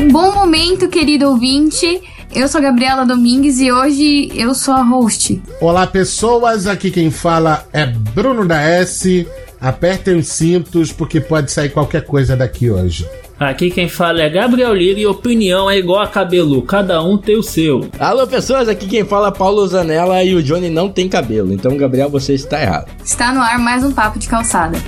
Um 0.00 0.08
bom 0.08 0.32
momento, 0.32 0.88
querido 0.88 1.28
ouvinte. 1.28 2.00
Eu 2.34 2.48
sou 2.48 2.58
Gabriela 2.58 3.04
Domingues 3.04 3.60
e 3.60 3.70
hoje 3.70 4.32
eu 4.34 4.54
sou 4.54 4.72
a 4.72 4.82
host. 4.82 5.42
Olá, 5.60 5.86
pessoas. 5.86 6.66
Aqui 6.66 6.90
quem 6.90 7.10
fala 7.10 7.66
é 7.70 7.84
Bruno 7.84 8.48
da 8.48 8.62
S. 8.62 9.28
Apertem 9.60 10.16
os 10.16 10.28
cintos 10.28 10.90
porque 10.90 11.20
pode 11.20 11.52
sair 11.52 11.68
qualquer 11.68 12.06
coisa 12.06 12.34
daqui 12.34 12.70
hoje. 12.70 13.06
Aqui 13.38 13.70
quem 13.70 13.90
fala 13.90 14.22
é 14.22 14.30
Gabriel 14.30 14.72
Lira 14.74 15.00
e 15.00 15.06
opinião 15.06 15.70
é 15.70 15.76
igual 15.76 16.00
a 16.00 16.08
cabelo, 16.08 16.62
cada 16.62 17.02
um 17.02 17.18
tem 17.18 17.36
o 17.36 17.42
seu. 17.42 17.86
Alô 17.98 18.26
pessoas, 18.26 18.68
aqui 18.68 18.86
quem 18.86 19.04
fala 19.04 19.28
é 19.28 19.32
Paulo 19.32 19.66
Zanella 19.68 20.24
e 20.24 20.34
o 20.34 20.42
Johnny 20.42 20.70
não 20.70 20.88
tem 20.88 21.10
cabelo, 21.10 21.52
então 21.52 21.76
Gabriel 21.76 22.08
você 22.08 22.32
está 22.32 22.60
errado. 22.60 22.90
Está 23.04 23.34
no 23.34 23.40
ar 23.40 23.58
mais 23.58 23.84
um 23.84 23.92
papo 23.92 24.18
de 24.18 24.28
calçada. 24.28 24.78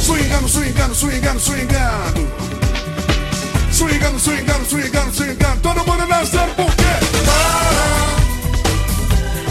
Swingando, 0.00 0.48
swingando, 0.48 0.94
swingando, 0.94 1.40
swingando. 1.40 2.43
Swingando, 3.74 4.20
swingando, 4.20 4.64
swingando, 4.64 5.12
swingando. 5.12 5.60
Todo 5.60 5.84
mundo 5.84 6.06
dançando 6.06 6.54
por 6.54 6.70
quê? 6.76 6.84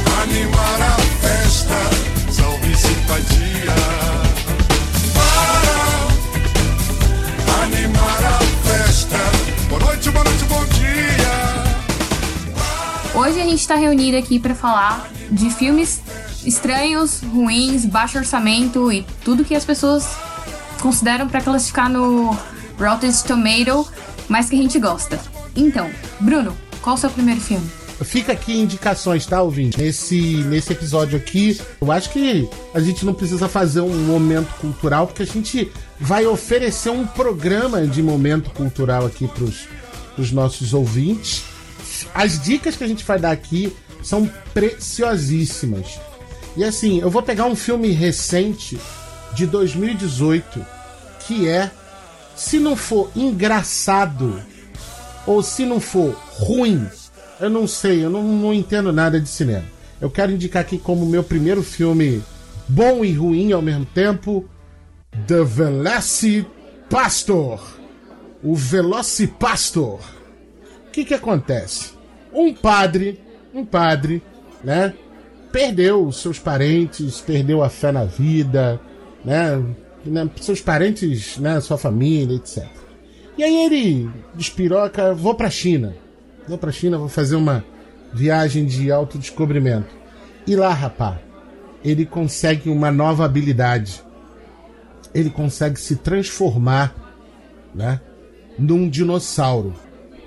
Para 0.05 0.21
animar 0.23 0.81
a 0.81 0.95
festa. 1.19 1.75
Salve 2.31 2.73
simpatia. 2.73 3.75
Para 7.45 7.63
animar 7.63 8.23
a 8.23 8.39
festa. 8.65 9.17
Boa 9.67 9.81
noite, 9.81 10.09
boa 10.09 10.23
noite, 10.23 10.45
bom 10.45 10.65
dia. 10.67 11.33
Hoje 13.13 13.41
a 13.41 13.43
gente 13.43 13.59
está 13.59 13.75
reunido 13.75 14.15
aqui 14.15 14.39
para 14.39 14.55
falar 14.55 15.05
de 15.29 15.49
filmes 15.49 16.01
estranhos, 16.45 17.21
ruins, 17.21 17.83
baixo 17.83 18.19
orçamento 18.19 18.89
e 18.89 19.05
tudo 19.25 19.43
que 19.43 19.53
as 19.53 19.65
pessoas 19.65 20.07
consideram 20.79 21.27
para 21.27 21.41
classificar 21.41 21.89
no 21.89 22.37
Rotten 22.79 23.11
Tomato, 23.27 23.85
mas 24.27 24.49
que 24.49 24.55
a 24.55 24.61
gente 24.61 24.79
gosta. 24.79 25.19
Então, 25.55 25.89
Bruno, 26.19 26.55
qual 26.81 26.95
o 26.95 26.97
seu 26.97 27.09
primeiro 27.09 27.41
filme? 27.41 27.65
Fica 28.03 28.33
aqui 28.33 28.53
indicações, 28.53 29.25
tá, 29.25 29.41
ouvinte? 29.41 29.77
Nesse, 29.77 30.19
nesse 30.45 30.73
episódio 30.73 31.17
aqui, 31.17 31.59
eu 31.79 31.91
acho 31.91 32.09
que 32.09 32.49
a 32.73 32.79
gente 32.79 33.05
não 33.05 33.13
precisa 33.13 33.47
fazer 33.47 33.81
um 33.81 33.93
momento 34.05 34.49
cultural, 34.59 35.07
porque 35.07 35.23
a 35.23 35.27
gente 35.27 35.71
vai 35.99 36.25
oferecer 36.25 36.89
um 36.89 37.05
programa 37.05 37.85
de 37.85 38.01
momento 38.01 38.49
cultural 38.49 39.05
aqui 39.05 39.27
pros, 39.27 39.67
pros 40.15 40.31
nossos 40.31 40.73
ouvintes. 40.73 41.43
As 42.13 42.41
dicas 42.41 42.75
que 42.75 42.83
a 42.83 42.87
gente 42.87 43.05
vai 43.05 43.19
dar 43.19 43.31
aqui 43.31 43.71
são 44.01 44.29
preciosíssimas. 44.53 45.99
E 46.57 46.63
assim, 46.63 46.99
eu 46.99 47.09
vou 47.09 47.21
pegar 47.21 47.45
um 47.45 47.55
filme 47.55 47.89
recente 47.91 48.77
de 49.33 49.45
2018 49.45 50.65
que 51.25 51.47
é 51.47 51.71
se 52.35 52.59
não 52.59 52.75
for 52.75 53.09
engraçado 53.15 54.41
ou 55.25 55.41
se 55.41 55.65
não 55.65 55.79
for 55.79 56.11
ruim, 56.31 56.85
eu 57.39 57.49
não 57.49 57.67
sei, 57.67 58.03
eu 58.03 58.09
não, 58.09 58.23
não 58.23 58.53
entendo 58.53 58.91
nada 58.91 59.17
de 59.19 59.29
cinema. 59.29 59.63
Eu 60.01 60.09
quero 60.09 60.31
indicar 60.31 60.61
aqui 60.61 60.77
como 60.77 61.05
meu 61.05 61.23
primeiro 61.23 61.63
filme 61.63 62.21
bom 62.67 63.05
e 63.05 63.13
ruim 63.13 63.51
ao 63.51 63.61
mesmo 63.61 63.85
tempo, 63.85 64.45
The 65.27 65.43
Velocipastor. 65.43 67.61
O 68.41 68.55
Velocipastor. 68.55 69.99
O 70.87 70.91
que 70.91 71.05
que 71.05 71.13
acontece? 71.13 71.91
Um 72.33 72.51
padre, 72.53 73.21
um 73.53 73.65
padre, 73.65 74.21
né? 74.63 74.93
Perdeu 75.51 76.05
os 76.05 76.17
seus 76.17 76.39
parentes, 76.39 77.21
perdeu 77.21 77.63
a 77.63 77.69
fé 77.69 77.91
na 77.91 78.05
vida, 78.05 78.81
né? 79.23 79.63
Né, 80.05 80.29
seus 80.41 80.61
parentes, 80.61 81.37
né, 81.37 81.59
sua 81.61 81.77
família, 81.77 82.35
etc. 82.35 82.65
E 83.37 83.43
aí 83.43 83.65
ele 83.65 84.09
despiroca, 84.35 85.13
vou 85.13 85.35
pra 85.35 85.49
China. 85.49 85.95
Vou 86.47 86.57
pra 86.57 86.71
China, 86.71 86.97
vou 86.97 87.09
fazer 87.09 87.35
uma 87.35 87.63
viagem 88.13 88.65
de 88.65 88.91
autodescobrimento. 88.91 89.87
E 90.45 90.55
lá, 90.55 90.73
rapá, 90.73 91.19
ele 91.83 92.05
consegue 92.05 92.69
uma 92.69 92.91
nova 92.91 93.25
habilidade. 93.25 94.03
Ele 95.13 95.29
consegue 95.29 95.79
se 95.79 95.95
transformar, 95.95 96.93
né, 97.73 97.99
num 98.57 98.87
dinossauro, 98.89 99.73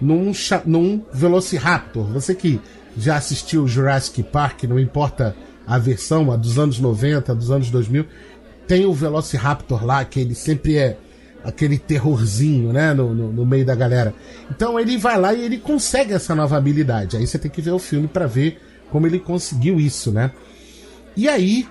num, 0.00 0.32
num 0.64 1.02
Velociraptor. 1.12 2.04
Você 2.06 2.34
que 2.34 2.60
já 2.96 3.16
assistiu 3.16 3.68
Jurassic 3.68 4.22
Park, 4.22 4.64
não 4.64 4.78
importa 4.78 5.36
a 5.66 5.78
versão, 5.78 6.30
a 6.32 6.36
dos 6.36 6.58
anos 6.58 6.78
90, 6.78 7.32
a 7.32 7.34
dos 7.34 7.50
anos 7.50 7.70
2000, 7.70 8.06
tem 8.66 8.84
o 8.86 8.92
Velociraptor 8.92 9.84
lá, 9.84 10.04
que 10.04 10.20
ele 10.20 10.34
sempre 10.34 10.76
é 10.76 10.98
aquele 11.44 11.78
terrorzinho, 11.78 12.72
né, 12.72 12.92
no, 12.92 13.14
no, 13.14 13.32
no 13.32 13.46
meio 13.46 13.64
da 13.64 13.74
galera. 13.74 14.12
Então 14.50 14.78
ele 14.80 14.98
vai 14.98 15.18
lá 15.18 15.32
e 15.32 15.42
ele 15.42 15.58
consegue 15.58 16.12
essa 16.12 16.34
nova 16.34 16.56
habilidade. 16.56 17.16
Aí 17.16 17.26
você 17.26 17.38
tem 17.38 17.50
que 17.50 17.62
ver 17.62 17.70
o 17.70 17.78
filme 17.78 18.08
pra 18.08 18.26
ver 18.26 18.60
como 18.90 19.06
ele 19.06 19.20
conseguiu 19.20 19.78
isso, 19.78 20.10
né? 20.10 20.32
E 21.16 21.28
aí, 21.28 21.66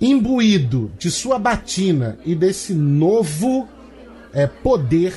imbuído 0.00 0.90
de 0.98 1.10
sua 1.10 1.38
batina 1.38 2.18
e 2.24 2.34
desse 2.34 2.74
novo 2.74 3.68
é, 4.32 4.46
poder, 4.46 5.14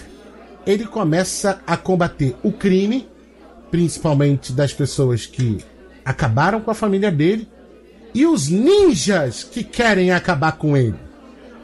ele 0.65 0.85
começa 0.85 1.61
a 1.65 1.77
combater 1.77 2.35
o 2.43 2.51
crime, 2.51 3.07
principalmente 3.71 4.51
das 4.51 4.73
pessoas 4.73 5.25
que 5.25 5.59
acabaram 6.03 6.59
com 6.59 6.71
a 6.71 6.75
família 6.75 7.11
dele, 7.11 7.47
e 8.13 8.25
os 8.25 8.49
ninjas 8.49 9.43
que 9.43 9.63
querem 9.63 10.11
acabar 10.11 10.53
com 10.53 10.75
ele. 10.75 10.95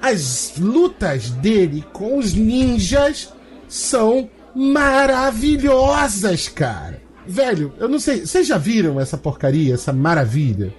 As 0.01 0.53
lutas 0.59 1.29
dele 1.31 1.83
com 1.91 2.17
os 2.19 2.33
ninjas 2.33 3.33
são 3.67 4.29
maravilhosas, 4.55 6.47
cara. 6.47 7.01
Velho, 7.27 7.73
eu 7.79 7.87
não 7.89 7.99
sei, 7.99 8.25
vocês 8.25 8.45
já 8.47 8.57
viram 8.57 8.99
essa 8.99 9.17
porcaria, 9.17 9.73
essa 9.73 9.91
maravilha? 9.91 10.71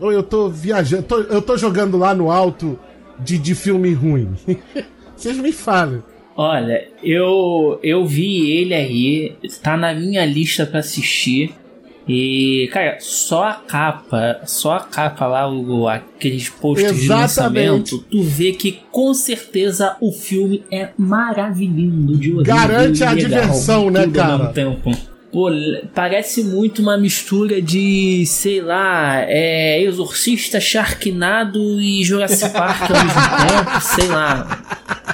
Ou 0.00 0.12
eu 0.12 0.22
tô 0.22 0.48
viajando, 0.48 1.04
tô- 1.04 1.20
eu 1.20 1.40
tô 1.40 1.56
jogando 1.56 1.96
lá 1.96 2.14
no 2.14 2.30
alto 2.30 2.78
de, 3.20 3.38
de 3.38 3.54
filme 3.54 3.92
ruim? 3.94 4.30
Vocês 5.16 5.38
me 5.38 5.50
falam. 5.52 6.02
Olha, 6.36 6.86
eu 7.02 7.80
eu 7.82 8.04
vi 8.04 8.50
ele 8.50 8.74
aí, 8.74 9.34
tá 9.62 9.74
na 9.78 9.94
minha 9.94 10.26
lista 10.26 10.66
pra 10.66 10.80
assistir. 10.80 11.54
E, 12.08 12.68
cara, 12.72 12.98
só 13.00 13.48
a 13.48 13.54
capa, 13.54 14.40
só 14.46 14.74
a 14.74 14.80
capa 14.80 15.26
lá, 15.26 15.50
o, 15.50 15.88
aqueles 15.88 16.48
posts 16.48 17.00
de 17.00 17.08
lançamento, 17.08 17.98
tu 18.08 18.22
vê 18.22 18.52
que 18.52 18.78
com 18.92 19.12
certeza 19.12 19.96
o 20.00 20.12
filme 20.12 20.62
é 20.70 20.90
maravilhoso 20.96 22.16
de 22.16 22.32
horrível 22.32 22.44
Garante 22.44 23.02
a 23.02 23.10
legal, 23.10 23.28
diversão, 23.28 23.90
né, 23.90 24.06
cara? 24.06 24.52
Pô, 25.32 25.50
parece 25.92 26.44
muito 26.44 26.80
uma 26.80 26.96
mistura 26.96 27.60
de, 27.60 28.24
sei 28.26 28.62
lá, 28.62 29.20
é, 29.22 29.82
Exorcista, 29.82 30.60
Sharknado 30.60 31.80
e 31.80 32.04
Jurassic 32.04 32.52
Park 32.52 32.90
ao 32.90 33.04
mesmo 33.04 33.20
tempo, 33.48 33.80
sei 33.82 34.06
lá. 34.06 35.05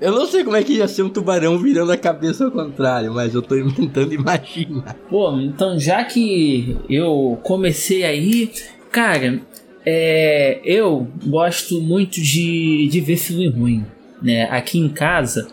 Eu 0.00 0.12
não 0.12 0.26
sei 0.26 0.42
como 0.42 0.56
é 0.56 0.62
que 0.64 0.74
ia 0.74 0.88
ser 0.88 1.02
um 1.02 1.10
tubarão 1.10 1.58
virando 1.58 1.92
a 1.92 1.96
cabeça 1.96 2.46
ao 2.46 2.50
contrário, 2.50 3.12
mas 3.12 3.34
eu 3.34 3.42
tô 3.42 3.54
tentando 3.70 4.14
imaginar. 4.14 4.94
Pô, 5.10 5.38
então 5.38 5.78
já 5.78 6.02
que 6.04 6.76
eu 6.88 7.38
comecei 7.42 8.02
aí, 8.04 8.50
cara, 8.90 9.42
é, 9.84 10.60
eu 10.64 11.06
gosto 11.26 11.80
muito 11.82 12.20
de, 12.20 12.88
de 12.88 13.00
ver 13.00 13.16
filme 13.16 13.48
ruim, 13.48 13.84
né? 14.22 14.44
Aqui 14.50 14.78
em 14.78 14.88
casa, 14.88 15.48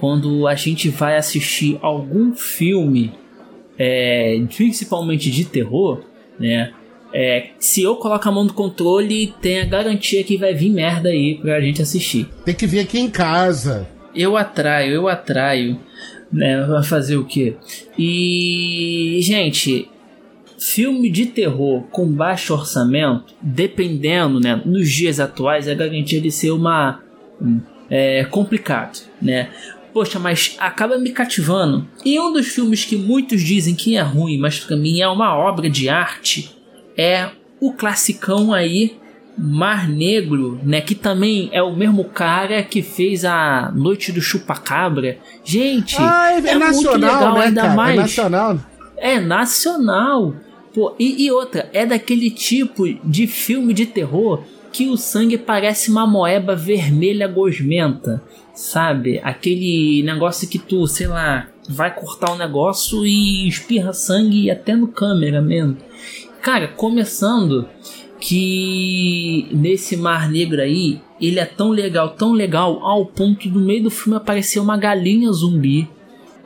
quando 0.00 0.48
a 0.48 0.56
gente 0.56 0.88
vai 0.88 1.16
assistir 1.16 1.78
algum 1.80 2.34
filme, 2.34 3.12
é, 3.78 4.40
principalmente 4.54 5.30
de 5.30 5.44
terror, 5.44 6.02
né? 6.40 6.72
É, 7.14 7.50
se 7.58 7.82
eu 7.82 7.96
coloco 7.96 8.26
a 8.26 8.32
mão 8.32 8.44
no 8.44 8.54
controle, 8.54 9.34
tem 9.40 9.60
a 9.60 9.66
garantia 9.66 10.24
que 10.24 10.38
vai 10.38 10.54
vir 10.54 10.70
merda 10.70 11.10
aí 11.10 11.34
pra 11.34 11.60
gente 11.60 11.82
assistir. 11.82 12.26
Tem 12.44 12.54
que 12.54 12.66
vir 12.66 12.80
aqui 12.80 12.98
em 12.98 13.10
casa. 13.10 13.86
Eu 14.14 14.36
atraio, 14.36 14.92
eu 14.92 15.08
atraio. 15.08 15.78
Né? 16.32 16.64
Vai 16.64 16.82
fazer 16.82 17.16
o 17.16 17.24
quê? 17.24 17.56
E, 17.98 19.18
gente, 19.22 19.88
filme 20.58 21.10
de 21.10 21.26
terror 21.26 21.82
com 21.90 22.06
baixo 22.06 22.54
orçamento, 22.54 23.34
dependendo, 23.40 24.40
né? 24.40 24.60
Nos 24.64 24.90
dias 24.90 25.20
atuais, 25.20 25.68
é 25.68 25.74
garantia 25.74 26.20
de 26.20 26.30
ser 26.30 26.52
uma. 26.52 27.00
um, 27.40 27.60
É 27.90 28.24
complicado, 28.24 29.00
né? 29.20 29.50
Poxa, 29.92 30.18
mas 30.18 30.56
acaba 30.58 30.96
me 30.96 31.10
cativando. 31.10 31.86
E 32.02 32.18
um 32.18 32.32
dos 32.32 32.46
filmes 32.46 32.84
que 32.84 32.96
muitos 32.96 33.42
dizem 33.42 33.74
que 33.74 33.96
é 33.96 34.00
ruim, 34.00 34.38
mas 34.38 34.58
pra 34.58 34.74
mim 34.74 35.02
é 35.02 35.08
uma 35.08 35.36
obra 35.36 35.68
de 35.68 35.90
arte, 35.90 36.56
é 36.96 37.28
o 37.60 37.74
classicão 37.74 38.54
aí 38.54 38.96
Mar 39.36 39.88
Negro, 39.88 40.58
né? 40.62 40.80
Que 40.80 40.94
também 40.94 41.48
é 41.52 41.62
o 41.62 41.74
mesmo 41.74 42.04
cara 42.04 42.62
que 42.62 42.82
fez 42.82 43.24
a 43.24 43.72
Noite 43.74 44.12
do 44.12 44.20
Chupacabra. 44.20 45.18
Gente, 45.44 45.96
Ah, 45.98 46.32
é, 46.32 46.36
é 46.36 46.40
muito 46.40 46.58
nacional, 46.58 47.14
legal, 47.18 47.34
né, 47.34 47.44
ainda 47.46 47.62
cara? 47.62 47.74
mais. 47.74 47.96
É 47.96 48.00
nacional. 48.02 48.60
É 48.96 49.20
nacional. 49.20 50.34
Pô, 50.74 50.94
e, 50.98 51.24
e 51.26 51.30
outra, 51.30 51.68
é 51.72 51.84
daquele 51.84 52.30
tipo 52.30 52.84
de 53.04 53.26
filme 53.26 53.74
de 53.74 53.84
terror 53.86 54.42
que 54.72 54.88
o 54.88 54.96
sangue 54.96 55.36
parece 55.36 55.90
uma 55.90 56.06
moeba 56.06 56.56
vermelha 56.56 57.28
gosmenta, 57.28 58.22
sabe? 58.54 59.20
Aquele 59.22 60.02
negócio 60.02 60.48
que 60.48 60.58
tu, 60.58 60.86
sei 60.86 61.08
lá, 61.08 61.48
vai 61.68 61.94
cortar 61.94 62.32
o 62.32 62.38
negócio 62.38 63.04
e 63.04 63.46
espirra 63.46 63.92
sangue 63.92 64.50
até 64.50 64.74
no 64.74 64.88
câmera 64.88 65.42
mesmo. 65.42 65.76
Cara, 66.40 66.68
começando 66.68 67.68
que 68.22 69.48
nesse 69.50 69.96
Mar 69.96 70.30
Negro 70.30 70.60
aí, 70.62 71.00
ele 71.20 71.40
é 71.40 71.44
tão 71.44 71.70
legal, 71.70 72.10
tão 72.10 72.32
legal, 72.32 72.78
ao 72.84 73.04
ponto 73.04 73.48
do 73.48 73.58
meio 73.58 73.82
do 73.82 73.90
filme 73.90 74.16
aparecer 74.16 74.60
uma 74.60 74.76
galinha 74.76 75.30
zumbi, 75.32 75.88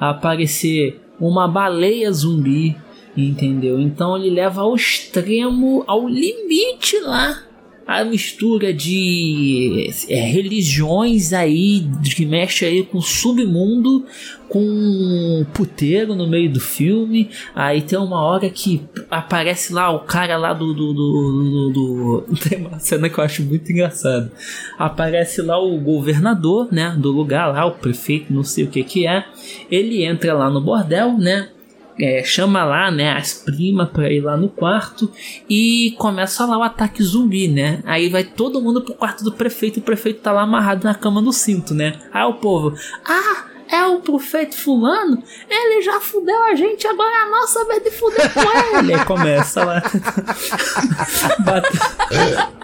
aparecer 0.01 0.99
uma 1.21 1.47
baleia 1.47 2.11
zumbi, 2.11 2.75
entendeu? 3.15 3.79
Então 3.79 4.17
ele 4.17 4.31
leva 4.31 4.63
ao 4.63 4.75
extremo, 4.75 5.85
ao 5.87 6.09
limite 6.09 6.99
lá 7.01 7.46
a 7.87 8.05
mistura 8.05 8.75
de 8.75 9.89
é, 10.09 10.21
religiões 10.23 11.33
aí 11.33 11.87
que 12.15 12.27
mexe 12.27 12.65
aí 12.65 12.83
com 12.83 13.01
submundo 13.01 14.05
com 14.49 15.47
puteiro 15.53 16.15
no 16.15 16.27
meio 16.27 16.51
do 16.51 16.61
filme. 16.61 17.31
Aí 17.55 17.83
tem 17.83 17.99
uma 17.99 18.21
hora 18.21 18.49
que 18.51 18.83
aparece 19.11 19.73
lá 19.73 19.91
o 19.91 20.01
cara 20.01 20.37
lá 20.37 20.53
do, 20.53 20.75
do, 20.75 20.93
do, 20.93 21.71
do, 21.73 22.25
do 22.29 22.37
tem 22.49 22.59
uma 22.59 22.79
cena 22.79 23.09
que 23.09 23.19
eu 23.19 23.25
acho 23.25 23.43
muito 23.45 23.71
engraçada. 23.71 24.33
Aparece 24.79 25.41
lá 25.43 25.59
o 25.59 25.79
governador 25.79 26.69
né 26.73 26.95
do 26.99 27.13
lugar 27.13 27.53
lá 27.53 27.67
o 27.67 27.73
prefeito 27.73 28.33
não 28.33 28.43
sei 28.43 28.65
o 28.65 28.69
que 28.69 28.83
que 28.83 29.07
é. 29.07 29.25
Ele 29.71 30.05
entra 30.05 30.35
lá 30.35 30.51
no 30.51 30.61
bordel 30.61 31.17
né 31.17 31.51
é, 31.99 32.23
chama 32.23 32.65
lá, 32.65 32.91
né, 32.91 33.13
as 33.13 33.33
primas 33.33 33.89
pra 33.91 34.11
ir 34.11 34.21
lá 34.21 34.37
no 34.37 34.49
quarto 34.49 35.11
e 35.49 35.95
começa 35.99 36.45
lá 36.45 36.59
o 36.59 36.63
ataque 36.63 37.03
zumbi, 37.03 37.49
né? 37.49 37.81
Aí 37.85 38.09
vai 38.09 38.25
todo 38.25 38.61
mundo 38.61 38.83
pro 38.83 38.95
quarto 38.95 39.25
do 39.25 39.33
prefeito, 39.33 39.81
o 39.81 39.83
prefeito 39.83 40.21
tá 40.21 40.33
lá 40.33 40.43
amarrado 40.43 40.85
na 40.85 40.95
cama 40.95 41.23
do 41.23 41.33
cinto, 41.33 41.75
né? 41.75 41.99
Aí 42.13 42.25
o 42.25 42.35
povo, 42.35 42.75
ah, 43.05 43.45
é 43.71 43.85
o 43.87 44.01
prefeito 44.01 44.57
fulano? 44.57 45.23
Ele 45.49 45.83
já 45.83 46.01
fudeu 46.01 46.45
a 46.45 46.55
gente, 46.55 46.87
agora 46.87 47.15
é 47.15 47.23
a 47.23 47.31
nossa 47.31 47.65
vez 47.65 47.83
de 47.83 47.91
fuder 47.91 48.33
com 48.33 48.79
ele. 48.79 48.95
Aí 48.99 49.05
começa 49.05 49.65
lá. 49.65 49.83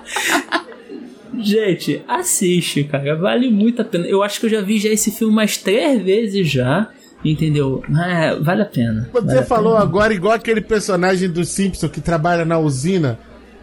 Gente, 1.35 2.05
assiste, 2.07 2.85
cara. 2.85 3.17
Vale 3.17 3.51
muito 3.51 3.83
a 3.83 3.85
pena. 3.85 4.07
Eu 4.07 4.23
acho 4.23 4.39
que 4.39 4.47
eu 4.47 4.51
já 4.51 4.61
vi 4.61 4.79
já 4.79 4.91
esse 4.91 5.11
filme 5.11 5.33
umas 5.33 5.57
três 5.57 6.01
vezes 6.01 6.49
já. 6.49 6.89
Entendeu? 7.25 7.83
É, 8.05 8.35
vale 8.37 8.63
a 8.63 8.67
pena. 8.67 9.09
Você 9.13 9.27
vale 9.27 9.47
falou 9.47 9.77
agora 9.77 10.13
igual 10.13 10.35
aquele 10.35 10.61
personagem 10.61 11.31
do 11.31 11.45
Simpson 11.45 11.89
que 11.89 12.01
trabalha 12.01 12.45
na 12.45 12.59
usina. 12.59 13.19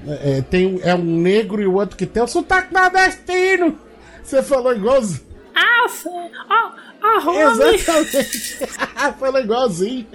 É, 0.08 0.38
é, 0.38 0.42
tem 0.42 0.66
um, 0.66 0.80
é 0.82 0.96
um 0.96 1.04
negro 1.04 1.62
e 1.62 1.68
o 1.68 1.74
outro 1.74 1.98
que 1.98 2.06
tem 2.06 2.24
o 2.24 2.28
sotaque 2.28 2.74
nordestino. 2.74 3.78
Você 4.24 4.42
falou 4.42 4.74
igualzinho. 4.74 5.28
Ah, 5.54 5.88
ah, 6.50 6.72
ah, 7.02 7.52
Exatamente. 7.52 8.58
falou 9.20 9.42
igualzinho. 9.42 10.06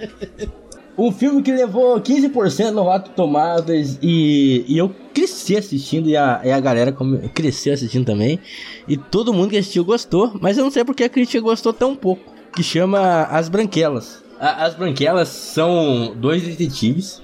Um 0.97 1.11
filme 1.11 1.43
que 1.43 1.51
levou 1.51 1.99
15% 1.99 2.71
no 2.71 2.81
Rotten 2.81 3.11
Tomatoes 3.13 3.99
e, 4.01 4.65
e 4.67 4.77
eu 4.77 4.89
cresci 5.13 5.55
assistindo 5.55 6.07
e 6.07 6.15
a, 6.15 6.41
e 6.43 6.51
a 6.51 6.59
galera 6.59 6.95
cresceu 7.33 7.73
assistindo 7.73 8.05
também. 8.05 8.39
E 8.87 8.97
todo 8.97 9.33
mundo 9.33 9.49
que 9.51 9.57
assistiu 9.57 9.85
gostou, 9.85 10.31
mas 10.41 10.57
eu 10.57 10.63
não 10.63 10.71
sei 10.71 10.83
porque 10.83 11.03
a 11.03 11.09
crítica 11.09 11.41
gostou 11.41 11.73
tão 11.73 11.95
pouco 11.95 12.34
que 12.55 12.63
chama 12.63 13.23
As 13.23 13.49
Branquelas. 13.49 14.23
A, 14.39 14.65
as 14.65 14.75
Branquelas 14.75 15.27
são 15.27 16.15
dois 16.15 16.43
detetives 16.43 17.21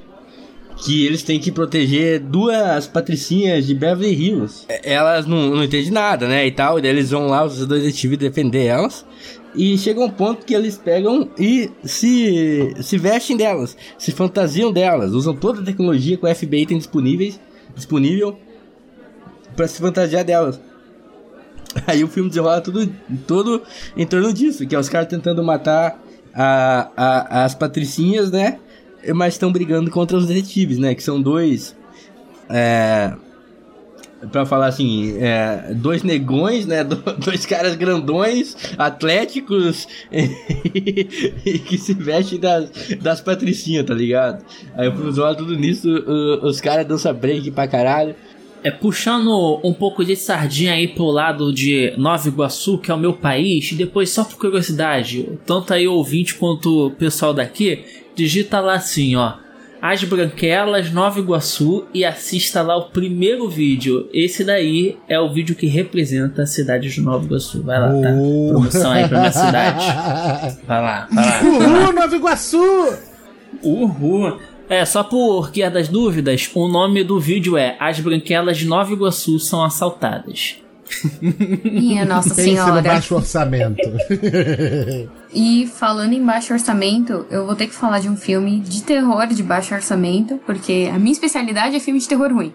que 0.84 1.06
eles 1.06 1.24
têm 1.24 1.40
que 1.40 1.52
proteger 1.52 2.20
duas 2.20 2.88
patricinhas 2.88 3.68
de 3.68 3.76
Beverly 3.76 4.14
Hills. 4.14 4.66
É, 4.68 4.94
elas 4.94 5.26
não, 5.26 5.56
não 5.56 5.64
entendem 5.64 5.92
nada, 5.92 6.28
né, 6.28 6.46
e 6.46 6.52
tal, 6.52 6.80
e 6.80 6.82
daí 6.82 6.92
eles 6.92 7.12
vão 7.12 7.28
lá, 7.28 7.46
os 7.46 7.66
dois 7.66 7.84
detetives, 7.84 8.18
defender 8.18 8.66
elas. 8.66 9.06
E 9.54 9.78
chega 9.78 10.00
um 10.00 10.10
ponto 10.10 10.46
que 10.46 10.54
eles 10.54 10.78
pegam 10.78 11.30
e 11.38 11.70
se, 11.84 12.74
se 12.82 12.98
vestem 12.98 13.36
delas, 13.36 13.76
se 13.98 14.12
fantasiam 14.12 14.72
delas, 14.72 15.12
usam 15.12 15.36
toda 15.36 15.62
a 15.62 15.64
tecnologia 15.64 16.18
que 16.18 16.26
o 16.26 16.36
FBI 16.36 16.66
tem 16.66 16.78
disponíveis, 16.78 17.40
disponível 17.76 18.38
para 19.56 19.68
se 19.68 19.80
fantasiar 19.80 20.24
delas. 20.24 20.60
Aí 21.88 22.04
o 22.04 22.08
filme 22.08 22.30
desenrola 22.30 22.62
tudo, 22.62 22.92
tudo 23.28 23.62
em 23.96 24.06
torno 24.06 24.34
disso, 24.34 24.66
que 24.66 24.76
é 24.76 24.80
os 24.80 24.90
caras 24.90 25.08
tentando 25.08 25.44
matar 25.44 26.02
a, 26.34 26.90
a, 26.96 27.46
as 27.46 27.56
patricinhas, 27.56 28.32
né? 28.32 28.60
Mas 29.16 29.34
estão 29.34 29.52
brigando 29.52 29.90
contra 29.90 30.18
os 30.18 30.28
detetives, 30.28 30.78
né? 30.78 30.94
Que 30.94 31.02
são 31.02 31.22
dois. 31.22 31.76
É, 32.50 33.14
pra 34.32 34.46
falar 34.46 34.68
assim, 34.68 35.18
é, 35.18 35.74
dois 35.74 36.04
negões, 36.04 36.66
né? 36.66 36.84
dois 37.24 37.46
caras 37.46 37.76
grandões, 37.76 38.56
atléticos 38.78 39.88
e, 40.12 41.60
que 41.60 41.78
se 41.78 41.94
vestem 41.94 42.40
das, 42.40 42.70
das 43.02 43.22
patricinhas, 43.22 43.86
tá 43.86 43.94
ligado? 43.94 44.44
Aí 44.76 44.88
o 44.88 44.92
filme 44.92 45.10
desenrola 45.10 45.36
tudo 45.36 45.56
nisso, 45.56 45.90
os 46.44 46.62
caras 46.62 46.86
dançam 46.86 47.14
break 47.14 47.50
pra 47.52 47.68
caralho. 47.68 48.16
É, 48.64 48.70
puxando 48.70 49.60
um 49.64 49.74
pouco 49.74 50.06
de 50.06 50.16
sardinha 50.16 50.74
aí 50.74 50.88
pro 50.88 51.06
lado 51.06 51.52
de 51.52 51.94
Nova 51.98 52.28
Iguaçu, 52.28 52.78
que 52.78 52.92
é 52.92 52.94
o 52.94 53.00
meu 53.00 53.14
país, 53.14 53.72
e 53.72 53.76
depois 53.76 54.12
só 54.12 54.24
por 54.24 54.38
curiosidade, 54.38 55.28
tanto 55.48 55.74
aí 55.74 55.88
o 55.88 55.94
ouvinte 55.94 56.36
quanto 56.36 56.88
o 56.88 56.92
pessoal 56.92 57.34
daqui, 57.34 57.84
digita 58.16 58.60
lá 58.60 58.76
assim, 58.76 59.16
ó. 59.16 59.34
As 59.82 60.04
Branquelas, 60.04 60.92
Nova 60.92 61.20
Iguaçu 61.20 61.86
e 61.92 62.06
assista 62.06 62.62
lá 62.62 62.78
o 62.78 62.92
primeiro 62.92 63.50
vídeo. 63.50 64.08
Esse 64.14 64.44
daí 64.44 64.96
é 65.10 65.20
o 65.20 65.34
vídeo 65.34 65.56
que 65.56 65.66
representa 65.66 66.44
a 66.44 66.46
cidade 66.46 66.88
de 66.88 67.02
Nova 67.02 67.26
Iguaçu. 67.26 67.64
Vai 67.64 67.80
lá, 67.80 67.88
tá? 67.88 68.10
Promoção 68.50 68.92
aí 68.92 69.08
pra 69.08 69.20
minha 69.22 69.32
cidade. 69.32 69.86
Vai 70.68 70.82
lá, 70.82 71.08
vai 71.12 71.26
lá. 71.26 71.42
Uhul, 71.42 71.94
Nova 71.94 72.16
Iguaçu! 72.16 72.94
Uhul! 73.64 74.40
É, 74.72 74.86
só 74.86 75.04
por 75.04 75.52
guia 75.52 75.70
das 75.70 75.90
dúvidas, 75.90 76.50
o 76.56 76.66
nome 76.66 77.04
do 77.04 77.20
vídeo 77.20 77.58
é 77.58 77.76
As 77.78 78.00
Branquelas 78.00 78.58
de 78.58 78.66
Nova 78.66 78.94
Iguaçu 78.94 79.38
são 79.38 79.62
assaltadas. 79.66 80.64
Minha 81.22 82.06
Nossa 82.08 82.34
Senhora. 82.34 82.76
no 82.76 82.82
baixo 82.82 83.16
orçamento. 83.16 83.82
E 85.34 85.66
falando 85.66 86.12
em 86.12 86.22
baixo 86.22 86.54
orçamento, 86.54 87.26
eu 87.30 87.46
vou 87.46 87.56
ter 87.56 87.68
que 87.68 87.74
falar 87.74 88.00
de 88.00 88.10
um 88.10 88.18
filme 88.18 88.60
de 88.60 88.84
terror 88.84 89.28
de 89.28 89.42
baixo 89.42 89.74
orçamento, 89.74 90.38
porque 90.46 90.90
a 90.94 91.00
minha 91.00 91.14
especialidade 91.14 91.74
é 91.74 91.80
filme 91.80 92.02
de 92.02 92.08
terror 92.08 92.34
ruim. 92.34 92.54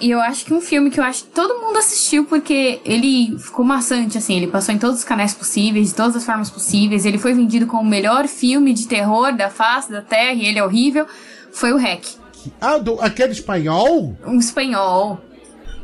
E 0.00 0.10
eu 0.10 0.20
acho 0.20 0.44
que 0.46 0.52
um 0.54 0.60
filme 0.60 0.90
que 0.90 1.00
eu 1.00 1.04
acho 1.04 1.24
que 1.24 1.30
todo 1.30 1.60
mundo 1.60 1.76
assistiu 1.78 2.24
porque 2.24 2.80
ele 2.84 3.38
ficou 3.38 3.64
maçante, 3.64 4.16
assim, 4.18 4.36
ele 4.36 4.46
passou 4.46 4.74
em 4.74 4.78
todos 4.78 4.98
os 4.98 5.04
canais 5.04 5.34
possíveis, 5.34 5.88
de 5.88 5.94
todas 5.94 6.16
as 6.16 6.24
formas 6.24 6.50
possíveis, 6.50 7.06
ele 7.06 7.18
foi 7.18 7.32
vendido 7.34 7.66
como 7.66 7.82
o 7.82 7.86
melhor 7.86 8.26
filme 8.26 8.72
de 8.72 8.86
terror 8.86 9.34
da 9.34 9.48
face 9.48 9.90
da 9.90 10.02
Terra 10.02 10.34
e 10.34 10.46
ele 10.46 10.58
é 10.58 10.64
horrível, 10.64 11.06
foi 11.52 11.72
o 11.72 11.76
Hack. 11.78 12.04
ah, 12.60 12.78
do, 12.78 13.00
aquele 13.00 13.32
espanhol? 13.32 14.16
Um 14.26 14.38
espanhol. 14.38 15.20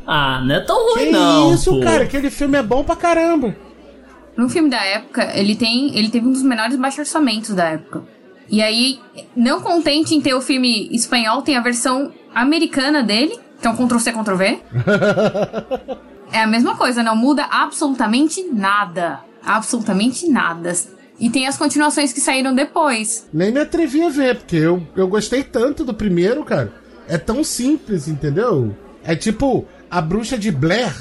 Ah, 0.07 0.41
não 0.45 0.55
é 0.55 0.61
tão 0.61 0.77
ruim 0.95 1.07
Que 1.07 1.11
não, 1.11 1.53
isso, 1.55 1.71
pô. 1.71 1.81
cara? 1.81 2.05
Aquele 2.05 2.31
filme 2.31 2.57
é 2.57 2.63
bom 2.63 2.85
pra 2.85 2.95
caramba. 2.97 3.57
No 4.37 4.49
filme 4.49 4.69
da 4.71 4.83
época, 4.85 5.33
ele 5.35 5.57
tem. 5.57 5.97
Ele 5.97 6.09
teve 6.11 6.27
um 6.27 6.33
dos 6.33 6.43
menores 6.43 6.77
baixos 6.77 7.01
orçamentos 7.01 7.55
da 7.55 7.65
época. 7.71 8.05
E 8.49 8.63
aí, 8.63 9.01
não 9.35 9.61
contente 9.61 10.15
em 10.15 10.21
ter 10.21 10.35
o 10.35 10.41
filme 10.41 10.89
espanhol, 10.93 11.43
tem 11.43 11.57
a 11.57 11.61
versão 11.61 12.13
americana 12.35 13.03
dele. 13.03 13.37
Então, 13.59 13.75
Ctrl 13.75 13.99
C, 13.99 14.13
Ctrl 14.13 14.37
V. 14.37 14.59
É 16.33 16.41
a 16.43 16.47
mesma 16.47 16.75
coisa, 16.77 17.05
não 17.05 17.15
muda 17.15 17.45
absolutamente 17.49 18.43
nada. 18.53 19.21
Absolutamente 19.45 20.29
nada. 20.29 20.73
E 21.19 21.31
tem 21.31 21.47
as 21.47 21.57
continuações 21.57 22.13
que 22.13 22.21
saíram 22.21 22.55
depois. 22.55 23.27
Nem 23.33 23.51
me 23.53 23.61
atrevi 23.61 24.03
a 24.03 24.09
ver, 24.11 24.37
porque 24.37 24.57
eu, 24.57 24.87
eu 24.97 25.09
gostei 25.09 25.43
tanto 25.43 25.85
do 25.85 25.95
primeiro, 25.95 26.45
cara. 26.45 26.73
É 27.09 27.17
tão 27.17 27.43
simples, 27.43 28.07
entendeu? 28.09 28.75
É 29.03 29.15
tipo 29.17 29.65
a 29.91 30.01
bruxa 30.01 30.37
de 30.37 30.51
Blair, 30.51 30.93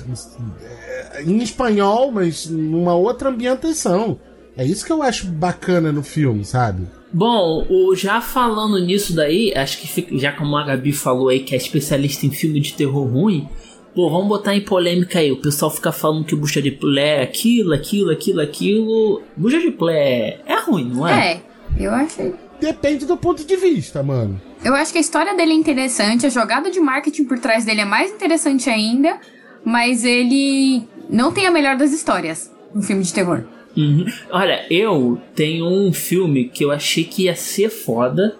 é, 0.61 1.23
em 1.23 1.41
espanhol, 1.41 2.11
mas 2.11 2.45
numa 2.47 2.95
outra 2.95 3.29
ambientação. 3.29 4.19
É 4.57 4.63
isso 4.63 4.85
que 4.85 4.91
eu 4.91 5.03
acho 5.03 5.27
bacana 5.27 5.91
no 5.91 6.01
filme, 6.01 6.45
sabe? 6.45 6.87
Bom, 7.11 7.65
o, 7.69 7.95
já 7.95 8.21
falando 8.21 8.79
nisso 8.79 9.13
daí, 9.13 9.53
acho 9.55 9.79
que 9.79 9.87
fica- 9.87 10.17
já 10.17 10.31
como 10.31 10.55
a 10.55 10.65
Gabi 10.65 10.91
falou 10.93 11.29
aí 11.29 11.39
que 11.41 11.53
é 11.53 11.57
especialista 11.57 12.25
em 12.25 12.31
filme 12.31 12.59
de 12.59 12.73
terror 12.73 13.05
ruim, 13.05 13.47
pô, 13.95 14.09
vamos 14.09 14.27
botar 14.27 14.53
em 14.53 14.61
polêmica 14.61 15.19
aí. 15.19 15.31
O 15.31 15.37
pessoal 15.37 15.71
fica 15.71 15.91
falando 15.91 16.25
que 16.25 16.35
Bucha 16.35 16.61
de 16.61 16.69
Plé 16.69 17.21
é 17.21 17.23
aquilo, 17.23 17.73
aquilo, 17.73 18.11
aquilo, 18.11 18.41
aquilo. 18.41 19.21
Bucha 19.35 19.59
de 19.59 19.71
Plé 19.71 20.41
é 20.45 20.59
ruim, 20.59 20.91
não 20.93 21.07
é? 21.07 21.31
É, 21.31 21.41
eu 21.79 21.91
achei. 21.91 22.33
Depende 22.59 23.05
do 23.05 23.17
ponto 23.17 23.45
de 23.45 23.55
vista, 23.55 24.03
mano. 24.03 24.39
Eu 24.63 24.75
acho 24.75 24.91
que 24.91 24.97
a 24.97 25.01
história 25.01 25.35
dele 25.35 25.53
é 25.53 25.55
interessante, 25.55 26.25
a 26.25 26.29
jogada 26.29 26.69
de 26.69 26.79
marketing 26.79 27.25
por 27.25 27.39
trás 27.39 27.65
dele 27.65 27.81
é 27.81 27.85
mais 27.85 28.11
interessante 28.11 28.69
ainda, 28.69 29.19
mas 29.63 30.03
ele 30.03 30.83
não 31.09 31.31
tem 31.31 31.45
a 31.45 31.51
melhor 31.51 31.77
das 31.77 31.93
histórias 31.93 32.51
no 32.73 32.81
filme 32.81 33.03
de 33.03 33.13
terror. 33.13 33.43
Uhum. 33.77 34.05
Olha, 34.31 34.65
eu 34.69 35.21
tenho 35.35 35.67
um 35.67 35.93
filme 35.93 36.45
que 36.45 36.63
eu 36.63 36.71
achei 36.71 37.03
que 37.03 37.23
ia 37.23 37.35
ser 37.35 37.69
foda. 37.69 38.37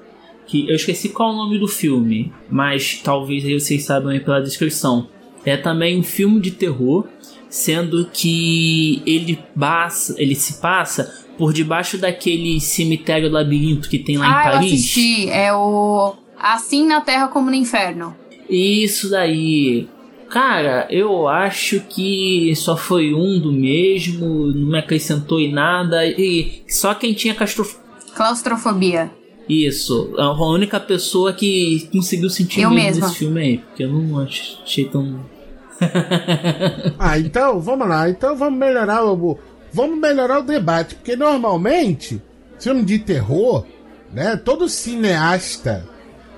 Que 0.47 0.69
eu 0.69 0.75
esqueci 0.75 1.09
qual 1.09 1.31
é 1.31 1.33
o 1.33 1.35
nome 1.35 1.57
do 1.57 1.67
filme, 1.67 2.31
mas 2.47 3.01
talvez 3.03 3.43
aí 3.43 3.59
vocês 3.59 3.83
saibam 3.83 4.11
aí 4.11 4.19
pela 4.19 4.39
descrição. 4.39 5.09
É 5.45 5.57
também 5.57 5.99
um 5.99 6.03
filme 6.03 6.39
de 6.39 6.51
terror, 6.51 7.07
sendo 7.49 8.09
que 8.11 9.01
ele, 9.05 9.39
passa, 9.57 10.15
ele 10.17 10.35
se 10.35 10.59
passa 10.61 11.25
por 11.37 11.53
debaixo 11.53 11.97
daquele 11.97 12.59
cemitério 12.59 13.29
labirinto 13.29 13.89
que 13.89 13.99
tem 13.99 14.17
lá 14.17 14.25
ah, 14.25 14.29
em 14.29 14.51
Paris. 14.51 14.71
eu 14.71 14.77
assisti. 14.77 15.29
É 15.29 15.53
o 15.53 16.15
Assim 16.37 16.85
na 16.85 17.01
Terra 17.01 17.27
como 17.27 17.49
no 17.49 17.55
Inferno. 17.55 18.15
Isso 18.49 19.09
daí. 19.09 19.87
Cara, 20.29 20.87
eu 20.89 21.27
acho 21.27 21.79
que 21.81 22.53
só 22.55 22.75
foi 22.75 23.13
um 23.13 23.39
do 23.39 23.51
mesmo, 23.51 24.47
não 24.53 24.67
me 24.67 24.77
acrescentou 24.77 25.39
em 25.39 25.51
nada. 25.51 26.05
E 26.05 26.61
só 26.67 26.93
quem 26.93 27.13
tinha 27.13 27.33
castro... 27.33 27.65
Claustrofobia. 28.15 29.11
Isso, 29.47 30.13
a 30.17 30.31
única 30.47 30.79
pessoa 30.79 31.31
que 31.31 31.87
conseguiu 31.91 32.29
sentir 32.29 32.61
Eu 32.61 32.69
medo 32.71 32.85
mesma. 32.85 33.07
desse 33.07 33.19
filme 33.19 33.41
aí. 33.41 33.57
Porque 33.59 33.83
eu 33.83 33.91
não 33.91 34.19
achei 34.19 34.85
tão. 34.85 35.19
Ah, 36.97 37.19
então, 37.19 37.59
vamos 37.59 37.87
lá. 37.87 38.09
Então 38.09 38.35
vamos 38.35 38.59
melhorar 38.59 39.03
o. 39.05 39.37
Vamos 39.71 39.99
melhorar 39.99 40.39
o 40.39 40.43
debate. 40.43 40.95
Porque 40.95 41.15
normalmente, 41.15 42.21
filme 42.59 42.83
de 42.83 42.99
terror, 42.99 43.65
né? 44.13 44.35
Todo 44.37 44.69
cineasta 44.69 45.85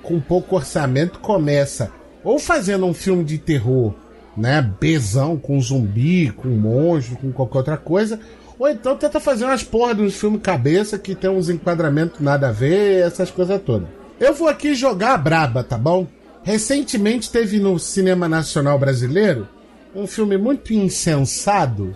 com 0.01 0.19
pouco 0.19 0.55
orçamento 0.55 1.19
começa 1.19 1.91
ou 2.23 2.39
fazendo 2.39 2.85
um 2.85 2.93
filme 2.93 3.23
de 3.23 3.37
terror, 3.37 3.93
né? 4.35 4.61
Bezão, 4.61 5.37
com 5.37 5.59
zumbi, 5.61 6.31
com 6.31 6.47
monstro, 6.49 7.17
com 7.17 7.31
qualquer 7.31 7.57
outra 7.57 7.77
coisa. 7.77 8.19
Ou 8.57 8.67
então 8.67 8.95
tenta 8.97 9.19
fazer 9.19 9.45
umas 9.45 9.63
porra 9.63 9.93
de 9.93 10.01
uns 10.01 10.15
filmes 10.15 10.41
cabeça 10.41 10.97
que 10.97 11.13
tem 11.13 11.29
uns 11.29 11.47
enquadramentos 11.49 12.19
nada 12.19 12.49
a 12.49 12.51
ver, 12.51 13.05
essas 13.05 13.29
coisas 13.29 13.61
todas. 13.61 13.87
Eu 14.19 14.33
vou 14.33 14.47
aqui 14.47 14.73
jogar 14.73 15.13
a 15.13 15.17
braba, 15.17 15.63
tá 15.63 15.77
bom? 15.77 16.07
Recentemente 16.47 17.29
teve 17.29 17.59
no 17.59 17.77
cinema 17.77 18.29
nacional 18.29 18.79
brasileiro 18.79 19.49
um 19.93 20.07
filme 20.07 20.37
muito 20.37 20.73
insensado 20.73 21.93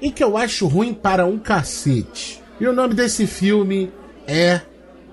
e 0.00 0.10
que 0.10 0.24
eu 0.24 0.38
acho 0.38 0.66
ruim 0.66 0.94
para 0.94 1.26
um 1.26 1.38
cacete. 1.38 2.42
E 2.58 2.66
o 2.66 2.72
nome 2.72 2.94
desse 2.94 3.26
filme 3.26 3.92
é 4.26 4.62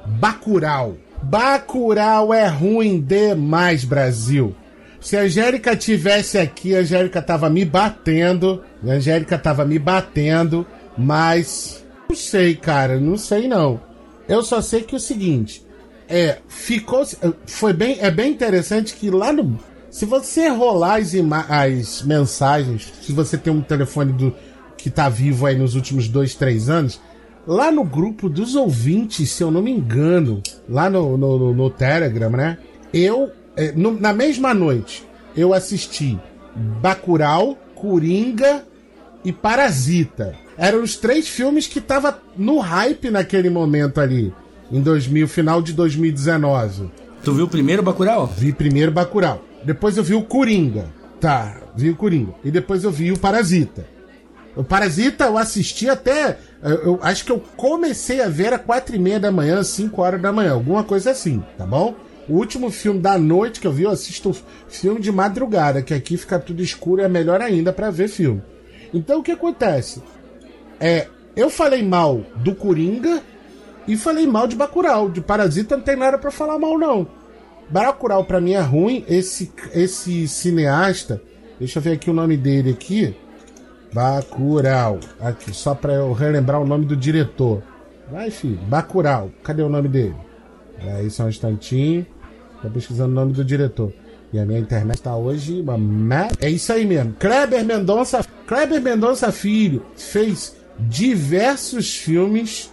Bacurau. 0.05 0.95
Bacurau 1.21 2.33
é 2.33 2.47
ruim 2.47 3.01
demais, 3.01 3.83
Brasil. 3.83 4.55
Se 5.01 5.17
a 5.17 5.23
Angélica 5.23 5.75
tivesse 5.75 6.37
aqui, 6.37 6.73
a 6.73 6.79
Angélica 6.79 7.21
tava 7.21 7.49
me 7.49 7.65
batendo. 7.65 8.63
A 8.87 8.91
Angélica 8.91 9.37
tava 9.37 9.65
me 9.65 9.77
batendo, 9.77 10.65
mas 10.97 11.83
não 12.07 12.15
sei, 12.15 12.55
cara, 12.55 12.97
não 13.01 13.17
sei 13.17 13.49
não. 13.49 13.81
Eu 14.29 14.41
só 14.41 14.61
sei 14.61 14.81
que 14.81 14.95
é 14.95 14.97
o 14.97 15.01
seguinte, 15.01 15.61
é, 16.11 16.37
ficou 16.47 17.03
foi 17.45 17.73
bem, 17.73 17.97
é 17.99 18.11
bem 18.11 18.31
interessante 18.31 18.93
que 18.95 19.09
lá 19.09 19.31
no 19.33 19.57
se 19.89 20.05
você 20.05 20.47
rolar 20.47 20.99
as, 21.01 21.13
as 21.49 22.01
mensagens, 22.03 22.93
se 23.01 23.11
você 23.11 23.37
tem 23.37 23.51
um 23.51 23.61
telefone 23.61 24.13
do 24.13 24.33
que 24.77 24.89
tá 24.89 25.09
vivo 25.09 25.45
aí 25.45 25.57
nos 25.57 25.75
últimos 25.75 26.07
dois, 26.07 26.33
três 26.33 26.69
anos, 26.69 26.99
lá 27.45 27.71
no 27.71 27.83
grupo 27.83 28.29
dos 28.29 28.55
ouvintes, 28.55 29.29
se 29.31 29.43
eu 29.43 29.51
não 29.51 29.61
me 29.61 29.69
engano, 29.71 30.41
lá 30.69 30.89
no, 30.89 31.17
no, 31.17 31.37
no- 31.37 31.53
no 31.53 31.69
Telegram, 31.69 32.29
né? 32.29 32.57
Eu, 32.93 33.29
é, 33.57 33.73
no- 33.73 33.99
na 33.99 34.13
mesma 34.13 34.53
noite, 34.53 35.05
eu 35.35 35.53
assisti 35.53 36.17
Bacurau, 36.55 37.57
Coringa 37.75 38.63
e 39.25 39.31
Parasita. 39.33 40.35
Eram 40.57 40.81
os 40.83 40.95
três 40.95 41.27
filmes 41.27 41.67
que 41.67 41.81
tava 41.81 42.19
no 42.37 42.59
hype 42.59 43.09
naquele 43.11 43.49
momento 43.49 43.99
ali, 43.99 44.33
em 44.71 44.81
2000, 44.81 45.27
final 45.27 45.61
de 45.61 45.73
2019. 45.73 46.89
Tu 47.23 47.33
viu 47.33 47.45
o 47.45 47.49
primeiro 47.49 47.83
Bacurau? 47.83 48.25
Vi 48.25 48.53
primeiro 48.53 48.91
Bacurau. 48.91 49.43
Depois 49.63 49.97
eu 49.97 50.03
vi 50.03 50.15
o 50.15 50.23
Coringa. 50.23 50.85
Tá, 51.19 51.61
vi 51.75 51.89
o 51.89 51.95
Coringa. 51.95 52.33
E 52.43 52.49
depois 52.49 52.83
eu 52.83 52.91
vi 52.91 53.11
o 53.11 53.19
Parasita. 53.19 53.85
O 54.55 54.63
Parasita 54.63 55.25
eu 55.25 55.37
assisti 55.37 55.89
até. 55.89 56.37
Eu, 56.63 56.75
eu 56.83 56.99
acho 57.01 57.25
que 57.25 57.31
eu 57.31 57.39
comecei 57.55 58.21
a 58.21 58.27
ver 58.27 58.53
às 58.53 58.61
quatro 58.61 58.95
e 58.95 58.99
meia 58.99 59.19
da 59.19 59.31
manhã, 59.31 59.63
5 59.63 60.01
horas 60.01 60.21
da 60.21 60.31
manhã, 60.31 60.53
alguma 60.53 60.83
coisa 60.83 61.11
assim, 61.11 61.43
tá 61.57 61.65
bom? 61.65 61.95
O 62.27 62.35
último 62.35 62.69
filme 62.69 62.99
da 62.99 63.17
noite 63.17 63.59
que 63.59 63.67
eu 63.67 63.71
vi, 63.71 63.83
eu 63.83 63.89
assisto 63.89 64.35
filme 64.67 64.99
de 64.99 65.11
madrugada, 65.11 65.81
que 65.81 65.93
aqui 65.93 66.17
fica 66.17 66.39
tudo 66.39 66.61
escuro 66.61 67.01
e 67.01 67.05
é 67.05 67.09
melhor 67.09 67.41
ainda 67.41 67.73
pra 67.73 67.89
ver 67.89 68.07
filme. 68.07 68.41
Então 68.93 69.19
o 69.19 69.23
que 69.23 69.31
acontece? 69.31 70.01
É, 70.79 71.07
eu 71.35 71.49
falei 71.49 71.83
mal 71.83 72.21
do 72.37 72.53
Coringa 72.53 73.21
e 73.91 73.97
falei 73.97 74.25
mal 74.25 74.47
de 74.47 74.55
Bacurau. 74.55 75.09
De 75.09 75.19
Parasita 75.19 75.75
não 75.75 75.83
tem 75.83 75.97
nada 75.97 76.17
pra 76.17 76.31
falar 76.31 76.57
mal, 76.57 76.77
não. 76.77 77.05
Bacurau 77.69 78.23
pra 78.23 78.39
mim 78.39 78.53
é 78.53 78.61
ruim. 78.61 79.03
Esse, 79.05 79.51
esse 79.73 80.29
cineasta, 80.29 81.21
deixa 81.59 81.79
eu 81.79 81.83
ver 81.83 81.91
aqui 81.93 82.09
o 82.09 82.13
nome 82.13 82.37
dele 82.37 82.71
aqui. 82.71 83.13
Bacurau. 83.93 84.97
Aqui, 85.19 85.53
só 85.53 85.75
pra 85.75 85.93
eu 85.93 86.13
relembrar 86.13 86.61
o 86.61 86.65
nome 86.65 86.85
do 86.85 86.95
diretor. 86.95 87.61
Vai, 88.09 88.31
filho. 88.31 88.59
Bacurau. 88.67 89.29
Cadê 89.43 89.61
o 89.61 89.67
nome 89.67 89.89
dele? 89.89 90.15
Aí 90.79 91.09
só 91.09 91.25
um 91.25 91.29
instantinho. 91.29 92.05
Tô 92.61 92.69
pesquisando 92.69 93.11
o 93.11 93.15
nome 93.15 93.33
do 93.33 93.43
diretor. 93.43 93.91
E 94.31 94.39
a 94.39 94.45
minha 94.45 94.59
internet 94.59 95.01
tá 95.01 95.17
hoje 95.17 95.59
uma. 95.59 96.29
É 96.39 96.49
isso 96.49 96.71
aí 96.71 96.85
mesmo. 96.85 97.13
Kleber 97.19 97.65
Mendonça. 97.65 98.25
Kleber 98.47 98.81
Mendonça 98.81 99.33
Filho 99.33 99.85
fez 99.97 100.55
diversos 100.79 101.97
filmes 101.97 102.70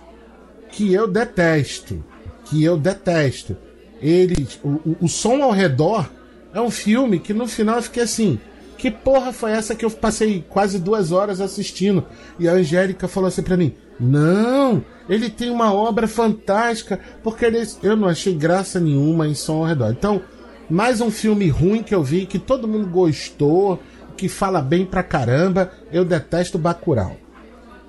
que 0.78 0.94
eu 0.94 1.08
detesto. 1.08 2.04
Que 2.44 2.62
eu 2.62 2.78
detesto. 2.78 3.56
Ele. 4.00 4.46
O, 4.62 4.68
o, 4.68 4.96
o 5.02 5.08
Som 5.08 5.42
ao 5.42 5.50
Redor 5.50 6.08
é 6.54 6.60
um 6.60 6.70
filme 6.70 7.18
que 7.18 7.34
no 7.34 7.48
final 7.48 7.76
eu 7.76 7.82
fiquei 7.82 8.04
assim. 8.04 8.38
Que 8.76 8.88
porra 8.88 9.32
foi 9.32 9.50
essa 9.50 9.74
que 9.74 9.84
eu 9.84 9.90
passei 9.90 10.44
quase 10.48 10.78
duas 10.78 11.10
horas 11.10 11.40
assistindo? 11.40 12.06
E 12.38 12.48
a 12.48 12.52
Angélica 12.52 13.08
falou 13.08 13.26
assim 13.26 13.42
pra 13.42 13.56
mim: 13.56 13.74
Não, 13.98 14.84
ele 15.08 15.28
tem 15.28 15.50
uma 15.50 15.74
obra 15.74 16.06
fantástica, 16.06 17.00
porque 17.24 17.44
ele... 17.44 17.66
eu 17.82 17.96
não 17.96 18.06
achei 18.06 18.32
graça 18.32 18.78
nenhuma 18.78 19.26
em 19.26 19.34
Som 19.34 19.56
ao 19.56 19.64
Redor. 19.64 19.90
Então, 19.90 20.22
mais 20.70 21.00
um 21.00 21.10
filme 21.10 21.48
ruim 21.48 21.82
que 21.82 21.94
eu 21.94 22.04
vi, 22.04 22.24
que 22.24 22.38
todo 22.38 22.68
mundo 22.68 22.86
gostou, 22.86 23.82
que 24.16 24.28
fala 24.28 24.62
bem 24.62 24.86
pra 24.86 25.02
caramba. 25.02 25.72
Eu 25.90 26.04
detesto 26.04 26.56
Bacurau. 26.56 27.16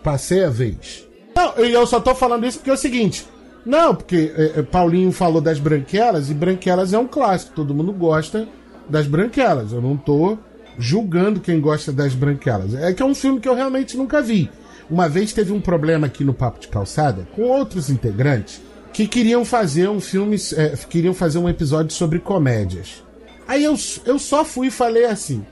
Passei 0.02 0.44
a 0.44 0.50
vez. 0.50 1.08
Não, 1.40 1.54
eu 1.64 1.88
só 1.88 2.02
tô 2.02 2.14
falando 2.14 2.46
isso 2.46 2.58
porque 2.58 2.70
é 2.70 2.74
o 2.74 2.78
seguinte. 2.78 3.26
Não, 3.66 3.96
porque 3.96 4.34
é, 4.36 4.60
é, 4.60 4.62
Paulinho 4.62 5.10
falou 5.10 5.40
das 5.40 5.58
Branquelas, 5.58 6.30
e 6.30 6.34
Branquelas 6.34 6.92
é 6.92 7.00
um 7.00 7.08
clássico, 7.08 7.54
todo 7.56 7.74
mundo 7.74 7.94
gosta 7.94 8.46
das 8.90 9.08
Branquelas. 9.08 9.72
Eu 9.72 9.82
não 9.82 9.96
tô 9.96 10.38
julgando 10.78 11.40
quem 11.40 11.62
gosta 11.62 11.94
das 11.94 12.14
Branquelas. 12.14 12.74
É 12.74 12.92
que 12.92 13.02
é 13.02 13.06
um 13.06 13.16
filme 13.16 13.40
que 13.40 13.48
eu 13.48 13.56
realmente 13.56 13.96
nunca 13.96 14.22
vi. 14.22 14.52
Uma 14.90 15.08
vez 15.08 15.32
teve 15.32 15.54
um 15.54 15.62
problema 15.62 16.08
aqui 16.08 16.26
no 16.26 16.34
Papo 16.34 16.60
de 16.60 16.68
Calçada 16.68 17.26
com 17.34 17.44
outros 17.44 17.90
integrantes 17.90 18.62
que 18.92 19.08
queriam 19.08 19.46
fazer 19.46 19.88
um 19.88 20.02
filme, 20.02 20.36
é, 20.58 20.76
queriam 20.90 21.14
fazer 21.14 21.38
um 21.38 21.48
episódio 21.48 21.94
sobre 21.94 22.20
comédias. 22.20 23.02
Aí 23.48 23.64
eu, 23.64 23.78
eu 24.06 24.20
só 24.20 24.44
fui 24.44 24.68
e 24.68 24.72
falei 24.72 25.06
assim: 25.06 25.46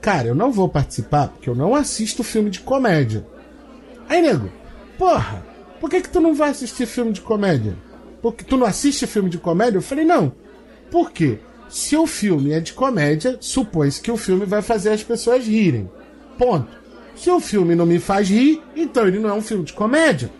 Cara, 0.00 0.28
eu 0.28 0.34
não 0.34 0.52
vou 0.52 0.68
participar 0.68 1.26
porque 1.26 1.50
eu 1.50 1.56
não 1.56 1.74
assisto 1.74 2.22
filme 2.22 2.50
de 2.50 2.60
comédia. 2.60 3.26
Aí, 4.08 4.20
nego, 4.20 4.50
porra, 4.98 5.44
por 5.80 5.90
que, 5.90 6.00
que 6.00 6.08
tu 6.08 6.20
não 6.20 6.34
vai 6.34 6.50
assistir 6.50 6.86
filme 6.86 7.12
de 7.12 7.20
comédia? 7.20 7.76
Porque 8.22 8.44
tu 8.44 8.56
não 8.56 8.66
assiste 8.66 9.06
filme 9.06 9.28
de 9.28 9.38
comédia? 9.38 9.78
Eu 9.78 9.82
falei, 9.82 10.04
não. 10.04 10.32
Por 10.90 11.10
quê? 11.10 11.38
Se 11.68 11.96
o 11.96 12.06
filme 12.06 12.52
é 12.52 12.60
de 12.60 12.72
comédia, 12.72 13.36
supõe-se 13.40 14.00
que 14.00 14.10
o 14.10 14.16
filme 14.16 14.46
vai 14.46 14.62
fazer 14.62 14.90
as 14.90 15.02
pessoas 15.02 15.46
rirem. 15.46 15.90
Ponto. 16.38 16.68
Se 17.16 17.30
o 17.30 17.40
filme 17.40 17.74
não 17.74 17.86
me 17.86 17.98
faz 17.98 18.28
rir, 18.28 18.62
então 18.74 19.06
ele 19.06 19.18
não 19.18 19.28
é 19.28 19.32
um 19.32 19.42
filme 19.42 19.64
de 19.64 19.72
comédia. 19.72 20.30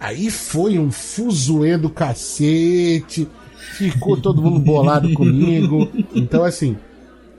Aí 0.00 0.30
foi 0.30 0.78
um 0.78 0.90
fuzuê 0.90 1.76
do 1.76 1.90
cacete. 1.90 3.28
Ficou 3.74 4.16
todo 4.16 4.42
mundo 4.42 4.60
bolado 4.60 5.12
comigo. 5.14 5.90
Então, 6.14 6.44
assim. 6.44 6.76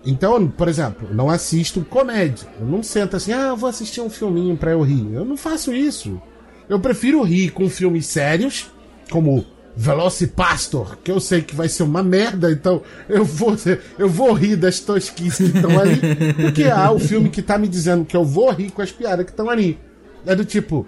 Então, 0.05 0.47
por 0.47 0.67
exemplo, 0.67 1.09
não 1.13 1.29
assisto 1.29 1.83
comédia. 1.85 2.47
Eu 2.59 2.65
não 2.65 2.81
sento 2.81 3.15
assim, 3.15 3.33
ah, 3.33 3.53
vou 3.53 3.69
assistir 3.69 4.01
um 4.01 4.09
filminho 4.09 4.55
pra 4.55 4.71
eu 4.71 4.81
rir. 4.81 5.13
Eu 5.13 5.25
não 5.25 5.35
faço 5.35 5.73
isso. 5.73 6.21
Eu 6.69 6.79
prefiro 6.79 7.23
rir 7.23 7.49
com 7.49 7.67
filmes 7.67 8.05
sérios, 8.05 8.69
como 9.09 9.43
Velocipastor, 9.75 10.97
que 11.03 11.09
eu 11.09 11.19
sei 11.19 11.41
que 11.41 11.55
vai 11.55 11.67
ser 11.67 11.83
uma 11.83 12.03
merda, 12.03 12.51
então 12.51 12.81
eu 13.07 13.25
vou, 13.25 13.55
eu 13.97 14.09
vou 14.09 14.33
rir 14.33 14.55
das 14.55 14.79
tosquices 14.79 15.51
que 15.51 15.57
estão 15.57 15.79
ali, 15.79 15.95
do 16.45 16.51
que 16.51 16.65
há 16.65 16.91
o 16.91 16.99
filme 16.99 17.29
que 17.29 17.41
tá 17.41 17.57
me 17.57 17.67
dizendo 17.67 18.05
que 18.05 18.15
eu 18.15 18.23
vou 18.23 18.51
rir 18.51 18.71
com 18.71 18.81
as 18.81 18.91
piadas 18.91 19.25
que 19.25 19.31
estão 19.31 19.49
ali. 19.49 19.79
É 20.25 20.35
do 20.35 20.45
tipo, 20.45 20.85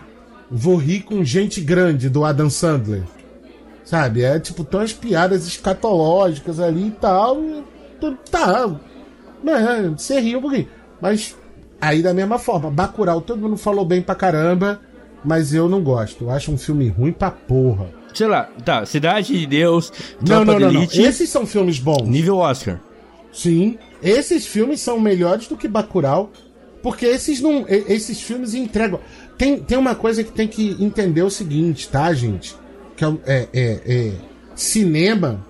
vou 0.50 0.76
rir 0.76 1.02
com 1.02 1.24
gente 1.24 1.62
grande 1.62 2.10
do 2.10 2.24
Adam 2.26 2.50
Sandler. 2.50 3.04
Sabe? 3.84 4.24
É 4.24 4.40
tipo, 4.40 4.64
tem 4.64 4.80
umas 4.80 4.94
piadas 4.94 5.48
escatológicas 5.48 6.60
ali 6.60 6.88
e 6.88 6.92
tal. 6.92 7.42
e 7.42 7.64
Tá. 8.30 8.80
É, 9.46 9.90
você 9.90 10.20
riu 10.20 10.40
um 10.40 10.42
pouquinho. 10.42 10.68
Mas 11.00 11.36
aí 11.80 12.02
da 12.02 12.14
mesma 12.14 12.38
forma, 12.38 12.70
Bacurau, 12.70 13.22
todo 13.22 13.42
mundo 13.42 13.58
falou 13.58 13.86
bem 13.86 14.02
pra 14.02 14.16
caramba, 14.16 14.80
mas 15.24 15.54
eu 15.54 15.68
não 15.70 15.82
gosto. 15.82 16.26
Eu 16.26 16.32
acho 16.32 16.52
um 16.52 16.58
filme 16.58 16.88
ruim 16.90 17.12
pra 17.12 17.32
porra. 17.32 17.88
Sei 18.14 18.28
lá, 18.28 18.50
tá, 18.66 18.86
Cidade 18.86 19.38
de 19.40 19.46
Deus, 19.46 19.92
Não, 20.22 20.44
não, 20.44 20.60
não, 20.60 20.72
não. 20.72 20.84
Esses 20.84 21.30
são 21.30 21.46
filmes 21.46 21.80
bons. 21.80 22.08
nível 22.08 22.38
Oscar. 22.38 22.80
Sim. 23.32 23.78
Esses 24.04 24.46
filmes 24.46 24.82
são 24.82 25.00
melhores 25.00 25.48
do 25.48 25.56
que 25.56 25.68
Bacurau, 25.68 26.32
porque 26.84 27.06
esses 27.06 27.40
não, 27.40 27.66
esses 27.70 28.22
filmes 28.22 28.54
entregam. 28.54 29.00
Tem, 29.38 29.58
tem 29.60 29.78
uma 29.78 29.96
coisa 29.96 30.24
que 30.24 30.32
tem 30.32 30.48
que 30.48 30.76
entender 30.80 31.22
o 31.24 31.30
seguinte, 31.30 31.88
tá, 31.88 32.12
gente? 32.14 32.56
Que 32.98 33.06
é, 33.06 33.10
é, 33.26 33.48
é- 33.54 33.82
é- 33.86 34.12
cinema 34.56 35.46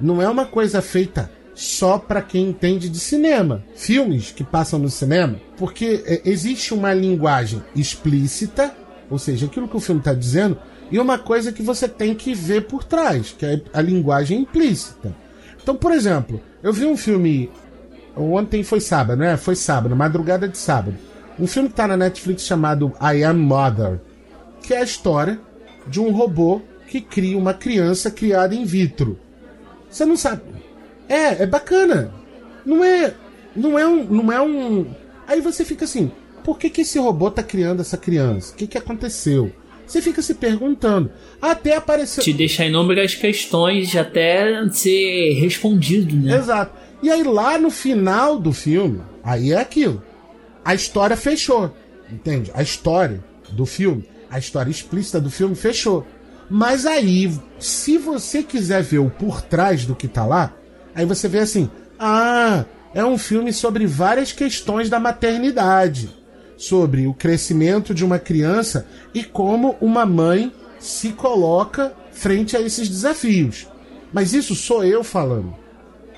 não 0.00 0.20
é 0.20 0.28
uma 0.28 0.44
coisa 0.44 0.82
feita 0.82 1.30
só 1.54 1.96
pra 1.98 2.20
quem 2.20 2.48
entende 2.48 2.88
de 2.88 2.98
cinema. 2.98 3.64
Filmes 3.74 4.30
que 4.32 4.44
passam 4.44 4.78
no 4.78 4.90
cinema, 4.90 5.36
porque 5.56 6.02
é, 6.06 6.20
existe 6.24 6.74
uma 6.74 6.92
linguagem 6.92 7.62
explícita, 7.74 8.74
ou 9.12 9.18
seja, 9.18 9.46
aquilo 9.46 9.68
que 9.68 9.76
o 9.76 9.80
filme 9.80 10.00
está 10.00 10.12
dizendo, 10.12 10.58
e 10.90 10.98
uma 10.98 11.18
coisa 11.18 11.52
que 11.52 11.62
você 11.62 11.86
tem 11.86 12.14
que 12.14 12.34
ver 12.34 12.66
por 12.66 12.82
trás, 12.82 13.34
que 13.38 13.46
é 13.46 13.62
a 13.72 13.80
linguagem 13.80 14.40
implícita. 14.40 15.14
Então, 15.62 15.76
por 15.76 15.92
exemplo, 15.92 16.40
eu 16.62 16.72
vi 16.72 16.84
um 16.84 16.96
filme 16.96 17.48
Ontem 18.16 18.62
foi 18.62 18.80
sábado, 18.80 19.18
né? 19.18 19.36
Foi 19.36 19.56
sábado, 19.56 19.96
madrugada 19.96 20.46
de 20.46 20.58
sábado. 20.58 20.96
Um 21.38 21.46
filme 21.46 21.68
que 21.68 21.74
tá 21.74 21.86
na 21.86 21.96
Netflix 21.96 22.44
chamado 22.44 22.92
I 23.00 23.24
Am 23.24 23.38
Mother, 23.38 24.00
que 24.62 24.74
é 24.74 24.78
a 24.78 24.84
história 24.84 25.40
de 25.86 25.98
um 25.98 26.10
robô 26.10 26.60
que 26.86 27.00
cria 27.00 27.38
uma 27.38 27.54
criança 27.54 28.10
criada 28.10 28.54
in 28.54 28.64
vitro. 28.64 29.18
Você 29.90 30.04
não 30.04 30.16
sabe. 30.16 30.42
É, 31.08 31.42
é 31.42 31.46
bacana. 31.46 32.12
Não 32.66 32.84
é, 32.84 33.14
não 33.56 33.78
é 33.78 33.86
um, 33.86 34.04
não 34.04 34.30
é 34.32 34.40
um. 34.40 34.86
Aí 35.26 35.40
você 35.40 35.64
fica 35.64 35.86
assim, 35.86 36.12
por 36.44 36.58
que 36.58 36.70
que 36.70 36.82
esse 36.82 36.98
robô 36.98 37.30
tá 37.30 37.42
criando 37.42 37.80
essa 37.80 37.96
criança? 37.96 38.52
O 38.52 38.56
que 38.56 38.66
que 38.66 38.78
aconteceu? 38.78 39.52
Você 39.86 40.00
fica 40.00 40.22
se 40.22 40.34
perguntando. 40.34 41.10
Até 41.40 41.76
apareceu. 41.76 42.22
Te 42.22 42.32
deixar 42.32 42.66
inúmeras 42.66 43.14
questões 43.14 43.94
até 43.94 44.66
ser 44.70 45.34
respondido, 45.34 46.16
né? 46.16 46.36
Exato. 46.36 46.72
E 47.02 47.10
aí 47.10 47.22
lá 47.22 47.58
no 47.58 47.70
final 47.70 48.38
do 48.38 48.52
filme, 48.52 49.00
aí 49.22 49.52
é 49.52 49.60
aquilo. 49.60 50.02
A 50.64 50.74
história 50.74 51.16
fechou. 51.16 51.74
Entende? 52.10 52.50
A 52.54 52.62
história 52.62 53.22
do 53.50 53.66
filme, 53.66 54.04
a 54.30 54.38
história 54.38 54.70
explícita 54.70 55.20
do 55.20 55.30
filme 55.30 55.54
fechou. 55.54 56.06
Mas 56.48 56.86
aí, 56.86 57.30
se 57.58 57.98
você 57.98 58.42
quiser 58.42 58.82
ver 58.82 58.98
o 58.98 59.10
por 59.10 59.42
trás 59.42 59.84
do 59.84 59.94
que 59.94 60.06
tá 60.06 60.24
lá, 60.24 60.54
aí 60.94 61.04
você 61.04 61.28
vê 61.28 61.40
assim: 61.40 61.70
ah, 61.98 62.64
é 62.94 63.04
um 63.04 63.16
filme 63.16 63.52
sobre 63.52 63.86
várias 63.86 64.32
questões 64.32 64.90
da 64.90 65.00
maternidade, 65.00 66.10
sobre 66.62 67.08
o 67.08 67.14
crescimento 67.14 67.92
de 67.92 68.04
uma 68.04 68.20
criança 68.20 68.86
e 69.12 69.24
como 69.24 69.76
uma 69.80 70.06
mãe 70.06 70.52
se 70.78 71.10
coloca 71.10 71.92
frente 72.12 72.56
a 72.56 72.60
esses 72.60 72.88
desafios. 72.88 73.66
Mas 74.12 74.32
isso 74.32 74.54
sou 74.54 74.84
eu 74.84 75.02
falando. 75.02 75.56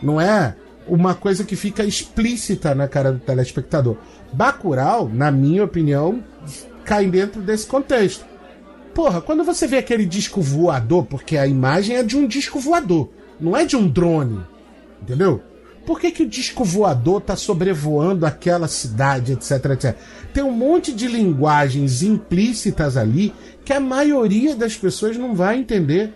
Não 0.02 0.20
é 0.20 0.54
uma 0.86 1.14
coisa 1.14 1.44
que 1.44 1.56
fica 1.56 1.82
explícita 1.82 2.74
na 2.74 2.86
cara 2.86 3.10
do 3.10 3.20
telespectador. 3.20 3.96
Bacurau, 4.34 5.08
na 5.08 5.30
minha 5.30 5.64
opinião, 5.64 6.22
cai 6.84 7.06
dentro 7.06 7.40
desse 7.40 7.66
contexto. 7.66 8.26
Porra, 8.94 9.22
quando 9.22 9.44
você 9.44 9.66
vê 9.66 9.78
aquele 9.78 10.04
disco 10.04 10.42
voador, 10.42 11.06
porque 11.06 11.38
a 11.38 11.46
imagem 11.46 11.96
é 11.96 12.02
de 12.02 12.18
um 12.18 12.26
disco 12.26 12.60
voador, 12.60 13.08
não 13.40 13.56
é 13.56 13.64
de 13.64 13.76
um 13.76 13.88
drone, 13.88 14.42
entendeu? 15.00 15.42
Por 15.86 16.00
que, 16.00 16.10
que 16.10 16.22
o 16.22 16.28
disco 16.28 16.64
voador 16.64 17.20
tá 17.20 17.36
sobrevoando 17.36 18.24
aquela 18.24 18.66
cidade, 18.66 19.32
etc, 19.32 19.64
etc? 19.72 19.96
Tem 20.32 20.42
um 20.42 20.50
monte 20.50 20.92
de 20.92 21.06
linguagens 21.06 22.02
implícitas 22.02 22.96
ali 22.96 23.34
que 23.64 23.72
a 23.72 23.80
maioria 23.80 24.54
das 24.56 24.76
pessoas 24.76 25.16
não 25.16 25.34
vai 25.34 25.58
entender. 25.58 26.12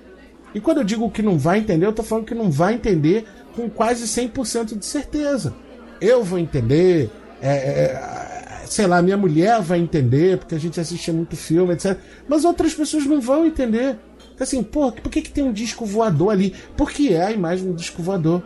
E 0.55 0.61
quando 0.61 0.79
eu 0.79 0.85
digo 0.85 1.11
que 1.11 1.23
não 1.23 1.39
vai 1.39 1.59
entender, 1.59 1.85
eu 1.85 1.93
tô 1.93 2.03
falando 2.03 2.25
que 2.25 2.35
não 2.35 2.51
vai 2.51 2.75
entender 2.75 3.27
com 3.55 3.69
quase 3.69 4.05
100% 4.05 4.79
de 4.79 4.87
certeza. 4.87 5.55
Eu 6.01 6.25
vou 6.25 6.39
entender, 6.39 7.11
é, 7.43 7.51
é, 7.51 8.63
sei 8.67 8.87
lá, 8.87 9.03
minha 9.03 9.17
mulher 9.17 9.61
vai 9.61 9.79
entender, 9.79 10.39
porque 10.39 10.55
a 10.55 10.61
gente 10.61 10.81
assiste 10.81 11.13
muito 11.13 11.37
filme, 11.37 11.75
etc. 11.75 11.99
Mas 12.27 12.45
outras 12.45 12.73
pessoas 12.73 13.05
não 13.05 13.21
vão 13.21 13.45
entender. 13.45 13.99
Assim, 14.41 14.63
por 14.63 14.93
que, 14.93 15.21
que 15.21 15.31
tem 15.31 15.45
um 15.45 15.53
disco 15.53 15.85
voador 15.85 16.31
ali? 16.31 16.55
Porque 16.77 17.09
é 17.09 17.25
a 17.25 17.33
imagem 17.33 17.67
do 17.67 17.75
disco 17.75 18.03
voador. 18.03 18.43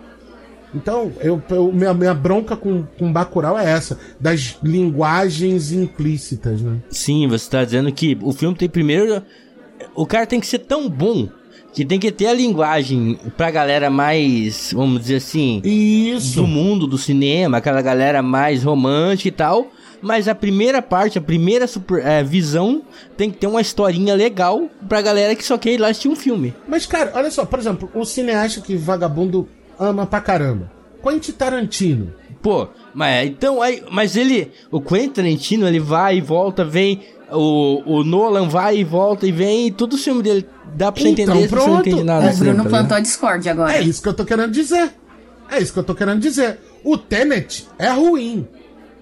Então, 0.74 1.12
eu, 1.20 1.42
eu- 1.50 1.72
minha, 1.72 1.92
minha 1.92 2.14
bronca 2.14 2.56
com, 2.56 2.84
com 2.98 3.12
Bacurau 3.12 3.58
é 3.58 3.70
essa, 3.70 3.98
das 4.18 4.56
linguagens 4.62 5.72
implícitas, 5.72 6.60
né? 6.60 6.78
Sim, 6.90 7.26
você 7.28 7.50
tá 7.50 7.64
dizendo 7.64 7.92
que 7.92 8.16
o 8.22 8.32
filme 8.32 8.56
tem 8.56 8.68
primeiro. 8.68 9.22
O 9.94 10.06
cara 10.06 10.26
tem 10.26 10.40
que 10.40 10.46
ser 10.46 10.60
tão 10.60 10.88
bom 10.88 11.28
que 11.74 11.84
tem 11.84 11.98
que 11.98 12.10
ter 12.12 12.26
a 12.26 12.34
linguagem 12.34 13.18
pra 13.36 13.50
galera 13.50 13.88
mais, 13.90 14.72
vamos 14.74 15.00
dizer 15.02 15.16
assim, 15.16 15.60
Isso. 15.64 16.36
do 16.36 16.46
mundo 16.46 16.86
do 16.86 16.98
cinema, 16.98 17.56
aquela 17.58 17.80
galera 17.82 18.22
mais 18.22 18.62
romântica 18.62 19.28
e 19.28 19.32
tal. 19.32 19.66
Mas 20.00 20.26
a 20.26 20.34
primeira 20.34 20.82
parte, 20.82 21.16
a 21.16 21.22
primeira 21.22 21.66
super- 21.68 22.04
é, 22.04 22.22
visão 22.24 22.82
tem 23.16 23.30
que 23.30 23.38
ter 23.38 23.46
uma 23.46 23.60
historinha 23.60 24.14
legal 24.14 24.68
pra 24.88 25.00
galera 25.00 25.34
que 25.36 25.44
só 25.44 25.56
quer 25.56 25.74
ir 25.74 25.78
lá 25.78 25.88
assistir 25.88 26.08
um 26.08 26.16
filme. 26.16 26.52
Mas, 26.68 26.86
cara, 26.86 27.12
olha 27.14 27.30
só, 27.30 27.44
por 27.46 27.58
exemplo, 27.58 27.88
o 27.94 28.04
cineasta 28.04 28.60
que 28.60 28.74
vagabundo 28.74 29.48
ama 29.78 30.06
pra 30.06 30.20
caramba. 30.20 30.70
Quentin 31.02 31.32
Tarantino. 31.32 32.12
Pô, 32.40 32.68
mas 32.94 33.28
então 33.28 33.62
aí, 33.62 33.82
mas 33.90 34.16
ele, 34.16 34.50
o 34.70 34.80
Quentin 34.80 35.08
Tarantino, 35.10 35.66
ele 35.68 35.78
vai 35.80 36.16
e 36.18 36.20
volta, 36.20 36.64
vem, 36.64 37.00
o, 37.30 37.82
o 37.98 38.04
Nolan 38.04 38.48
vai 38.48 38.78
e 38.78 38.84
volta 38.84 39.26
e 39.26 39.32
vem, 39.32 39.68
e 39.68 39.70
todo 39.70 39.92
o 39.94 39.98
filme 39.98 40.22
dele 40.22 40.46
dá 40.74 40.90
pra 40.90 41.02
você 41.02 41.08
Então, 41.10 41.24
entender 41.24 41.42
se 41.42 41.48
você 41.48 41.56
não 41.56 41.64
pronto. 41.64 41.88
entende 41.88 42.04
nada. 42.04 42.26
O 42.28 42.32
cinema, 42.32 42.44
Bruno 42.44 42.56
tá 42.56 42.62
ligado? 42.62 42.70
plantou 42.70 42.96
a 42.96 43.00
Discord 43.00 43.48
agora. 43.48 43.76
É 43.76 43.80
isso 43.80 44.02
que 44.02 44.08
eu 44.08 44.14
tô 44.14 44.24
querendo 44.24 44.50
dizer. 44.52 44.90
É 45.50 45.58
isso 45.60 45.72
que 45.72 45.78
eu 45.78 45.84
tô 45.84 45.94
querendo 45.94 46.20
dizer. 46.20 46.58
O 46.84 46.96
Tenet 46.98 47.66
é 47.78 47.90
ruim. 47.90 48.46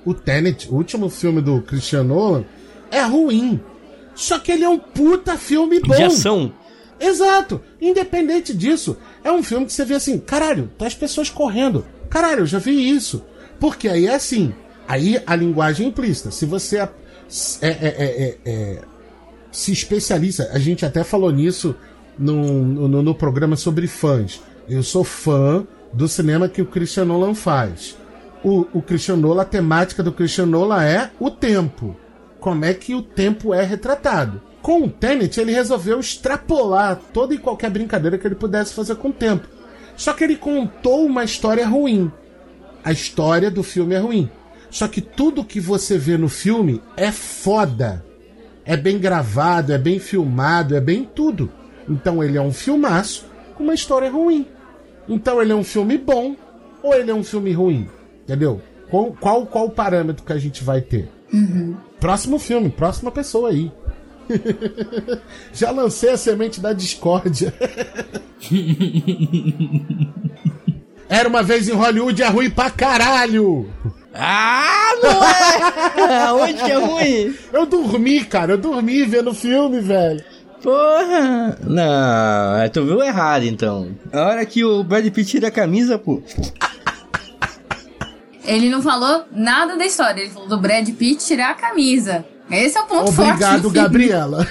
O 0.05 0.13
Tenet, 0.15 0.69
o 0.71 0.75
último 0.75 1.09
filme 1.09 1.41
do 1.41 1.63
Christian 1.63 2.05
Nolan, 2.05 2.45
é 2.91 3.03
ruim. 3.03 3.61
Só 4.15 4.39
que 4.39 4.53
ele 4.53 4.65
é 4.65 4.69
um 4.69 4.79
puta 4.79 5.37
filme 5.39 5.81
bom. 5.81 5.95
De 5.95 6.03
ação. 6.03 6.53
Exato. 6.99 7.61
Independente 7.81 8.55
disso, 8.55 8.97
é 9.23 9.31
um 9.31 9.43
filme 9.43 9.67
que 9.67 9.73
você 9.73 9.85
vê 9.85 9.95
assim, 9.95 10.19
caralho, 10.19 10.71
tá 10.79 10.87
as 10.87 10.95
pessoas 10.95 11.31
correndo. 11.31 11.85
Caralho, 12.09 12.41
eu 12.41 12.47
já 12.47 12.59
vi 12.59 12.91
isso. 12.91 13.25
Porque 13.59 13.89
aí 13.89 14.07
é 14.07 14.15
assim. 14.15 14.53
Aí 14.89 15.23
a 15.27 15.37
linguagem 15.37 15.89
implícita. 15.89 16.31
Se 16.31 16.47
você 16.47 16.79
é, 16.79 16.89
é, 17.61 17.69
é, 17.69 17.69
é, 17.69 18.39
é, 18.45 18.79
se 19.53 19.73
especializa, 19.73 20.51
a 20.53 20.59
gente 20.59 20.85
até 20.85 21.05
falou 21.05 21.31
nisso 21.31 21.77
no, 22.19 22.65
no, 22.65 23.03
no 23.03 23.15
programa 23.15 23.57
sobre 23.57 23.87
fãs. 23.87 24.41
Eu 24.69 24.83
sou 24.83 25.05
fã 25.05 25.67
do 25.93 26.09
cinema 26.09 26.49
que 26.49 26.63
o 26.63 26.67
Christian 26.67 27.05
Nolan 27.05 27.35
faz. 27.35 27.97
O, 28.43 28.67
o 28.73 28.81
Christian 28.81 29.17
Nolan, 29.17 29.43
a 29.43 29.45
temática 29.45 30.03
do 30.03 30.13
Christian 30.13 30.47
Nolan 30.47 30.83
é 30.83 31.11
o 31.21 31.31
tempo. 31.31 31.97
Como 32.39 32.65
é 32.65 32.73
que 32.73 32.95
o 32.95 33.03
tempo 33.03 33.53
é 33.53 33.63
retratado. 33.63 34.41
Com 34.63 34.83
o 34.83 34.91
Tenet, 34.91 35.41
ele 35.41 35.53
resolveu 35.53 36.01
extrapolar 36.01 37.01
toda 37.13 37.35
e 37.35 37.39
qualquer 37.39 37.71
brincadeira 37.71 38.19
que 38.19 38.27
ele 38.27 38.35
pudesse 38.35 38.75
fazer 38.75 38.97
com 38.97 39.09
o 39.09 39.13
tempo. 39.13 39.49
Só 39.97 40.13
que 40.13 40.25
ele 40.25 40.37
contou 40.37 41.07
uma 41.07 41.25
história 41.25 41.67
ruim. 41.67 42.11
A 42.85 42.93
história 42.93 43.51
do 43.51 43.63
filme 43.63 43.95
é 43.95 43.99
ruim. 43.99 44.31
Só 44.71 44.87
que 44.87 45.01
tudo 45.01 45.45
que 45.45 45.61
você 45.61 45.99
vê 45.99 46.17
no 46.17 46.29
filme 46.29 46.81
é 46.97 47.11
foda. 47.11 48.05
É 48.65 48.77
bem 48.77 48.99
gravado, 48.99 49.73
é 49.73 49.79
bem 49.79 49.99
filmado, 49.99 50.77
é 50.77 50.81
bem 50.81 51.05
tudo. 51.05 51.51
Então 51.89 52.23
ele 52.23 52.39
é 52.39 52.41
um 52.41 52.53
filmaço 52.53 53.27
com 53.55 53.65
uma 53.65 53.75
história 53.75 54.11
ruim. 54.11 54.47
Então 55.09 55.43
ele 55.43 55.53
é 55.53 55.57
um 55.57 55.65
filme 55.65 55.99
bom 55.99 56.37
ou 56.83 56.95
ele 56.95 57.11
é 57.11 57.15
um 57.15 57.25
filme 57.25 57.53
ruim? 57.53 57.89
Entendeu? 58.23 58.61
Qual, 58.91 59.13
qual, 59.21 59.47
qual 59.47 59.67
o 59.67 59.71
parâmetro 59.71 60.25
que 60.25 60.33
a 60.33 60.39
gente 60.39 60.63
vai 60.63 60.81
ter? 60.81 61.11
Próximo 61.99 62.39
filme, 62.39 62.71
próxima 62.71 63.11
pessoa 63.11 63.51
aí. 63.51 63.73
Já 65.53 65.71
lancei 65.71 66.11
a 66.11 66.17
semente 66.17 66.61
da 66.61 66.73
discórdia. 66.73 67.53
Era 71.09 71.29
uma 71.29 71.43
vez 71.43 71.69
em 71.69 71.73
Hollywood, 71.73 72.23
é 72.23 72.29
ruim 72.29 72.49
pra 72.51 72.71
caralho! 72.71 73.69
Ah, 74.15 74.93
não 75.03 75.25
é! 75.25 76.33
Onde 76.33 76.63
que 76.63 76.71
é 76.71 76.79
ruim? 76.79 77.35
Eu 77.53 77.67
dormi, 77.67 78.25
cara, 78.25 78.53
eu 78.53 78.59
dormi 78.59 79.05
vendo 79.05 79.31
o 79.31 79.35
filme, 79.35 79.81
velho. 79.81 80.23
Porra! 80.63 81.59
Não, 81.65 82.57
é, 82.59 82.69
tu 82.69 82.85
viu 82.85 83.03
errado 83.03 83.45
então. 83.45 83.91
A 84.13 84.23
hora 84.23 84.47
que 84.47 84.65
o 84.65 84.85
Brad 84.85 85.09
Pitt 85.11 85.31
tira 85.31 85.49
a 85.49 85.51
camisa, 85.51 85.99
pô. 85.99 86.23
Ele 88.45 88.69
não 88.69 88.83
falou 88.83 89.25
nada 89.33 89.77
da 89.77 89.87
história. 89.87 90.21
Ele 90.21 90.31
falou 90.31 90.49
do 90.49 90.59
Brad 90.59 90.89
Pitt 90.91 91.25
tirar 91.25 91.51
a 91.51 91.55
camisa. 91.55 92.25
Esse 92.51 92.77
é 92.79 92.81
o 92.81 92.85
ponto 92.87 93.13
forte. 93.13 93.31
Obrigado, 93.31 93.63
do 93.63 93.71
filme. 93.71 93.75
Gabriela. 93.89 94.47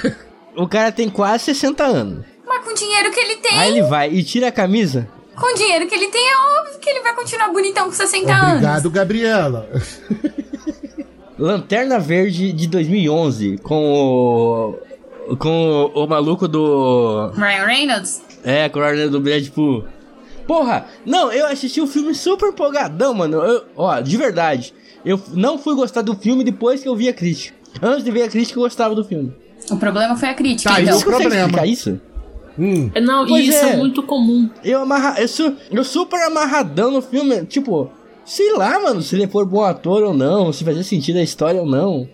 O 0.55 0.67
cara 0.67 0.91
tem 0.91 1.09
quase 1.09 1.45
60 1.45 1.83
anos. 1.83 2.25
Mas 2.47 2.63
com 2.63 2.71
o 2.71 2.73
dinheiro 2.73 3.11
que 3.11 3.19
ele 3.19 3.35
tem, 3.37 3.57
Aí 3.59 3.71
ele 3.71 3.83
vai 3.83 4.11
e 4.11 4.23
tira 4.23 4.47
a 4.47 4.51
camisa. 4.51 5.07
com 5.35 5.45
o 5.53 5.55
dinheiro 5.55 5.87
que 5.87 5.95
ele 5.95 6.07
tem, 6.07 6.21
é 6.21 6.59
óbvio 6.61 6.79
que 6.79 6.89
ele 6.89 7.01
vai 7.01 7.15
continuar 7.15 7.49
bonitão 7.51 7.85
com 7.85 7.91
60 7.91 8.31
anos. 8.33 8.47
Obrigado, 8.53 8.89
Gabriela. 8.89 9.69
Lanterna 11.37 11.99
Verde 11.99 12.51
de 12.51 12.67
2011 12.67 13.57
com 13.59 13.93
o 15.29 15.35
com 15.37 15.91
o, 15.95 16.03
o 16.03 16.07
maluco 16.07 16.47
do 16.47 17.29
Ryan 17.35 17.65
Reynolds? 17.65 18.21
é, 18.43 18.67
com 18.67 18.79
o 18.79 18.83
Arnold 18.83 19.09
do 19.09 19.19
Brad 19.21 19.43
Pitt. 19.47 19.85
Porra, 20.47 20.87
não, 21.05 21.31
eu 21.31 21.45
assisti 21.45 21.79
o 21.79 21.85
filme 21.87 22.15
super 22.15 22.49
empolgadão, 22.49 23.13
mano. 23.13 23.37
Eu- 23.37 23.63
ó, 23.77 23.99
de 23.99 24.17
verdade. 24.17 24.73
Eu 25.05 25.21
não 25.33 25.57
fui 25.59 25.75
gostar 25.75 26.01
do 26.01 26.15
filme 26.15 26.43
depois 26.43 26.81
que 26.81 26.89
eu 26.89 26.95
vi 26.95 27.07
a 27.07 27.13
crítica. 27.13 27.55
Antes 27.81 28.03
de 28.03 28.11
ver 28.11 28.23
a 28.23 28.27
crítica, 28.29 28.57
eu 28.59 28.63
gostava 28.63 28.93
do 28.95 29.03
filme. 29.03 29.33
O 29.71 29.77
problema 29.77 30.15
foi 30.15 30.29
a 30.29 30.33
crítica, 30.33 30.73
Tá, 30.73 30.81
então. 30.81 30.95
isso- 30.95 31.05
consegue 31.05 31.21
problema. 31.23 31.45
explicar 31.47 31.67
isso? 31.67 32.01
Hum. 32.57 32.89
É, 32.93 32.99
Não, 33.01 33.25
Pois 33.25 33.45
e 33.45 33.49
isso 33.49 33.65
é. 33.65 33.69
é. 33.73 33.77
muito 33.77 34.03
comum. 34.03 34.49
Eu 34.63 34.81
amarra... 34.81 35.19
eu, 35.21 35.27
su... 35.27 35.53
eu 35.71 35.83
super 35.83 36.21
amarradão 36.23 36.91
no 36.91 37.01
filme, 37.01 37.45
tipo, 37.45 37.89
sei 38.25 38.53
lá, 38.53 38.79
mano, 38.81 39.01
se 39.01 39.15
ele 39.15 39.27
for 39.27 39.45
bom 39.45 39.63
ator 39.63 40.03
ou 40.03 40.13
não, 40.13 40.51
se 40.51 40.63
fazia 40.65 40.83
sentido 40.83 41.17
a 41.19 41.23
história 41.23 41.61
ou 41.61 41.67
não. 41.67 42.07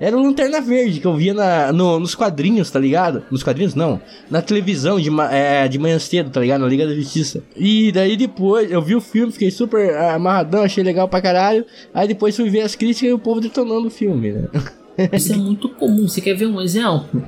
Era 0.00 0.16
o 0.16 0.22
Lanterna 0.22 0.60
Verde 0.60 0.98
que 1.00 1.06
eu 1.06 1.14
via 1.14 1.34
na, 1.34 1.72
no- 1.72 2.00
nos 2.00 2.14
quadrinhos, 2.14 2.70
tá 2.70 2.78
ligado? 2.78 3.22
Nos 3.30 3.42
quadrinhos 3.42 3.74
não, 3.74 4.00
na 4.30 4.40
televisão 4.40 4.98
de, 4.98 5.10
ma- 5.10 5.30
é, 5.32 5.68
de 5.68 5.78
manhã 5.78 5.98
cedo, 5.98 6.30
tá 6.30 6.40
ligado? 6.40 6.62
Na 6.62 6.66
Liga 6.68 6.86
da 6.86 6.94
Justiça. 6.94 7.42
E 7.54 7.92
daí 7.92 8.16
depois 8.16 8.70
eu 8.72 8.80
vi 8.80 8.94
o 8.96 9.00
filme, 9.00 9.30
fiquei 9.30 9.50
super 9.50 9.94
amarradão, 9.96 10.62
achei 10.62 10.82
legal 10.82 11.06
pra 11.08 11.20
caralho. 11.20 11.64
Aí 11.92 12.08
depois 12.08 12.34
fui 12.34 12.48
ver 12.48 12.62
as 12.62 12.74
críticas 12.74 13.10
e 13.10 13.12
o 13.12 13.18
povo 13.18 13.40
detonando 13.40 13.86
o 13.88 13.90
filme, 13.90 14.32
né? 14.32 14.48
Isso 15.12 15.32
é 15.32 15.36
muito 15.36 15.68
comum. 15.68 16.06
Você 16.06 16.20
quer 16.20 16.34
ver 16.34 16.46
um 16.46 16.60
exemplo? 16.60 17.22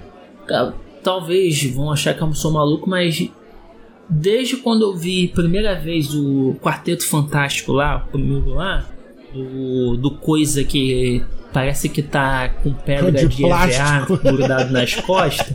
Tá, 0.47 0.73
Talvez 1.03 1.65
vão 1.65 1.91
achar 1.91 2.15
que 2.15 2.23
eu 2.23 2.33
sou 2.33 2.53
maluco, 2.53 2.89
mas 2.89 3.29
desde 4.09 4.57
quando 4.57 4.83
eu 4.83 4.97
vi 4.97 5.29
primeira 5.29 5.75
vez 5.75 6.15
o 6.15 6.55
Quarteto 6.63 7.07
Fantástico 7.07 7.73
lá, 7.73 8.05
o 8.07 8.11
primeiro 8.13 8.51
lá, 8.51 8.87
do, 9.33 9.97
do 9.97 10.11
coisa 10.13 10.63
que 10.63 11.23
parece 11.53 11.89
que 11.89 12.03
tá 12.03 12.49
com 12.49 12.73
pedra 12.73 13.11
De 13.11 13.27
de, 13.27 13.45
EVA 13.45 14.07
grudado 14.23 14.73
nas 14.73 14.95
costas, 14.95 15.55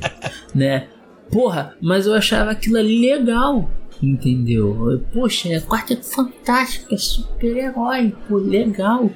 né? 0.54 0.88
Porra, 1.32 1.76
mas 1.82 2.06
eu 2.06 2.14
achava 2.14 2.52
aquilo 2.52 2.78
ali 2.78 3.10
legal. 3.10 3.70
Entendeu? 4.02 5.02
Poxa, 5.12 5.50
é 5.50 5.60
Quarteto 5.60 6.06
Fantástico, 6.06 6.94
é 6.94 6.98
super-herói, 6.98 8.14
pô, 8.28 8.38
legal 8.38 9.10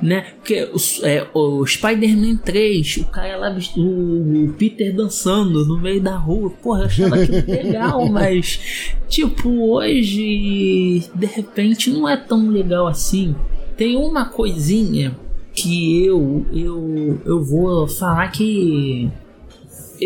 né? 0.00 0.26
Porque 0.36 0.64
o, 0.64 1.06
é, 1.06 1.26
o 1.32 1.66
Spider-Man 1.66 2.36
3, 2.38 2.98
o 2.98 3.04
cara 3.06 3.36
lá, 3.36 3.56
o, 3.76 4.44
o 4.44 4.52
Peter 4.54 4.94
dançando 4.94 5.64
no 5.64 5.80
meio 5.80 6.02
da 6.02 6.16
rua, 6.16 6.50
porra, 6.50 6.80
eu 6.80 6.86
achava 6.86 7.16
aquilo 7.16 7.44
legal, 7.46 8.08
mas 8.08 8.94
tipo, 9.08 9.48
hoje, 9.70 11.04
de 11.14 11.26
repente, 11.26 11.90
não 11.90 12.08
é 12.08 12.16
tão 12.16 12.48
legal 12.48 12.86
assim. 12.86 13.34
Tem 13.76 13.96
uma 13.96 14.26
coisinha 14.26 15.16
que 15.54 16.04
eu, 16.04 16.46
eu, 16.52 17.20
eu 17.24 17.44
vou 17.44 17.86
falar 17.86 18.28
que 18.28 19.10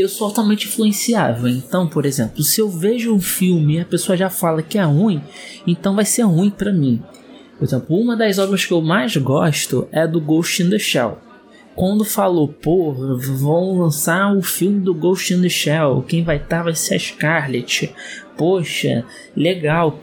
eu 0.00 0.08
sou 0.08 0.26
altamente 0.26 0.66
influenciável. 0.66 1.48
Então, 1.48 1.86
por 1.86 2.04
exemplo, 2.06 2.42
se 2.42 2.60
eu 2.60 2.68
vejo 2.68 3.14
um 3.14 3.20
filme 3.20 3.76
e 3.76 3.80
a 3.80 3.84
pessoa 3.84 4.16
já 4.16 4.28
fala 4.28 4.62
que 4.62 4.78
é 4.78 4.82
ruim, 4.82 5.22
então 5.66 5.94
vai 5.94 6.04
ser 6.04 6.22
ruim 6.22 6.50
pra 6.50 6.72
mim. 6.72 7.02
Por 7.58 7.64
exemplo, 7.64 7.96
uma 7.96 8.16
das 8.16 8.38
obras 8.38 8.64
que 8.64 8.72
eu 8.72 8.82
mais 8.82 9.16
gosto 9.16 9.88
é 9.90 10.06
do 10.06 10.20
Ghost 10.20 10.62
in 10.62 10.70
the 10.70 10.78
Shell. 10.78 11.18
Quando 11.74 12.04
falou, 12.04 12.48
pô, 12.48 12.92
vão 12.92 13.78
lançar 13.78 14.34
o 14.34 14.42
filme 14.42 14.80
do 14.80 14.94
Ghost 14.94 15.32
in 15.32 15.42
the 15.42 15.48
Shell, 15.48 16.04
quem 16.06 16.22
vai 16.22 16.36
estar 16.36 16.62
vai 16.62 16.74
ser 16.74 16.94
a 16.94 16.98
Scarlett. 16.98 17.92
Poxa, 18.36 19.04
legal. 19.34 19.98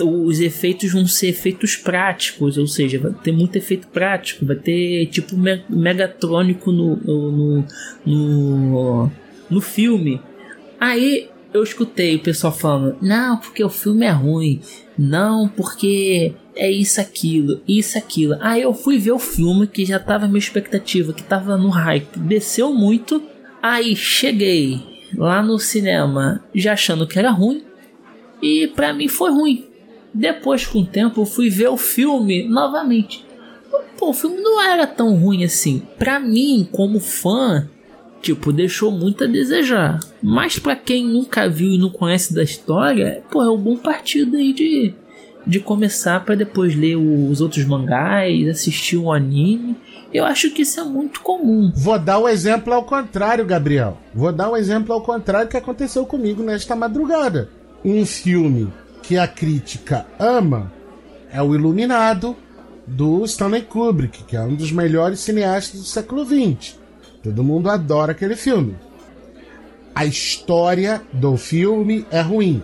Os 0.00 0.40
efeitos 0.40 0.92
vão 0.92 1.06
ser 1.06 1.28
efeitos 1.28 1.76
práticos, 1.76 2.56
ou 2.56 2.66
seja, 2.66 2.98
vai 2.98 3.12
ter 3.12 3.30
muito 3.30 3.56
efeito 3.56 3.88
prático, 3.88 4.46
vai 4.46 4.56
ter 4.56 5.06
tipo 5.06 5.36
me- 5.36 5.62
Megatrônico 5.68 6.72
no, 6.72 6.96
no, 6.96 7.64
no, 8.06 9.10
no, 9.50 9.60
filme. 9.60 10.18
Aí 10.80 11.28
eu 11.52 11.62
escutei 11.62 12.16
o 12.16 12.20
pessoal 12.20 12.52
falando: 12.52 12.96
não, 13.02 13.36
porque 13.36 13.62
o 13.62 13.68
filme 13.68 14.06
é 14.06 14.10
ruim, 14.10 14.62
não, 14.98 15.46
porque 15.46 16.34
é 16.56 16.70
isso, 16.70 16.98
aquilo, 16.98 17.60
isso, 17.68 17.98
aquilo. 17.98 18.36
Aí 18.40 18.62
eu 18.62 18.72
fui 18.72 18.98
ver 18.98 19.12
o 19.12 19.18
filme 19.18 19.66
que 19.66 19.84
já 19.84 19.98
tava 19.98 20.26
minha 20.26 20.38
expectativa, 20.38 21.12
que 21.12 21.22
tava 21.22 21.58
no 21.58 21.68
hype, 21.68 22.18
desceu 22.18 22.72
muito. 22.72 23.22
Aí 23.62 23.94
cheguei 23.94 24.80
lá 25.16 25.42
no 25.42 25.58
cinema 25.58 26.42
já 26.54 26.72
achando 26.72 27.06
que 27.06 27.18
era 27.18 27.30
ruim, 27.30 27.62
e 28.40 28.68
pra 28.68 28.94
mim 28.94 29.06
foi 29.06 29.30
ruim. 29.30 29.66
Depois, 30.14 30.66
com 30.66 30.80
o 30.80 30.86
tempo, 30.86 31.22
eu 31.22 31.26
fui 31.26 31.48
ver 31.48 31.68
o 31.68 31.76
filme 31.76 32.46
novamente. 32.46 33.24
Pô, 33.96 34.10
o 34.10 34.14
filme 34.14 34.40
não 34.40 34.60
era 34.60 34.86
tão 34.86 35.14
ruim 35.14 35.44
assim. 35.44 35.82
Pra 35.98 36.18
mim, 36.18 36.68
como 36.70 36.98
fã, 36.98 37.68
tipo, 38.20 38.52
deixou 38.52 38.90
muito 38.90 39.24
a 39.24 39.26
desejar. 39.26 40.00
Mas 40.22 40.58
pra 40.58 40.76
quem 40.76 41.06
nunca 41.06 41.48
viu 41.48 41.68
e 41.68 41.78
não 41.78 41.90
conhece 41.90 42.34
da 42.34 42.42
história, 42.42 43.22
pô, 43.30 43.42
é 43.42 43.50
um 43.50 43.56
bom 43.56 43.76
partido 43.76 44.36
aí 44.36 44.52
de, 44.52 44.94
de 45.46 45.60
começar 45.60 46.24
pra 46.24 46.34
depois 46.34 46.74
ler 46.74 46.96
os 46.96 47.40
outros 47.40 47.64
mangás, 47.64 48.48
assistir 48.48 48.96
um 48.96 49.12
anime. 49.12 49.76
Eu 50.12 50.24
acho 50.26 50.50
que 50.50 50.62
isso 50.62 50.78
é 50.78 50.84
muito 50.84 51.20
comum. 51.20 51.72
Vou 51.74 51.98
dar 51.98 52.18
o 52.18 52.28
exemplo 52.28 52.74
ao 52.74 52.84
contrário, 52.84 53.46
Gabriel. 53.46 53.98
Vou 54.14 54.30
dar 54.30 54.50
um 54.50 54.56
exemplo 54.56 54.92
ao 54.92 55.00
contrário 55.00 55.48
que 55.48 55.56
aconteceu 55.56 56.04
comigo 56.04 56.42
nesta 56.42 56.76
madrugada. 56.76 57.48
Um 57.84 58.04
filme 58.04 58.68
que 59.02 59.18
a 59.18 59.26
crítica 59.26 60.06
ama 60.18 60.72
é 61.30 61.42
o 61.42 61.54
Iluminado 61.54 62.36
do 62.86 63.24
Stanley 63.24 63.62
Kubrick, 63.62 64.24
que 64.24 64.36
é 64.36 64.40
um 64.40 64.54
dos 64.54 64.70
melhores 64.70 65.20
cineastas 65.20 65.80
do 65.80 65.86
século 65.86 66.24
XX. 66.24 66.76
Todo 67.22 67.44
mundo 67.44 67.70
adora 67.70 68.12
aquele 68.12 68.36
filme. 68.36 68.76
A 69.94 70.06
história 70.06 71.02
do 71.12 71.36
filme 71.36 72.06
é 72.10 72.20
ruim. 72.20 72.62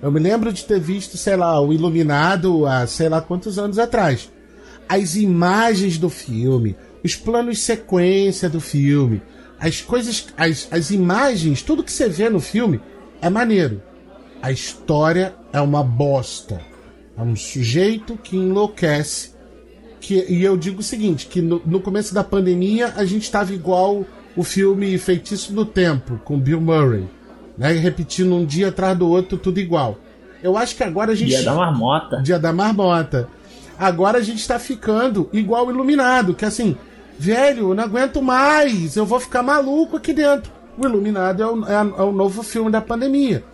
Eu 0.00 0.12
me 0.12 0.20
lembro 0.20 0.52
de 0.52 0.64
ter 0.64 0.78
visto, 0.78 1.16
sei 1.16 1.36
lá, 1.36 1.60
o 1.60 1.72
Iluminado 1.72 2.66
há 2.66 2.86
sei 2.86 3.08
lá 3.08 3.20
quantos 3.20 3.58
anos 3.58 3.78
atrás. 3.78 4.30
As 4.88 5.16
imagens 5.16 5.98
do 5.98 6.08
filme, 6.08 6.76
os 7.04 7.16
planos 7.16 7.58
sequência 7.58 8.48
do 8.48 8.60
filme, 8.60 9.20
as 9.58 9.80
coisas, 9.80 10.28
as, 10.36 10.68
as 10.70 10.90
imagens, 10.90 11.62
tudo 11.62 11.82
que 11.82 11.92
você 11.92 12.08
vê 12.08 12.30
no 12.30 12.40
filme 12.40 12.80
é 13.20 13.28
maneiro. 13.28 13.82
A 14.40 14.52
história 14.52 15.34
é 15.52 15.60
uma 15.60 15.82
bosta. 15.82 16.60
É 17.16 17.22
um 17.22 17.34
sujeito 17.34 18.16
que 18.16 18.36
enlouquece. 18.36 19.36
Que, 20.00 20.24
e 20.28 20.44
eu 20.44 20.56
digo 20.56 20.80
o 20.80 20.84
seguinte: 20.84 21.26
que 21.26 21.42
no, 21.42 21.60
no 21.64 21.80
começo 21.80 22.14
da 22.14 22.22
pandemia 22.22 22.92
a 22.96 23.04
gente 23.04 23.24
estava 23.24 23.52
igual 23.52 24.04
o 24.36 24.44
filme 24.44 24.96
Feitiço 24.98 25.52
do 25.52 25.64
Tempo, 25.64 26.20
com 26.24 26.38
Bill 26.38 26.60
Murray. 26.60 27.04
Né? 27.56 27.72
Repetindo 27.72 28.34
um 28.34 28.44
dia 28.44 28.68
atrás 28.68 28.96
do 28.96 29.08
outro, 29.08 29.36
tudo 29.36 29.58
igual. 29.58 29.98
Eu 30.42 30.56
acho 30.56 30.76
que 30.76 30.84
agora 30.84 31.12
a 31.12 31.14
gente. 31.14 31.30
Dia 31.30 31.42
da 31.42 31.54
marmota. 31.54 32.22
Dia 32.22 32.38
da 32.38 32.52
marmota. 32.52 33.28
Agora 33.76 34.18
a 34.18 34.22
gente 34.22 34.46
tá 34.46 34.58
ficando 34.58 35.28
igual 35.32 35.66
o 35.66 35.70
Iluminado, 35.70 36.34
que 36.34 36.44
assim, 36.44 36.76
velho, 37.18 37.70
eu 37.70 37.74
não 37.74 37.84
aguento 37.84 38.20
mais, 38.20 38.96
eu 38.96 39.06
vou 39.06 39.20
ficar 39.20 39.42
maluco 39.42 39.96
aqui 39.96 40.12
dentro. 40.12 40.50
O 40.76 40.84
Iluminado 40.84 41.42
é 41.42 41.46
o, 41.46 41.64
é 41.64 41.74
é 41.74 42.02
o 42.02 42.12
novo 42.12 42.42
filme 42.42 42.70
da 42.70 42.80
pandemia. 42.80 43.44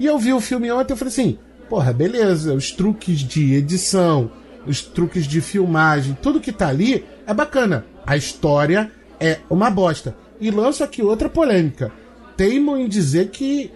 E 0.00 0.06
eu 0.06 0.18
vi 0.18 0.32
o 0.32 0.40
filme 0.40 0.72
ontem 0.72 0.94
e 0.94 0.96
falei 0.96 1.12
assim, 1.12 1.38
porra, 1.68 1.92
beleza, 1.92 2.54
os 2.54 2.72
truques 2.72 3.18
de 3.18 3.54
edição, 3.54 4.32
os 4.66 4.80
truques 4.80 5.26
de 5.26 5.42
filmagem, 5.42 6.16
tudo 6.22 6.40
que 6.40 6.50
tá 6.50 6.68
ali 6.68 7.04
é 7.26 7.34
bacana. 7.34 7.84
A 8.06 8.16
história 8.16 8.90
é 9.20 9.40
uma 9.50 9.68
bosta. 9.68 10.16
E 10.40 10.50
lanço 10.50 10.82
aqui 10.82 11.02
outra 11.02 11.28
polêmica. 11.28 11.92
Teimo 12.34 12.78
em 12.78 12.88
dizer 12.88 13.28
que 13.28 13.70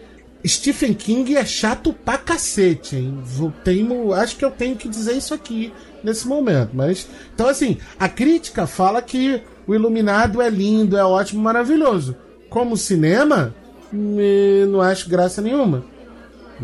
Stephen 0.47 0.95
King 0.95 1.37
é 1.37 1.45
chato 1.45 1.93
pra 1.93 2.17
cacete, 2.17 2.97
hein? 2.97 3.21
Vou, 3.23 3.53
teimo, 3.63 4.15
acho 4.15 4.37
que 4.39 4.45
eu 4.47 4.51
tenho 4.51 4.77
que 4.77 4.89
dizer 4.89 5.13
isso 5.13 5.35
aqui 5.35 5.75
nesse 6.03 6.27
momento. 6.27 6.71
Mas. 6.73 7.07
Então, 7.35 7.49
assim, 7.49 7.77
a 8.01 8.09
crítica 8.09 8.67
fala 8.67 9.03
que 9.03 9.43
o 9.67 9.75
Iluminado 9.75 10.41
é 10.41 10.49
lindo, 10.49 10.97
é 10.97 11.05
ótimo, 11.05 11.43
maravilhoso. 11.43 12.17
Como 12.49 12.79
cinema, 12.79 13.55
não 13.93 14.81
acho 14.81 15.11
graça 15.11 15.43
nenhuma. 15.43 15.93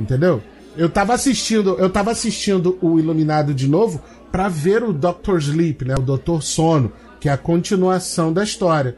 Entendeu? 0.01 0.43
Eu 0.77 0.89
tava 0.89 1.13
assistindo, 1.13 1.77
eu 1.79 1.91
tava 1.91 2.11
assistindo 2.11 2.79
o 2.81 2.99
Iluminado 2.99 3.53
de 3.53 3.69
novo 3.69 4.03
pra 4.31 4.49
ver 4.49 4.83
o 4.83 4.93
Dr. 4.93 5.39
Sleep, 5.39 5.85
né? 5.85 5.95
O 5.95 6.17
Dr. 6.17 6.41
Sono, 6.41 6.93
que 7.21 7.29
é 7.29 7.33
a 7.33 7.37
continuação 7.37 8.33
da 8.33 8.43
história. 8.43 8.97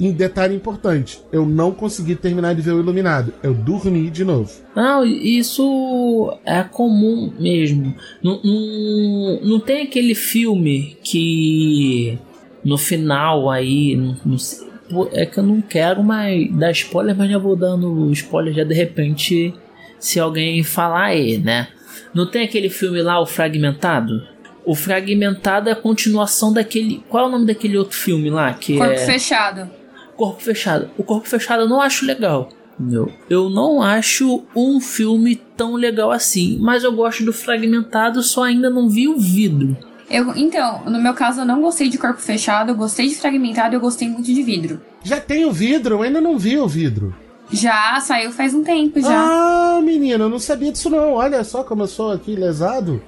Em 0.00 0.10
detalhe 0.10 0.54
importante, 0.54 1.20
eu 1.30 1.46
não 1.46 1.70
consegui 1.70 2.16
terminar 2.16 2.54
de 2.54 2.62
ver 2.62 2.72
o 2.72 2.80
Iluminado. 2.80 3.32
Eu 3.42 3.54
dormi 3.54 4.10
de 4.10 4.24
novo. 4.24 4.50
Não, 4.74 5.04
isso 5.04 6.36
é 6.44 6.62
comum 6.62 7.32
mesmo. 7.38 7.94
Não, 8.22 8.40
não, 8.42 9.40
não 9.42 9.60
tem 9.60 9.82
aquele 9.82 10.14
filme 10.14 10.96
que 11.02 12.18
no 12.64 12.78
final 12.78 13.50
aí. 13.50 13.94
Não, 13.94 14.16
não 14.24 14.38
sei, 14.38 14.66
é 15.12 15.26
que 15.26 15.38
eu 15.38 15.44
não 15.44 15.60
quero 15.60 16.02
mais 16.02 16.50
dar 16.52 16.70
spoiler, 16.72 17.16
mas 17.16 17.30
já 17.30 17.38
vou 17.38 17.54
dando 17.54 18.10
spoiler 18.12 18.54
já 18.54 18.64
de 18.64 18.74
repente. 18.74 19.54
Se 20.02 20.18
alguém 20.18 20.64
falar 20.64 21.04
aí, 21.04 21.38
né? 21.38 21.68
Não 22.12 22.28
tem 22.28 22.42
aquele 22.42 22.68
filme 22.68 23.00
lá, 23.00 23.20
o 23.20 23.24
Fragmentado? 23.24 24.26
O 24.66 24.74
Fragmentado 24.74 25.68
é 25.68 25.72
a 25.72 25.76
continuação 25.76 26.52
daquele. 26.52 27.04
Qual 27.08 27.24
é 27.24 27.28
o 27.28 27.30
nome 27.30 27.46
daquele 27.46 27.78
outro 27.78 27.96
filme 27.96 28.28
lá? 28.28 28.52
Que 28.52 28.76
Corpo 28.76 28.94
é... 28.94 28.98
fechado. 28.98 29.70
Corpo 30.16 30.42
Fechado. 30.42 30.90
O 30.98 31.04
Corpo 31.04 31.28
Fechado 31.28 31.62
eu 31.62 31.68
não 31.68 31.80
acho 31.80 32.04
legal. 32.04 32.48
Entendeu? 32.78 33.12
Eu 33.30 33.48
não 33.48 33.80
acho 33.80 34.42
um 34.56 34.80
filme 34.80 35.36
tão 35.36 35.76
legal 35.76 36.10
assim, 36.10 36.58
mas 36.60 36.82
eu 36.82 36.92
gosto 36.92 37.24
do 37.24 37.32
Fragmentado, 37.32 38.24
só 38.24 38.42
ainda 38.42 38.68
não 38.68 38.88
vi 38.88 39.06
o 39.06 39.18
vidro. 39.18 39.76
Eu, 40.10 40.36
então, 40.36 40.82
no 40.84 41.00
meu 41.00 41.14
caso, 41.14 41.42
eu 41.42 41.44
não 41.44 41.62
gostei 41.62 41.88
de 41.88 41.96
corpo 41.96 42.20
fechado, 42.20 42.72
eu 42.72 42.74
gostei 42.74 43.08
de 43.08 43.14
fragmentado 43.14 43.74
e 43.74 43.76
eu 43.76 43.80
gostei 43.80 44.08
muito 44.08 44.26
de 44.26 44.42
vidro. 44.42 44.80
Já 45.02 45.18
tem 45.18 45.46
o 45.46 45.52
vidro, 45.52 45.94
eu 45.94 46.02
ainda 46.02 46.20
não 46.20 46.36
vi 46.36 46.58
o 46.58 46.68
vidro. 46.68 47.14
Já 47.52 48.00
saiu 48.00 48.32
faz 48.32 48.54
um 48.54 48.62
tempo 48.64 49.00
já. 49.00 49.08
Ah, 49.10 49.80
menina, 49.82 50.24
eu 50.24 50.28
não 50.28 50.38
sabia 50.38 50.72
disso 50.72 50.88
não. 50.90 51.12
Olha 51.14 51.44
só 51.44 51.62
como 51.62 51.82
eu 51.82 51.86
sou 51.88 52.10
aqui 52.12 52.34
lesado. 52.34 53.02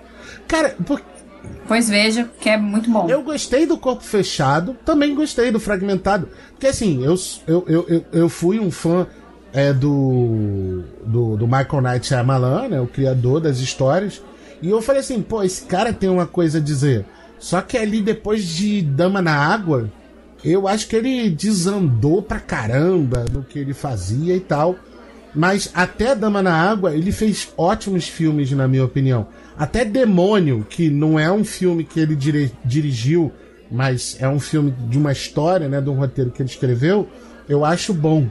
Cara, 0.46 0.76
por- 0.86 1.00
Pois 1.66 1.88
veja, 1.88 2.28
que 2.40 2.48
é 2.50 2.56
muito 2.58 2.90
bom. 2.90 3.08
eu 3.08 3.22
gostei 3.22 3.64
do 3.66 3.78
corpo 3.78 4.02
fechado, 4.02 4.76
também 4.84 5.14
gostei 5.14 5.50
do 5.50 5.58
fragmentado. 5.60 6.28
Porque 6.50 6.66
assim, 6.66 7.02
eu, 7.04 7.14
eu, 7.46 7.64
eu, 7.66 7.86
eu, 7.88 8.04
eu 8.12 8.28
fui 8.28 8.58
um 8.60 8.70
fã 8.70 9.06
é, 9.52 9.72
do, 9.72 10.82
do, 11.06 11.36
do 11.38 11.46
Michael 11.46 11.80
Knight 11.82 12.06
Shyamalan, 12.06 12.68
né, 12.68 12.80
o 12.80 12.86
criador 12.86 13.40
das 13.40 13.58
histórias. 13.58 14.22
E 14.60 14.68
eu 14.70 14.80
falei 14.82 15.00
assim, 15.00 15.20
pô, 15.22 15.42
esse 15.42 15.64
cara 15.64 15.92
tem 15.92 16.08
uma 16.10 16.26
coisa 16.26 16.58
a 16.58 16.60
dizer. 16.60 17.04
Só 17.38 17.60
que 17.62 17.76
ali 17.78 18.00
depois 18.02 18.44
de 18.46 18.80
Dama 18.82 19.20
na 19.22 19.34
Água, 19.34 19.90
eu 20.44 20.68
acho 20.68 20.86
que 20.88 20.96
ele 20.96 21.30
desandou 21.30 22.20
pra 22.22 22.38
caramba 22.40 23.24
no 23.32 23.42
que 23.42 23.58
ele 23.58 23.72
fazia 23.74 24.36
e 24.36 24.40
tal. 24.40 24.76
Mas 25.34 25.70
até 25.74 26.14
Dama 26.14 26.42
na 26.42 26.54
Água, 26.54 26.94
ele 26.94 27.10
fez 27.10 27.52
ótimos 27.56 28.06
filmes, 28.08 28.50
na 28.52 28.68
minha 28.68 28.84
opinião. 28.84 29.26
Até 29.58 29.84
Demônio, 29.84 30.64
que 30.68 30.88
não 30.90 31.18
é 31.18 31.30
um 31.32 31.44
filme 31.44 31.82
que 31.82 31.98
ele 31.98 32.14
dire- 32.14 32.52
dirigiu, 32.64 33.32
mas 33.70 34.16
é 34.20 34.28
um 34.28 34.38
filme 34.38 34.72
de 34.88 34.96
uma 34.96 35.10
história, 35.10 35.68
né? 35.68 35.80
De 35.80 35.90
um 35.90 35.94
roteiro 35.94 36.30
que 36.30 36.40
ele 36.40 36.48
escreveu, 36.48 37.08
eu 37.48 37.64
acho 37.64 37.92
bom. 37.92 38.28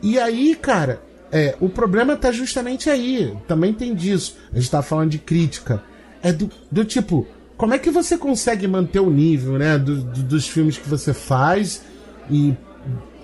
E 0.00 0.18
aí, 0.18 0.54
cara, 0.54 1.02
é, 1.32 1.56
o 1.60 1.68
problema 1.68 2.16
tá 2.16 2.30
justamente 2.30 2.88
aí. 2.88 3.34
Também 3.48 3.72
tem 3.72 3.94
disso. 3.94 4.36
A 4.52 4.56
gente 4.58 4.70
tá 4.70 4.82
falando 4.82 5.10
de 5.10 5.18
crítica. 5.18 5.82
É 6.22 6.32
do, 6.32 6.48
do 6.70 6.84
tipo, 6.84 7.26
como 7.56 7.74
é 7.74 7.78
que 7.78 7.90
você 7.90 8.16
consegue 8.18 8.66
manter 8.66 9.00
o 9.00 9.10
nível, 9.10 9.58
né? 9.58 9.78
do- 9.78 10.02
do- 10.02 10.22
dos 10.22 10.48
filmes 10.48 10.76
que 10.78 10.88
você 10.88 11.12
faz 11.14 11.82
e 12.30 12.52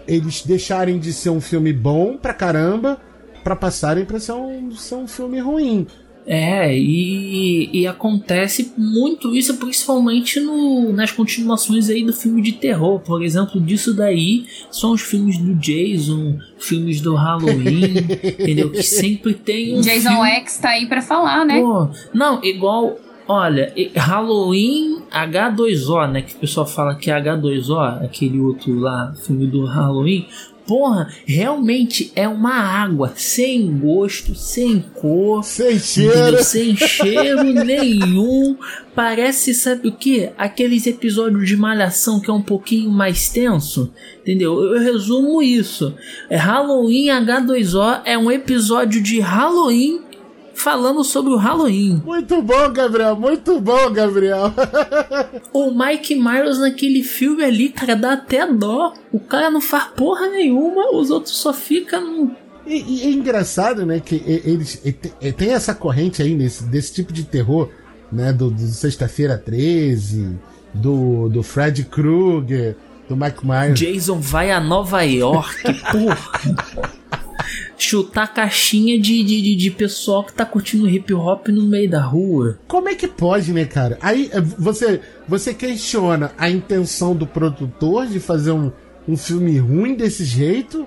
eles 0.07 0.43
deixarem 0.43 0.99
de 0.99 1.13
ser 1.13 1.31
um 1.31 1.41
filme 1.41 1.73
bom 1.73 2.17
pra 2.17 2.33
caramba 2.33 2.99
pra 3.45 3.55
passarem 3.57 4.05
pra 4.05 4.19
ser 4.21 4.33
um, 4.33 4.71
ser 4.73 4.95
um 4.97 5.07
filme 5.09 5.39
ruim. 5.41 5.87
É, 6.31 6.77
e, 6.77 7.71
e 7.73 7.87
acontece 7.87 8.73
muito 8.77 9.35
isso, 9.35 9.57
principalmente 9.57 10.39
no, 10.41 10.93
nas 10.93 11.11
continuações 11.11 11.89
aí 11.89 12.05
do 12.05 12.13
filme 12.13 12.43
de 12.43 12.53
terror. 12.53 13.01
Por 13.01 13.23
exemplo, 13.23 13.59
disso 13.59 13.95
daí 13.95 14.45
são 14.71 14.93
os 14.93 15.01
filmes 15.01 15.39
do 15.39 15.55
Jason, 15.55 16.37
filmes 16.59 17.01
do 17.01 17.15
Halloween, 17.15 17.95
entendeu? 18.39 18.71
Que 18.71 18.83
sempre 18.83 19.33
tem 19.33 19.79
um 19.79 19.81
Jason 19.81 20.11
filme... 20.11 20.31
X 20.33 20.59
tá 20.59 20.69
aí 20.71 20.87
pra 20.87 21.01
falar, 21.01 21.47
né? 21.47 21.61
Pô, 21.63 21.89
não, 22.13 22.45
igual. 22.45 22.99
Olha, 23.29 23.73
Halloween 23.95 25.03
H2O, 25.13 26.11
né? 26.11 26.23
Que 26.23 26.35
o 26.35 26.39
pessoal 26.39 26.67
fala 26.67 26.95
que 26.95 27.11
é 27.11 27.21
H2O, 27.21 28.03
aquele 28.05 28.41
outro 28.41 28.75
lá, 28.79 29.15
filme 29.25 29.47
do 29.47 29.65
Halloween. 29.67 30.27
Porra, 30.67 31.09
realmente 31.27 32.13
é 32.15 32.29
uma 32.29 32.53
água 32.55 33.13
sem 33.17 33.79
gosto, 33.79 34.35
sem 34.35 34.81
cor, 34.95 35.43
Sem 35.43 35.79
cheiro. 35.79 36.43
sem 36.45 36.77
cheiro 36.77 37.43
nenhum. 37.65 38.55
Parece, 38.95 39.55
sabe 39.55 39.89
o 39.89 39.93
que? 39.93 40.29
Aqueles 40.37 40.87
episódios 40.87 41.49
de 41.49 41.57
malhação 41.57 42.21
que 42.21 42.31
é 42.31 42.35
um 42.35 42.43
pouquinho 42.43 42.91
mais 42.91 43.31
tenso, 43.31 43.91
entendeu? 44.21 44.61
Eu 44.63 44.79
resumo 44.81 45.41
isso. 45.43 45.95
É 46.29 46.37
Halloween 46.37 47.07
H2O 47.07 48.03
é 48.05 48.19
um 48.19 48.31
episódio 48.31 49.03
de 49.03 49.21
Halloween 49.21 50.03
falando 50.59 51.03
sobre 51.05 51.33
o 51.33 51.37
Halloween. 51.37 52.03
Muito 52.05 52.43
bom, 52.43 52.71
Gabriel. 52.73 53.17
Muito 53.17 53.61
bom, 53.61 53.91
Gabriel. 53.93 54.53
O 55.53 55.71
Mike 55.73 56.15
Myers 56.15 56.59
naquele 56.59 57.03
filme 57.03 57.43
ali, 57.45 57.69
cara, 57.71 57.95
dá 57.97 58.13
até 58.15 58.47
dó. 58.47 58.93
O 59.13 59.19
cara 59.21 59.51
não 59.51 59.61
faz 59.61 59.85
porra 59.97 60.29
nenhuma, 60.29 60.95
os 60.95 61.11
outros 61.11 61.37
só 61.37 61.53
ficam 61.53 62.01
no. 62.01 62.31
E, 62.67 62.77
e 62.77 63.03
é 63.07 63.11
engraçado, 63.11 63.87
né, 63.87 63.99
que 64.01 64.23
eles 64.45 64.81
te- 64.83 65.33
tem 65.33 65.53
essa 65.53 65.75
corrente 65.75 66.23
aí 66.23 66.35
nesse, 66.35 66.65
desse 66.65 66.93
tipo 66.93 67.13
de 67.13 67.25
terror, 67.25 67.71
né, 68.13 68.33
do, 68.33 68.51
do 68.51 68.61
Sexta-feira 68.67 69.39
13, 69.39 70.37
do, 70.75 71.29
do 71.31 71.43
Fred 71.43 71.85
Krueger, 71.85 72.77
do 73.09 73.17
Mike 73.17 73.47
Myers. 73.47 73.79
Jason 73.79 74.21
vai 74.21 74.51
a 74.53 74.61
Nova 74.61 75.03
York, 75.03 75.63
porra. 75.91 76.19
Chutar 77.79 78.35
caixinha 78.35 78.99
de, 78.99 79.23
de, 79.23 79.55
de, 79.55 79.71
pessoal 79.71 80.25
que 80.25 80.33
tá 80.33 80.45
curtindo 80.45 80.89
hip 80.89 81.15
hop 81.15 81.49
no 81.49 81.63
meio 81.63 81.89
da 81.89 82.03
rua. 82.03 82.59
Como 82.67 82.89
é 82.89 82.95
que 82.95 83.07
pode, 83.07 83.53
né, 83.53 83.65
cara? 83.65 83.97
Aí 84.03 84.29
é, 84.33 84.41
você, 84.41 85.01
você 85.29 85.55
questiona 85.55 86.33
a 86.37 86.51
intenção 86.51 87.15
do 87.15 87.27
produtor 87.27 88.07
de 88.07 88.19
fazer 88.19 88.51
um, 88.51 88.73
um 89.07 89.17
filme 89.17 89.57
ruim 89.59 89.95
desse 89.95 90.25
jeito, 90.25 90.87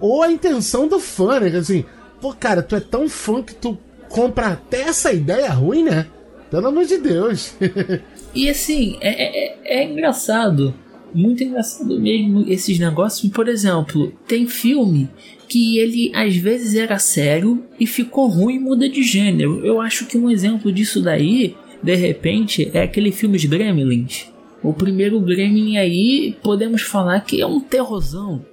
ou 0.00 0.22
a 0.22 0.30
intenção 0.30 0.88
do 0.88 0.98
fã, 0.98 1.38
né? 1.38 1.56
Assim, 1.56 1.84
pô, 2.20 2.34
cara, 2.34 2.62
tu 2.62 2.74
é 2.74 2.80
tão 2.80 3.08
fã 3.08 3.40
que 3.40 3.54
tu 3.54 3.78
compra 4.08 4.48
até 4.48 4.82
essa 4.82 5.12
ideia 5.12 5.50
ruim, 5.52 5.84
né? 5.84 6.06
Pelo 6.50 6.66
amor 6.66 6.84
de 6.84 6.98
Deus. 6.98 7.54
E 8.34 8.50
assim, 8.50 8.98
é, 9.00 9.44
é, 9.44 9.80
é 9.80 9.84
engraçado. 9.84 10.74
Muito 11.14 11.44
engraçado 11.44 12.00
mesmo 12.00 12.44
esses 12.48 12.78
negócios. 12.80 13.30
Por 13.32 13.48
exemplo, 13.48 14.12
tem 14.26 14.48
filme 14.48 15.08
que 15.54 15.78
ele 15.78 16.10
às 16.12 16.34
vezes 16.34 16.74
era 16.74 16.98
sério 16.98 17.62
e 17.78 17.86
ficou 17.86 18.26
ruim 18.26 18.56
e 18.56 18.58
muda 18.58 18.88
de 18.88 19.04
gênero. 19.04 19.64
Eu 19.64 19.80
acho 19.80 20.04
que 20.04 20.18
um 20.18 20.28
exemplo 20.28 20.72
disso 20.72 21.00
daí, 21.00 21.54
de 21.80 21.94
repente, 21.94 22.68
é 22.74 22.82
aquele 22.82 23.12
filme 23.12 23.36
Os 23.36 23.44
Gremlins. 23.44 24.26
O 24.60 24.72
primeiro 24.72 25.20
Gremlin 25.20 25.76
aí, 25.76 26.36
podemos 26.42 26.82
falar 26.82 27.20
que 27.20 27.40
é 27.40 27.46
um 27.46 27.60
terrorzão, 27.60 28.44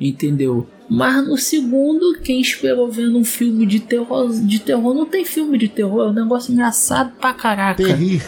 entendeu? 0.00 0.66
Mas 0.88 1.28
no 1.28 1.36
segundo, 1.36 2.18
quem 2.20 2.40
esperou 2.40 2.90
vendo 2.90 3.18
um 3.18 3.24
filme 3.24 3.66
de 3.66 3.80
terror, 3.80 4.32
de 4.32 4.58
terror 4.58 4.94
não 4.94 5.04
tem 5.04 5.26
filme 5.26 5.58
de 5.58 5.68
terror, 5.68 6.06
é 6.06 6.10
um 6.10 6.14
negócio 6.14 6.54
engraçado 6.54 7.12
pra 7.20 7.34
caraca. 7.34 7.84
Terrir. 7.84 8.24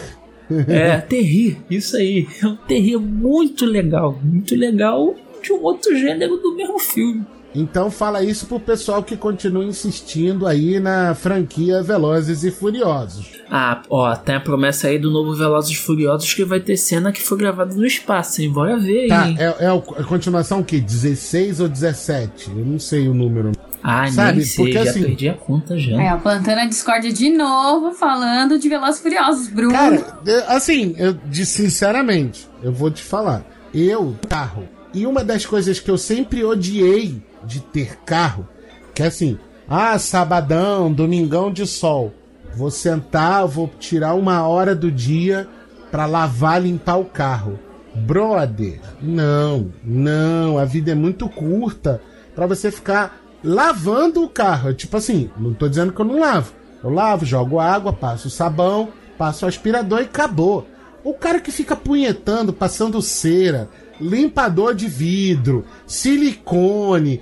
É, 0.67 0.97
terrir, 1.01 1.57
isso 1.67 1.97
aí. 1.97 2.27
É 2.43 2.45
um 2.45 2.55
terrir 2.55 2.97
muito 2.99 3.65
legal. 3.65 4.19
Muito 4.23 4.55
legal 4.55 5.15
de 5.41 5.51
um 5.51 5.63
outro 5.63 5.95
gênero 5.95 6.37
do 6.37 6.55
mesmo 6.55 6.77
filme. 6.77 7.25
Então 7.53 7.89
fala 7.89 8.23
isso 8.23 8.45
pro 8.45 8.59
pessoal 8.59 9.01
que 9.01 9.17
continua 9.17 9.65
insistindo 9.65 10.45
aí 10.45 10.79
na 10.79 11.15
franquia 11.15 11.81
Velozes 11.81 12.43
e 12.43 12.51
Furiosos. 12.51 13.31
Ah, 13.49 13.81
ó, 13.89 14.15
tem 14.15 14.35
a 14.35 14.39
promessa 14.39 14.87
aí 14.87 14.99
do 14.99 15.09
novo 15.09 15.33
Velozes 15.33 15.71
e 15.71 15.75
Furiosos 15.81 16.31
que 16.33 16.45
vai 16.45 16.59
ter 16.59 16.77
cena 16.77 17.11
que 17.11 17.21
foi 17.21 17.37
gravada 17.39 17.73
no 17.73 17.85
espaço, 17.85 18.41
hein? 18.41 18.51
Bora 18.51 18.77
ver 18.77 18.99
aí. 19.01 19.07
Tá, 19.07 19.27
hein? 19.27 19.35
é, 19.39 19.65
é 19.65 19.67
a 19.67 20.03
continuação 20.03 20.59
o 20.59 20.63
quê? 20.63 20.79
16 20.79 21.59
ou 21.59 21.67
17? 21.67 22.51
Eu 22.51 22.65
não 22.65 22.77
sei 22.77 23.07
o 23.09 23.13
número. 23.15 23.51
Ah, 23.81 24.07
sabe, 24.11 24.37
nem 24.39 24.45
sei, 24.45 24.65
porque 24.65 24.83
já 24.83 24.89
assim- 24.91 25.03
perdi 25.03 25.29
a 25.29 25.33
conta 25.33 25.77
já. 25.77 25.99
É, 26.01 26.09
a 26.09 26.17
plantando 26.17 26.59
a 26.59 26.65
discórdia 26.65 27.11
de 27.11 27.29
novo, 27.29 27.93
falando 27.93 28.59
de 28.59 28.69
Velozes 28.69 28.99
e 28.99 29.03
Furiosos. 29.03 29.47
Bruno, 29.47 29.71
Cara, 29.71 30.19
eu- 30.25 30.43
assim, 30.49 30.93
eu 30.97 31.13
de 31.13 31.45
sinceramente, 31.45 32.47
eu 32.61 32.71
vou 32.71 32.91
te 32.91 33.01
falar. 33.01 33.43
Eu, 33.73 34.15
carro. 34.27 34.67
E 34.93 35.05
uma 35.05 35.23
das 35.23 35.45
coisas 35.45 35.79
que 35.79 35.89
eu 35.89 35.97
sempre 35.97 36.43
odiei 36.43 37.21
de 37.43 37.59
ter 37.59 37.97
carro, 38.05 38.47
que 38.93 39.03
é 39.03 39.07
assim, 39.07 39.37
ah, 39.67 39.97
sabadão, 39.99 40.91
domingão 40.91 41.51
de 41.51 41.65
sol. 41.65 42.13
Vou 42.55 42.71
sentar, 42.71 43.45
vou 43.47 43.69
tirar 43.79 44.15
uma 44.15 44.47
hora 44.47 44.75
do 44.75 44.91
dia 44.91 45.47
pra 45.91 46.05
lavar, 46.05 46.61
limpar 46.61 46.97
o 46.97 47.05
carro. 47.05 47.59
Brother, 47.93 48.79
não, 49.01 49.71
não, 49.83 50.57
a 50.57 50.65
vida 50.65 50.91
é 50.91 50.95
muito 50.95 51.27
curta 51.29 52.01
pra 52.35 52.47
você 52.47 52.71
ficar 52.71 53.19
lavando 53.43 54.23
o 54.23 54.29
carro. 54.29 54.73
Tipo 54.73 54.97
assim, 54.97 55.29
não 55.37 55.53
tô 55.53 55.67
dizendo 55.67 55.93
que 55.93 55.99
eu 55.99 56.05
não 56.05 56.19
lavo. 56.19 56.53
Eu 56.83 56.89
lavo, 56.89 57.25
jogo 57.25 57.59
água, 57.59 57.91
passo 57.91 58.29
sabão, 58.29 58.89
passo 59.17 59.45
aspirador 59.45 59.99
e 59.99 60.03
acabou. 60.03 60.67
O 61.03 61.13
cara 61.13 61.39
que 61.39 61.51
fica 61.51 61.75
punhetando, 61.75 62.53
passando 62.53 63.01
cera, 63.01 63.69
limpador 63.99 64.73
de 64.73 64.87
vidro, 64.87 65.65
silicone, 65.85 67.21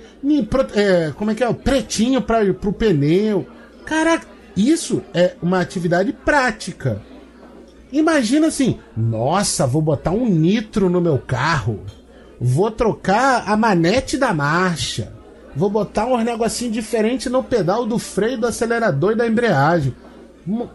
é, 0.74 1.12
como 1.16 1.30
é 1.30 1.34
que 1.34 1.44
é? 1.44 1.52
Pretinho 1.52 2.22
para 2.22 2.52
pro 2.54 2.72
pneu. 2.72 3.46
Cara, 3.84 4.20
isso 4.56 5.02
é 5.14 5.34
uma 5.42 5.60
atividade 5.60 6.12
prática. 6.12 7.00
Imagina 7.92 8.48
assim, 8.48 8.78
nossa, 8.96 9.66
vou 9.66 9.80
botar 9.80 10.10
um 10.10 10.28
nitro 10.28 10.90
no 10.90 11.00
meu 11.00 11.18
carro. 11.18 11.80
Vou 12.40 12.70
trocar 12.70 13.44
a 13.46 13.56
manete 13.56 14.16
da 14.16 14.32
marcha. 14.34 15.12
Vou 15.56 15.70
botar 15.70 16.06
uns 16.06 16.24
negocinho 16.24 16.70
diferente 16.70 17.28
no 17.28 17.42
pedal 17.42 17.86
do 17.86 17.98
freio, 17.98 18.38
do 18.38 18.46
acelerador 18.46 19.12
e 19.12 19.16
da 19.16 19.26
embreagem. 19.26 19.94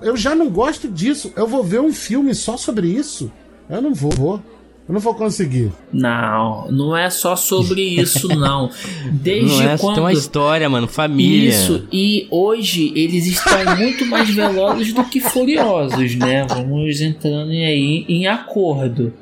Eu 0.02 0.18
já 0.18 0.36
não 0.36 0.50
gosto 0.50 0.88
disso. 0.88 1.32
Eu 1.36 1.48
vou 1.48 1.64
ver 1.64 1.80
um 1.80 1.94
filme 1.94 2.34
só 2.34 2.58
sobre 2.58 2.88
isso. 2.88 3.32
Eu 3.70 3.82
não 3.82 3.94
vou. 3.94 4.12
vou. 4.12 4.42
Eu 4.88 4.94
não 4.94 5.00
vou 5.00 5.16
conseguir. 5.16 5.72
Não, 5.94 6.70
não 6.70 6.96
é 6.96 7.10
só 7.10 7.36
sobre 7.36 7.82
isso, 8.02 8.28
não. 8.28 8.70
Desde 9.12 9.64
Não 9.64 9.72
é, 9.72 9.78
quando. 9.78 9.96
tem 9.96 10.04
uma 10.04 10.12
história, 10.12 10.70
mano, 10.70 10.88
família. 10.88 11.50
Isso, 11.50 11.88
e 11.92 12.28
hoje 12.30 12.92
eles 12.96 13.26
estão 13.26 13.78
muito 13.78 14.06
mais 14.06 14.30
velozes 14.30 14.92
do 14.94 15.04
que 15.06 15.22
furiosos, 15.22 16.16
né? 16.16 16.46
Vamos 16.50 17.00
entrando 17.00 17.52
aí 17.52 18.06
em 18.10 18.28
acordo, 18.28 19.14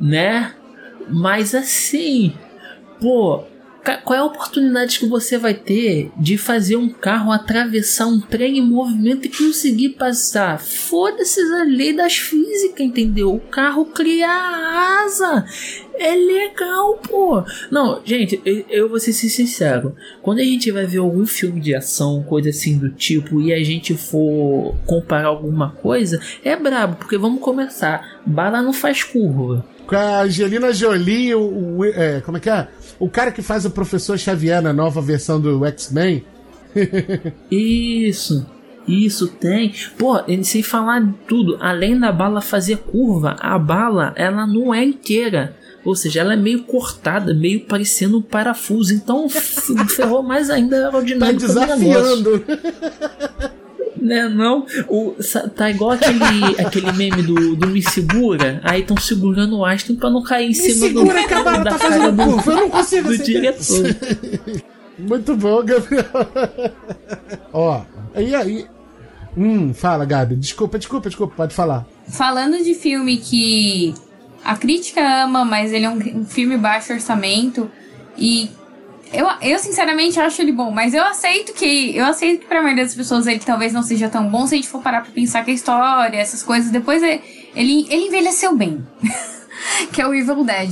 né? 0.00 0.52
Mas 1.10 1.52
assim, 1.54 2.32
pô, 3.00 3.42
qual 3.96 4.16
é 4.16 4.20
a 4.20 4.24
oportunidade 4.24 4.98
que 4.98 5.06
você 5.06 5.38
vai 5.38 5.54
ter 5.54 6.10
de 6.16 6.36
fazer 6.36 6.76
um 6.76 6.88
carro 6.88 7.32
atravessar 7.32 8.06
um 8.06 8.20
trem 8.20 8.58
em 8.58 8.66
movimento 8.66 9.26
e 9.26 9.30
conseguir 9.30 9.90
passar? 9.90 10.60
Foda-se 10.60 11.40
a 11.40 11.64
lei 11.64 11.92
das 11.92 12.16
físicas, 12.16 12.80
entendeu? 12.80 13.34
O 13.34 13.40
carro 13.40 13.86
cria 13.86 14.28
a 14.28 15.04
asa. 15.04 15.44
É 15.94 16.14
legal, 16.14 16.98
pô. 16.98 17.42
Não, 17.70 18.00
gente, 18.04 18.40
eu, 18.44 18.64
eu 18.68 18.88
vou 18.88 19.00
ser 19.00 19.12
sincero. 19.12 19.96
Quando 20.22 20.38
a 20.38 20.44
gente 20.44 20.70
vai 20.70 20.86
ver 20.86 20.98
algum 20.98 21.26
filme 21.26 21.60
de 21.60 21.74
ação, 21.74 22.22
coisa 22.22 22.50
assim 22.50 22.78
do 22.78 22.90
tipo, 22.90 23.40
e 23.40 23.52
a 23.52 23.62
gente 23.64 23.96
for 23.96 24.76
comparar 24.86 25.28
alguma 25.28 25.70
coisa, 25.70 26.20
é 26.44 26.54
brabo, 26.54 26.96
porque 26.96 27.18
vamos 27.18 27.40
começar. 27.40 28.20
Bala 28.24 28.62
não 28.62 28.72
faz 28.72 29.02
curva. 29.02 29.64
Com 29.88 29.96
a 29.96 30.20
Angelina 30.22 30.72
Jolie, 30.72 31.34
o, 31.34 31.78
o- 31.78 31.84
é, 31.84 32.20
como 32.20 32.36
é 32.36 32.40
que 32.40 32.50
é? 32.50 32.68
O 33.00 33.08
cara 33.08 33.32
que 33.32 33.40
faz 33.42 33.64
o 33.64 33.70
professor 33.70 34.18
Xavier 34.18 34.60
na 34.62 34.72
nova 34.72 35.00
versão 35.00 35.40
do 35.40 35.64
X-Men. 35.64 36.24
Isso. 37.50 38.46
Isso 38.86 39.28
tem. 39.28 39.74
Pô, 39.98 40.20
e 40.26 40.42
sem 40.44 40.62
falar 40.62 41.00
de 41.00 41.12
tudo, 41.26 41.56
além 41.60 41.98
da 41.98 42.10
bala 42.12 42.40
fazer 42.40 42.78
curva, 42.78 43.36
a 43.40 43.58
bala 43.58 44.12
ela 44.16 44.46
não 44.46 44.72
é 44.74 44.84
inteira. 44.84 45.56
Ou 45.84 45.94
seja, 45.94 46.20
ela 46.20 46.34
é 46.34 46.36
meio 46.36 46.64
cortada, 46.64 47.32
meio 47.34 47.60
parecendo 47.66 48.18
um 48.18 48.22
parafuso. 48.22 48.92
Então 48.94 49.26
ferrou 49.88 50.22
mais 50.22 50.50
ainda 50.50 50.76
a 50.76 50.80
Tá 50.80 50.86
aerodinâmica 50.98 51.46
negócio. 51.48 51.66
desafiando. 51.66 52.44
Né, 54.00 54.28
não? 54.28 54.66
O, 54.88 55.14
tá 55.54 55.70
igual 55.70 55.92
aquele, 55.92 56.60
aquele 56.60 56.92
meme 56.92 57.22
do, 57.22 57.56
do 57.56 57.66
Me 57.68 57.82
Segura. 57.82 58.60
Aí 58.64 58.80
estão 58.80 58.96
segurando 58.96 59.58
o 59.58 59.64
Aston 59.64 59.96
pra 59.96 60.10
não 60.10 60.22
cair 60.22 60.46
em 60.46 60.48
Me 60.48 60.54
cima 60.54 60.86
segura 60.86 61.22
do, 61.22 61.28
que 61.28 61.34
a 61.34 61.42
bala 61.42 61.58
da 61.58 61.70
tá 61.72 61.78
cara 61.78 61.92
fazendo 61.92 62.16
do, 62.16 62.24
curva. 62.24 62.52
Eu 62.52 62.56
não 62.56 62.70
consigo 62.70 63.08
do 63.08 63.18
diretor. 63.18 63.96
Muito 64.98 65.36
bom, 65.36 65.64
Gabriel. 65.64 66.04
Ó, 67.52 67.82
e 68.16 68.34
aí? 68.34 68.66
Hum, 69.36 69.72
fala, 69.72 70.04
Gabi. 70.04 70.34
Desculpa, 70.34 70.78
desculpa, 70.78 71.08
desculpa, 71.08 71.34
pode 71.36 71.54
falar. 71.54 71.86
Falando 72.08 72.62
de 72.62 72.74
filme 72.74 73.18
que 73.18 73.94
a 74.44 74.56
crítica 74.56 75.24
ama, 75.24 75.44
mas 75.44 75.72
ele 75.72 75.84
é 75.84 75.90
um, 75.90 76.20
um 76.20 76.24
filme 76.24 76.56
baixo 76.56 76.92
orçamento 76.92 77.70
e 78.16 78.50
eu, 79.12 79.26
eu 79.42 79.58
sinceramente 79.58 80.18
acho 80.20 80.40
ele 80.42 80.52
bom, 80.52 80.70
mas 80.70 80.94
eu 80.94 81.02
aceito 81.02 81.52
que 81.52 81.96
eu 81.96 82.04
aceito 82.04 82.40
que 82.40 82.46
pra 82.46 82.62
maioria 82.62 82.84
das 82.84 82.94
pessoas 82.94 83.26
ele 83.26 83.38
talvez 83.38 83.72
não 83.72 83.82
seja 83.82 84.08
tão 84.08 84.28
bom 84.28 84.46
se 84.46 84.54
a 84.54 84.56
gente 84.56 84.68
for 84.68 84.82
parar 84.82 85.02
pra 85.02 85.10
pensar 85.10 85.44
que 85.44 85.50
a 85.50 85.54
história, 85.54 86.16
essas 86.16 86.42
coisas, 86.42 86.70
depois 86.70 87.02
ele, 87.02 87.20
ele, 87.54 87.86
ele 87.90 88.06
envelheceu 88.06 88.56
bem. 88.56 88.84
que 89.92 90.00
é 90.00 90.06
o 90.06 90.14
Evil 90.14 90.44
Dead, 90.44 90.70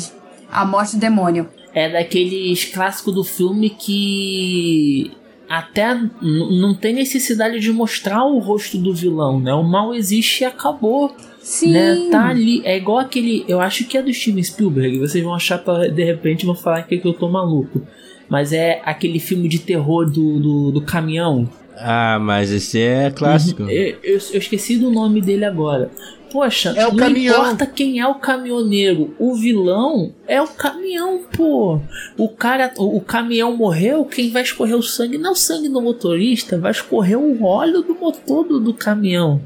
a 0.50 0.64
morte 0.64 0.96
do 0.96 1.00
demônio. 1.00 1.48
É 1.72 1.90
daqueles 1.90 2.64
clássicos 2.64 3.14
do 3.14 3.24
filme 3.24 3.70
que 3.70 5.12
até 5.48 5.94
não 6.20 6.74
tem 6.74 6.92
necessidade 6.92 7.60
de 7.60 7.72
mostrar 7.72 8.24
o 8.24 8.38
rosto 8.38 8.78
do 8.78 8.92
vilão, 8.92 9.38
né? 9.38 9.52
O 9.52 9.62
mal 9.62 9.94
existe 9.94 10.42
e 10.42 10.44
acabou, 10.44 11.14
Sim. 11.40 11.72
né? 11.72 12.08
Tá 12.10 12.28
ali. 12.28 12.62
É 12.64 12.76
igual 12.76 12.98
aquele. 12.98 13.44
Eu 13.46 13.60
acho 13.60 13.84
que 13.84 13.96
é 13.96 14.02
do 14.02 14.12
Steven 14.12 14.42
Spielberg. 14.42 14.98
Vocês 14.98 15.22
vão 15.22 15.34
achar 15.34 15.58
pra, 15.58 15.86
de 15.86 16.04
repente 16.04 16.46
vão 16.46 16.54
falar 16.54 16.82
que, 16.82 16.98
que 16.98 17.06
eu 17.06 17.14
tô 17.14 17.28
maluco. 17.28 17.82
Mas 18.28 18.52
é 18.52 18.80
aquele 18.84 19.18
filme 19.20 19.48
de 19.48 19.58
terror 19.60 20.04
do, 20.10 20.38
do, 20.40 20.70
do 20.72 20.80
caminhão. 20.80 21.48
Ah, 21.78 22.18
mas 22.20 22.50
esse 22.50 22.80
é 22.80 23.10
clássico. 23.10 23.62
Eu, 23.64 23.96
eu- 24.02 24.18
eu 24.32 24.38
esqueci 24.38 24.76
do 24.78 24.90
nome 24.90 25.20
dele 25.20 25.44
agora. 25.44 25.90
Poxa, 26.32 26.74
É 26.76 26.86
o 26.86 26.90
não 26.90 26.96
caminhão. 26.96 27.36
importa 27.36 27.66
quem 27.66 28.00
é 28.00 28.06
o 28.06 28.16
caminhoneiro. 28.16 29.14
O 29.18 29.34
vilão 29.36 30.12
é 30.26 30.42
o 30.42 30.48
caminhão, 30.48 31.20
pô. 31.36 31.78
O 32.18 32.28
cara, 32.28 32.72
o, 32.76 32.96
o 32.96 33.00
caminhão 33.00 33.56
morreu, 33.56 34.04
quem 34.04 34.30
vai 34.30 34.42
escorrer 34.42 34.76
o 34.76 34.82
sangue 34.82 35.16
não 35.18 35.30
é 35.30 35.32
o 35.32 35.36
sangue 35.36 35.68
do 35.68 35.80
motorista, 35.80 36.58
vai 36.58 36.72
escorrer 36.72 37.18
o 37.18 37.42
óleo 37.44 37.80
do 37.82 37.94
motor 37.94 38.44
do, 38.44 38.58
do 38.58 38.74
caminhão. 38.74 39.40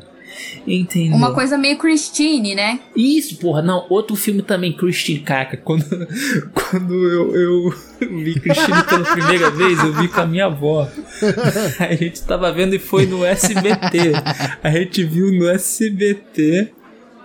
Entendeu? 0.67 1.17
Uma 1.17 1.33
coisa 1.33 1.57
meio 1.57 1.79
Christine, 1.79 2.55
né? 2.55 2.81
Isso, 2.95 3.37
porra, 3.37 3.63
não, 3.63 3.87
outro 3.89 4.15
filme 4.15 4.43
também, 4.43 4.73
Christine, 4.73 5.21
caca. 5.21 5.57
Quando, 5.57 5.85
quando 6.53 6.95
eu, 6.95 7.35
eu 7.35 7.75
vi 8.01 8.39
Christine 8.39 8.85
pela 8.85 9.05
primeira 9.05 9.51
vez, 9.51 9.79
eu 9.79 9.93
vi 9.95 10.09
com 10.09 10.21
a 10.21 10.27
minha 10.27 10.47
avó. 10.47 10.89
A 11.81 11.95
gente 11.95 12.23
tava 12.23 12.53
vendo 12.53 12.75
e 12.75 12.79
foi 12.79 13.07
no 13.07 13.25
SBT. 13.25 14.13
A 14.63 14.71
gente 14.71 15.03
viu 15.05 15.33
no 15.33 15.49
SBT. 15.49 16.73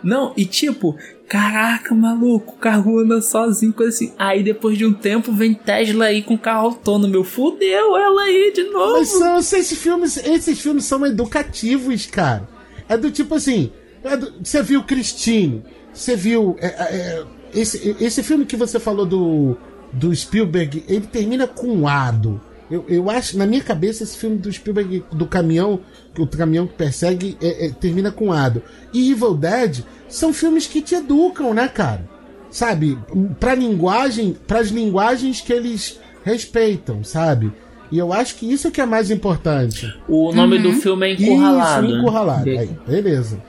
Não, 0.04 0.34
e 0.38 0.46
tipo, 0.46 0.96
caraca, 1.28 1.94
maluco, 1.96 2.54
o 2.54 2.58
carro 2.58 3.00
anda 3.00 3.22
sozinho, 3.22 3.74
coisa 3.74 3.90
assim. 3.90 4.14
Aí 4.18 4.44
depois 4.44 4.78
de 4.78 4.86
um 4.86 4.94
tempo 4.94 5.32
vem 5.32 5.54
Tesla 5.54 6.06
aí 6.06 6.22
com 6.22 6.38
carro 6.38 6.68
autônomo. 6.68 7.12
Meu, 7.12 7.24
fudeu 7.24 7.98
ela 7.98 8.22
aí 8.22 8.52
de 8.54 8.64
novo. 8.66 8.94
Mas 8.94 9.10
são 9.10 9.40
esses 9.40 9.72
filmes, 9.78 10.18
esses 10.18 10.60
filmes 10.60 10.86
são 10.86 11.06
educativos, 11.06 12.06
cara. 12.06 12.55
É 12.88 12.98
do 12.98 13.12
tipo 13.12 13.36
assim, 13.36 13.72
é 14.04 14.16
do- 14.18 14.34
você 14.44 14.62
viu 14.62 14.84
Christine, 14.84 15.64
você 15.94 16.16
viu 16.16 16.56
é, 16.60 16.68
é, 16.68 17.24
esse, 17.54 17.96
esse 18.00 18.22
filme 18.24 18.46
que 18.46 18.56
você 18.56 18.80
falou 18.80 19.06
do, 19.06 19.58
do 19.92 20.16
Spielberg, 20.16 20.84
ele 20.88 21.08
termina 21.08 21.48
com 21.48 21.68
um 21.68 21.88
ado. 21.88 22.40
Eu, 22.70 22.84
eu 22.88 23.10
acho, 23.12 23.38
na 23.38 23.46
minha 23.46 23.62
cabeça, 23.64 24.04
esse 24.04 24.18
filme 24.18 24.38
do 24.38 24.52
Spielberg, 24.52 25.04
do 25.12 25.28
caminhão, 25.28 25.80
o 26.18 26.26
caminhão 26.28 26.66
que 26.68 26.74
persegue, 26.74 27.38
é- 27.42 27.68
é, 27.68 27.70
termina 27.70 28.12
com 28.12 28.32
ado. 28.34 28.62
E 28.94 29.12
Evil 29.12 29.36
Dead 29.36 29.80
são 30.10 30.34
filmes 30.34 30.66
que 30.68 30.82
te 30.82 30.96
educam, 30.96 31.54
né, 31.54 31.68
cara? 31.68 32.08
Sabe? 32.50 32.98
Pra 33.40 33.54
linguagem, 33.54 34.36
pras 34.48 34.70
linguagens 34.70 35.42
que 35.42 35.52
eles 35.54 36.00
respeitam, 36.24 37.04
sabe? 37.04 37.52
E 37.92 37.98
eu 37.98 38.12
acho 38.12 38.36
que 38.36 38.52
isso 38.52 38.72
que 38.72 38.82
é 38.82 38.86
mais 38.86 39.12
importante. 39.12 39.94
O 40.08 40.32
nome 40.34 40.60
do 40.60 40.74
filme 40.74 41.08
é 41.08 41.14
Encurralado. 41.14 41.86
Isso, 41.86 41.96
encurralado. 41.96 42.46
né? 42.46 42.58
Aí, 42.60 42.70
beleza. 42.88 43.42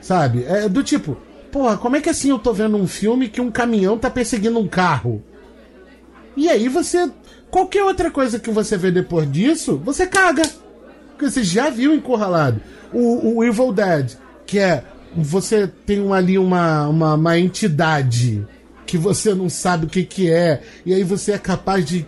Sabe? 0.00 0.44
É 0.44 0.68
do 0.68 0.82
tipo, 0.82 1.16
porra, 1.50 1.76
como 1.76 1.96
é 1.96 2.00
que 2.00 2.10
assim 2.10 2.30
eu 2.30 2.38
tô 2.38 2.52
vendo 2.52 2.76
um 2.76 2.86
filme 2.86 3.28
que 3.28 3.40
um 3.40 3.50
caminhão 3.50 3.96
tá 3.96 4.10
perseguindo 4.10 4.58
um 4.58 4.68
carro? 4.68 5.22
E 6.36 6.48
aí 6.48 6.68
você. 6.68 7.10
Qualquer 7.50 7.84
outra 7.84 8.10
coisa 8.10 8.38
que 8.38 8.50
você 8.50 8.76
vê 8.76 8.90
depois 8.90 9.30
disso, 9.30 9.80
você 9.84 10.06
caga. 10.06 10.42
Porque 11.10 11.30
você 11.30 11.44
já 11.44 11.70
viu 11.70 11.94
encurralado. 11.94 12.60
O, 12.92 13.36
o 13.36 13.44
Evil 13.44 13.72
Dead, 13.72 14.12
que 14.46 14.58
é. 14.58 14.82
Você 15.16 15.68
tem 15.86 16.12
ali 16.12 16.36
uma, 16.36 16.88
uma, 16.88 17.14
uma 17.14 17.38
entidade 17.38 18.44
que 18.84 18.98
você 18.98 19.32
não 19.32 19.48
sabe 19.48 19.86
o 19.86 19.88
que, 19.88 20.02
que 20.02 20.30
é, 20.30 20.60
e 20.84 20.92
aí 20.92 21.04
você 21.04 21.32
é 21.32 21.38
capaz 21.38 21.84
de 21.84 22.06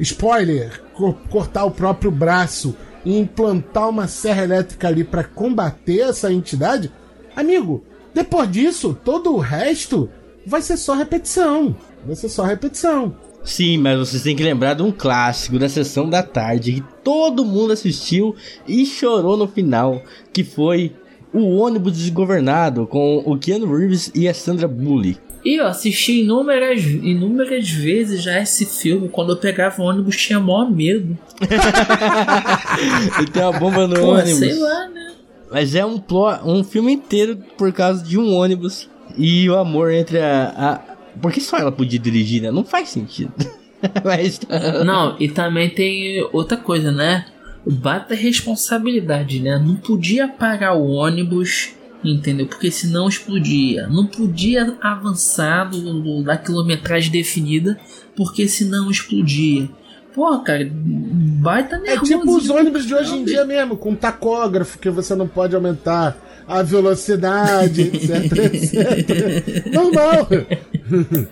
spoiler, 0.00 0.82
co- 0.94 1.14
cortar 1.30 1.64
o 1.64 1.70
próprio 1.70 2.10
braço 2.10 2.74
e 3.04 3.16
implantar 3.18 3.88
uma 3.88 4.06
serra 4.08 4.44
elétrica 4.44 4.88
ali 4.88 5.04
pra 5.04 5.24
combater 5.24 6.00
essa 6.00 6.32
entidade, 6.32 6.90
amigo, 7.34 7.84
depois 8.12 8.50
disso, 8.50 8.98
todo 9.04 9.34
o 9.34 9.38
resto 9.38 10.08
vai 10.46 10.60
ser 10.62 10.76
só 10.76 10.94
repetição. 10.94 11.76
Vai 12.06 12.16
ser 12.16 12.28
só 12.28 12.42
repetição. 12.42 13.14
Sim, 13.44 13.78
mas 13.78 13.98
vocês 13.98 14.22
têm 14.22 14.36
que 14.36 14.42
lembrar 14.42 14.74
de 14.74 14.82
um 14.82 14.90
clássico 14.90 15.58
da 15.58 15.68
sessão 15.68 16.08
da 16.08 16.22
tarde 16.22 16.72
que 16.74 16.84
todo 17.02 17.44
mundo 17.44 17.72
assistiu 17.72 18.34
e 18.66 18.84
chorou 18.84 19.36
no 19.36 19.46
final, 19.48 20.02
que 20.32 20.42
foi 20.44 20.94
o 21.32 21.56
ônibus 21.56 21.96
desgovernado 21.96 22.86
com 22.86 23.22
o 23.24 23.38
Keanu 23.38 23.74
Reeves 23.76 24.10
e 24.14 24.28
a 24.28 24.34
Sandra 24.34 24.66
Bullock. 24.66 25.18
E 25.44 25.60
eu 25.60 25.66
assisti 25.66 26.20
inúmeras, 26.22 26.82
inúmeras 26.84 27.70
vezes 27.70 28.22
já 28.22 28.40
esse 28.40 28.66
filme. 28.66 29.08
Quando 29.08 29.32
eu 29.32 29.36
pegava 29.36 29.80
o 29.80 29.84
ônibus, 29.84 30.16
tinha 30.16 30.40
maior 30.40 30.70
medo. 30.70 31.16
E 33.22 33.26
tem 33.30 33.42
uma 33.42 33.52
bomba 33.58 33.86
no 33.86 33.96
Pô, 33.96 34.12
ônibus. 34.14 34.38
sei 34.38 34.54
lá, 34.54 34.88
né? 34.88 35.12
Mas 35.50 35.74
é 35.74 35.84
um, 35.84 35.98
plo- 35.98 36.38
um 36.44 36.62
filme 36.62 36.92
inteiro 36.92 37.38
por 37.56 37.72
causa 37.72 38.04
de 38.04 38.18
um 38.18 38.34
ônibus 38.34 38.88
e 39.16 39.48
o 39.48 39.56
amor 39.56 39.90
entre 39.92 40.18
a. 40.20 40.52
a... 40.56 40.78
Por 41.20 41.32
que 41.32 41.40
só 41.40 41.56
ela 41.56 41.72
podia 41.72 41.98
dirigir, 41.98 42.42
né? 42.42 42.50
Não 42.50 42.64
faz 42.64 42.90
sentido. 42.90 43.32
Mas. 44.04 44.40
Não, 44.84 45.16
e 45.18 45.28
também 45.28 45.70
tem 45.70 46.22
outra 46.32 46.56
coisa, 46.56 46.92
né? 46.92 47.24
Bata 47.66 48.14
responsabilidade, 48.14 49.40
né? 49.40 49.58
Não 49.58 49.76
podia 49.76 50.28
parar 50.28 50.74
o 50.74 50.90
ônibus, 50.90 51.70
entendeu? 52.04 52.46
Porque 52.46 52.70
senão 52.70 53.08
explodia. 53.08 53.86
Não 53.88 54.06
podia 54.06 54.76
avançar 54.80 55.64
do, 55.70 56.00
do- 56.00 56.22
da 56.22 56.36
quilometragem 56.36 57.10
definida, 57.10 57.78
porque 58.16 58.46
senão 58.48 58.90
explodia. 58.90 59.68
Pô, 60.14 60.38
cara, 60.40 60.68
baita 60.72 61.76
É 61.76 61.80
nervoso. 61.80 62.12
tipo 62.12 62.36
os 62.36 62.50
ônibus 62.50 62.84
de 62.86 62.94
hoje 62.94 63.14
em 63.14 63.24
dia 63.24 63.44
mesmo, 63.44 63.76
com 63.76 63.94
tacógrafo, 63.94 64.78
que 64.78 64.90
você 64.90 65.14
não 65.14 65.28
pode 65.28 65.54
aumentar 65.54 66.16
a 66.46 66.62
velocidade, 66.62 67.82
etc, 67.92 68.32
etc. 68.54 69.66
Normal. 69.72 70.26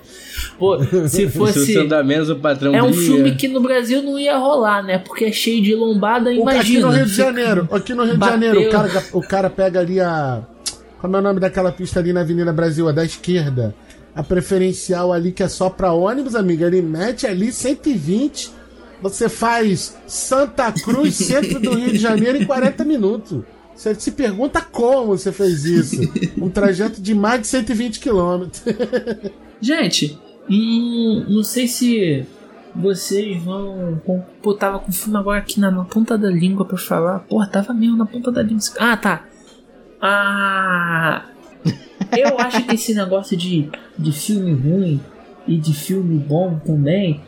Pô, 0.59 0.79
se 0.85 1.09
Se 1.09 1.29
fosse. 1.29 1.77
andar 1.79 2.05
menos, 2.05 2.29
o 2.31 2.37
patrão 2.37 2.75
É 2.75 2.83
um 2.83 2.93
filme 2.93 3.35
que 3.35 3.49
no 3.49 3.61
Brasil 3.61 4.03
não 4.03 4.19
ia 4.19 4.37
rolar, 4.37 4.83
né? 4.83 4.99
Porque 4.99 5.25
é 5.25 5.33
cheio 5.33 5.63
de 5.63 5.75
lombada, 5.75 6.31
O- 6.31 6.33
aqui 6.49 6.53
imagina. 6.77 6.87
no 6.87 6.93
Rio 6.93 7.07
de 7.07 7.15
Janeiro, 7.15 7.69
aqui 7.73 7.95
no 7.95 8.05
Rio 8.05 8.19
de. 8.19 8.25
Janeiro, 8.27 8.61
o 8.63 8.71
cara, 8.71 9.05
o 9.13 9.21
cara 9.23 9.51
pega 9.51 9.81
ali 9.81 10.01
a. 10.01 10.43
Como 10.99 11.17
é 11.17 11.19
o 11.19 11.23
nome 11.23 11.41
daquela 11.41 11.71
pista 11.71 12.01
ali 12.01 12.13
na 12.13 12.21
Avenida 12.21 12.53
Brasil? 12.53 12.89
A 12.89 12.93
da 12.93 13.05
esquerda. 13.05 13.75
A 14.15 14.23
preferencial 14.23 15.13
ali 15.13 15.31
que 15.31 15.43
é 15.43 15.49
só 15.49 15.69
pra 15.69 15.93
ônibus, 15.93 16.35
amiga. 16.35 16.67
Ele 16.67 16.81
mete 16.83 17.27
ali 17.27 17.53
120. 17.53 18.51
Você 19.03 19.29
faz 19.29 19.97
Santa 20.07 20.73
Cruz, 20.73 21.17
centro 21.17 21.61
do 21.61 21.75
Rio 21.75 21.93
de 21.93 21.99
Janeiro, 21.99 22.39
em 22.39 22.47
40 22.47 22.85
minutos. 22.85 23.45
Você 23.75 23.95
se 23.95 24.11
pergunta 24.13 24.61
como 24.63 25.09
você 25.09 25.31
fez 25.31 25.67
isso. 25.67 26.01
Um 26.41 26.49
trajeto 26.49 27.01
de 27.01 27.15
mais 27.15 27.43
de 27.43 27.47
120 27.49 28.01
quilômetros. 28.01 28.63
Gente, 29.61 30.19
hum, 30.49 31.27
não 31.29 31.43
sei 31.43 31.69
se 31.69 32.27
vocês 32.75 33.43
vão. 33.43 34.01
Pô, 34.43 34.55
tava 34.55 34.79
com 34.79 34.91
o 34.91 34.95
filme 34.95 35.19
agora 35.19 35.41
aqui 35.41 35.61
na, 35.61 35.71
na 35.71 35.85
ponta 35.85 36.17
da 36.17 36.31
língua 36.31 36.65
pra 36.65 36.79
falar. 36.79 37.21
Porra, 37.21 37.47
tava 37.49 37.75
mesmo 37.75 37.99
na 37.99 38.07
ponta 38.07 38.33
da 38.33 38.43
língua. 38.43 38.63
Ah, 38.79 38.97
tá. 38.97 39.25
Ah. 40.01 41.23
Eu 42.17 42.39
acho 42.39 42.65
que 42.65 42.75
esse 42.75 42.95
negócio 42.95 43.37
de, 43.37 43.69
de 43.99 44.13
filme 44.13 44.53
ruim 44.53 45.01
e 45.49 45.57
de 45.57 45.73
filme 45.75 46.19
bom 46.19 46.61
também 46.65 47.21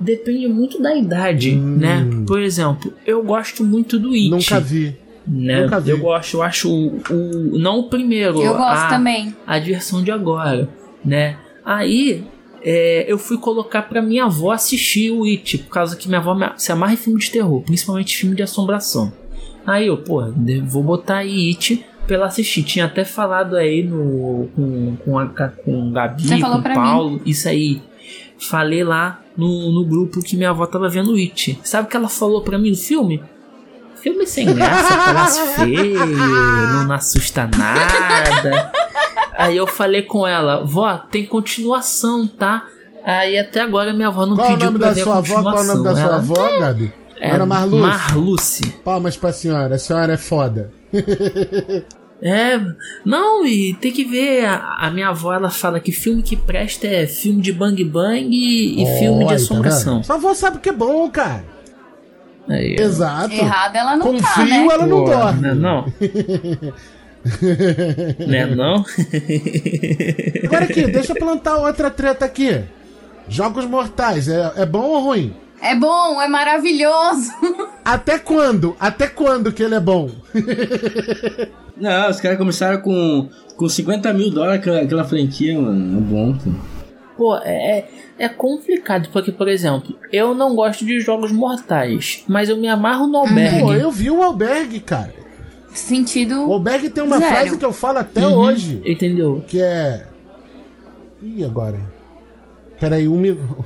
depende 0.00 0.48
muito 0.48 0.82
da 0.82 0.94
idade, 0.96 1.52
Hum. 1.52 1.76
né? 1.76 2.04
Por 2.26 2.40
exemplo, 2.40 2.92
eu 3.06 3.22
gosto 3.22 3.64
muito 3.64 3.98
do 3.98 4.10
It. 4.12 4.30
Nunca 4.30 4.58
vi. 4.60 4.96
né? 5.26 5.62
nunca 5.62 5.78
vi. 5.80 5.90
Eu 5.90 5.98
gosto, 5.98 6.36
eu 6.38 6.42
acho 6.42 6.68
o, 6.70 6.96
o- 7.10 7.58
não 7.58 7.78
o 7.80 7.88
primeiro, 7.88 8.42
Eu 8.42 8.56
gosto 8.56 8.84
a, 8.84 8.88
também. 8.88 9.34
a 9.46 9.58
versão 9.60 10.02
de 10.02 10.10
agora, 10.10 10.68
né? 11.04 11.36
Aí 11.64 12.24
é, 12.62 13.04
eu 13.10 13.16
fui 13.18 13.38
colocar 13.38 13.82
pra 13.82 14.02
minha 14.02 14.24
avó 14.24 14.50
assistir 14.50 15.10
o 15.12 15.24
It, 15.24 15.58
por 15.58 15.70
causa 15.70 15.94
que 15.96 16.08
minha 16.08 16.18
avó 16.20 16.34
me- 16.34 16.50
se 16.56 16.72
amarra 16.72 16.94
em 16.94 16.96
filme 16.96 17.20
de 17.20 17.30
terror, 17.30 17.62
principalmente 17.62 18.16
filme 18.16 18.34
de 18.34 18.42
assombração. 18.42 19.12
Aí 19.66 19.86
eu, 19.86 19.96
pô, 19.98 20.22
vou 20.66 20.82
botar 20.82 21.18
aí 21.18 21.48
It 21.50 21.84
pra 22.06 22.16
ela 22.16 22.26
assistir. 22.26 22.62
Tinha 22.62 22.84
até 22.86 23.04
falado 23.04 23.56
aí 23.56 23.82
no, 23.82 24.48
com, 24.54 24.96
com, 25.04 25.18
a, 25.18 25.26
com 25.26 25.88
o 25.88 25.92
Gabi, 25.92 26.26
Você 26.26 26.38
falou 26.38 26.62
com 26.62 26.68
o 26.68 26.74
Paulo, 26.74 27.20
isso 27.24 27.48
aí. 27.48 27.82
Falei 28.38 28.84
lá 28.84 29.20
no, 29.36 29.72
no 29.72 29.84
grupo 29.84 30.20
que 30.20 30.36
minha 30.36 30.50
avó 30.50 30.66
tava 30.66 30.88
vendo 30.88 31.14
It. 31.14 31.58
Sabe 31.62 31.86
o 31.86 31.90
que 31.90 31.96
ela 31.96 32.08
falou 32.08 32.42
pra 32.42 32.58
mim 32.58 32.70
no 32.70 32.76
filme? 32.76 33.22
Filme 33.96 34.26
sem 34.26 34.52
graça, 34.54 34.96
palhaço 35.02 35.46
feio, 35.54 36.06
não 36.06 36.92
assusta 36.92 37.48
nada. 37.56 38.70
Aí 39.36 39.56
eu 39.56 39.66
falei 39.66 40.02
com 40.02 40.26
ela, 40.26 40.62
vó, 40.64 40.98
tem 40.98 41.24
continuação, 41.24 42.26
tá? 42.26 42.66
Aí 43.02 43.38
até 43.38 43.62
agora 43.62 43.92
minha 43.94 44.08
avó 44.08 44.26
não 44.26 44.36
Qual 44.36 44.46
o 44.48 44.50
pediu 44.52 44.66
nome 44.66 44.78
pra 44.78 44.88
da 44.88 44.94
ver 44.94 45.00
a 45.00 45.04
sua 45.04 45.16
avó? 45.18 45.42
Qual 45.42 45.58
o 45.58 45.64
nome 45.64 45.84
da 45.84 45.92
sua 45.94 46.02
Ela- 46.02 46.16
avó, 46.16 46.58
Gabi? 46.58 46.92
É, 47.18 47.30
Ana 47.30 47.46
Marluce. 47.46 47.80
Marluce. 47.80 48.66
Palmas 48.84 49.16
pra 49.16 49.32
senhora. 49.32 49.74
A 49.76 49.78
senhora 49.78 50.12
é 50.12 50.16
foda. 50.18 50.70
É, 52.22 52.58
não, 53.04 53.44
e 53.46 53.74
tem 53.74 53.92
que 53.92 54.02
ver. 54.02 54.46
A, 54.46 54.86
a 54.86 54.90
minha 54.90 55.08
avó 55.08 55.34
ela 55.34 55.50
fala 55.50 55.78
que 55.78 55.92
filme 55.92 56.22
que 56.22 56.36
presta 56.36 56.86
é 56.86 57.06
filme 57.06 57.42
de 57.42 57.52
bang 57.52 57.84
bang 57.84 58.28
e, 58.34 58.82
e 58.82 58.98
filme 58.98 59.24
de 59.24 59.28
tá 59.28 59.34
assombração. 59.34 59.94
vendo? 59.96 60.06
Sua 60.06 60.14
avó 60.14 60.32
sabe 60.32 60.58
que 60.58 60.70
é 60.70 60.72
bom, 60.72 61.10
cara. 61.10 61.44
Aí. 62.48 62.76
Exato. 62.78 63.34
Errada 63.34 63.78
ela 63.78 63.96
não 63.96 64.06
Com 64.06 64.16
tá, 64.18 64.26
frio 64.28 64.66
né? 64.66 64.74
ela 64.74 64.86
não 64.86 65.04
Pô, 65.04 65.10
dorme. 65.10 65.40
Né 65.42 65.54
não? 65.54 65.86
né 68.26 68.46
não? 68.56 68.84
Agora 70.44 70.64
aqui, 70.64 70.86
deixa 70.86 71.12
eu 71.12 71.16
plantar 71.16 71.56
outra 71.56 71.90
treta 71.90 72.24
aqui. 72.24 72.62
Jogos 73.28 73.66
Mortais, 73.66 74.28
é, 74.28 74.52
é 74.56 74.66
bom 74.66 74.82
ou 74.82 75.00
ruim? 75.04 75.34
É 75.64 75.74
bom, 75.74 76.20
é 76.20 76.28
maravilhoso. 76.28 77.32
Até 77.84 78.18
quando? 78.18 78.76
Até 78.78 79.06
quando 79.06 79.50
que 79.52 79.62
ele 79.62 79.74
é 79.74 79.80
bom? 79.80 80.10
Não, 81.76 82.10
os 82.10 82.20
caras 82.20 82.38
começaram 82.38 82.80
com, 82.80 83.28
com 83.56 83.68
50 83.68 84.12
mil 84.12 84.30
dólares 84.30 84.60
aquela, 84.60 84.80
aquela 84.82 85.04
franquia, 85.04 85.58
mano. 85.58 85.98
É 85.98 86.00
bom, 86.00 86.34
pô. 86.36 86.50
Pô, 87.16 87.36
é, 87.38 87.86
é 88.18 88.28
complicado, 88.28 89.08
porque, 89.12 89.30
por 89.32 89.48
exemplo, 89.48 89.96
eu 90.12 90.34
não 90.34 90.54
gosto 90.54 90.84
de 90.84 90.98
jogos 91.00 91.30
mortais, 91.30 92.24
mas 92.28 92.48
eu 92.48 92.56
me 92.56 92.66
amarro 92.68 93.06
no 93.06 93.18
albergue. 93.18 93.60
Pô, 93.60 93.72
eu 93.72 93.90
vi 93.90 94.10
o 94.10 94.20
Albergue, 94.22 94.80
cara. 94.80 95.14
O 95.72 95.76
Sentido. 95.76 96.34
Albergue 96.52 96.90
tem 96.90 97.02
uma 97.04 97.18
Zero. 97.18 97.30
frase 97.34 97.56
que 97.58 97.64
eu 97.64 97.72
falo 97.72 97.98
até 97.98 98.26
Uhum, 98.26 98.34
hoje, 98.34 98.82
Entendeu? 98.84 99.44
que 99.46 99.60
é... 99.60 100.06
Ih, 101.22 101.44
agora? 101.44 101.80
Peraí, 102.80 103.08
um 103.08 103.16
minuto... 103.18 103.64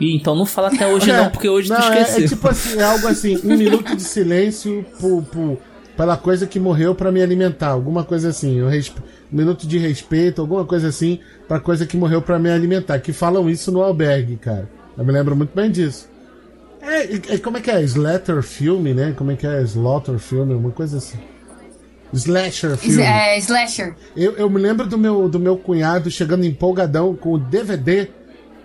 E 0.00 0.16
então 0.16 0.34
não 0.34 0.44
fala 0.46 0.68
até 0.68 0.86
hoje 0.86 1.06
não, 1.12 1.30
porque 1.30 1.48
hoje 1.48 1.68
tu 1.68 1.78
Não, 1.78 1.92
é, 1.92 2.02
esqueceu. 2.02 2.24
é 2.24 2.28
tipo 2.28 2.48
assim, 2.48 2.78
é 2.78 2.82
algo 2.82 3.06
assim, 3.06 3.36
um 3.44 3.56
minuto 3.56 3.94
de 3.94 4.02
silêncio 4.02 4.84
por, 5.00 5.22
por- 5.24 5.58
pela 5.96 6.16
coisa 6.16 6.44
que 6.46 6.58
morreu 6.58 6.92
pra 6.94 7.12
me 7.12 7.22
alimentar, 7.22 7.68
alguma 7.68 8.02
coisa 8.02 8.28
assim, 8.30 8.60
um, 8.60 8.68
respe- 8.68 9.00
um 9.32 9.36
minuto 9.36 9.64
de 9.66 9.78
respeito, 9.78 10.40
alguma 10.40 10.64
coisa 10.64 10.88
assim, 10.88 11.20
pra 11.46 11.60
coisa 11.60 11.86
que 11.86 11.96
morreu 11.96 12.20
pra 12.20 12.36
me 12.38 12.50
alimentar, 12.50 12.98
que 12.98 13.12
falam 13.12 13.48
isso 13.48 13.70
no 13.70 13.80
albergue, 13.80 14.36
cara. 14.36 14.68
Eu 14.98 15.04
me 15.04 15.12
lembro 15.12 15.36
muito 15.36 15.54
bem 15.54 15.70
disso. 15.70 16.08
É, 16.82 17.34
é- 17.34 17.38
como 17.38 17.58
é 17.58 17.60
que 17.60 17.70
é? 17.70 17.80
Slater 17.82 18.42
filme, 18.42 18.92
né? 18.92 19.14
Como 19.16 19.30
é 19.30 19.36
que 19.36 19.46
é? 19.46 19.62
Slaughter 19.62 20.18
filme, 20.18 20.52
uma 20.54 20.70
coisa 20.72 20.98
assim. 20.98 21.18
Slasher 22.12 22.76
filme. 22.76 23.02
É, 23.02 23.38
slasher. 23.38 23.94
Eu, 24.16 24.32
eu 24.32 24.48
me 24.50 24.60
lembro 24.60 24.86
do 24.86 24.96
meu, 24.98 25.28
do 25.28 25.38
meu 25.40 25.56
cunhado 25.56 26.10
chegando 26.10 26.44
empolgadão 26.44 27.14
com 27.14 27.32
o 27.32 27.38
DVD 27.38 28.08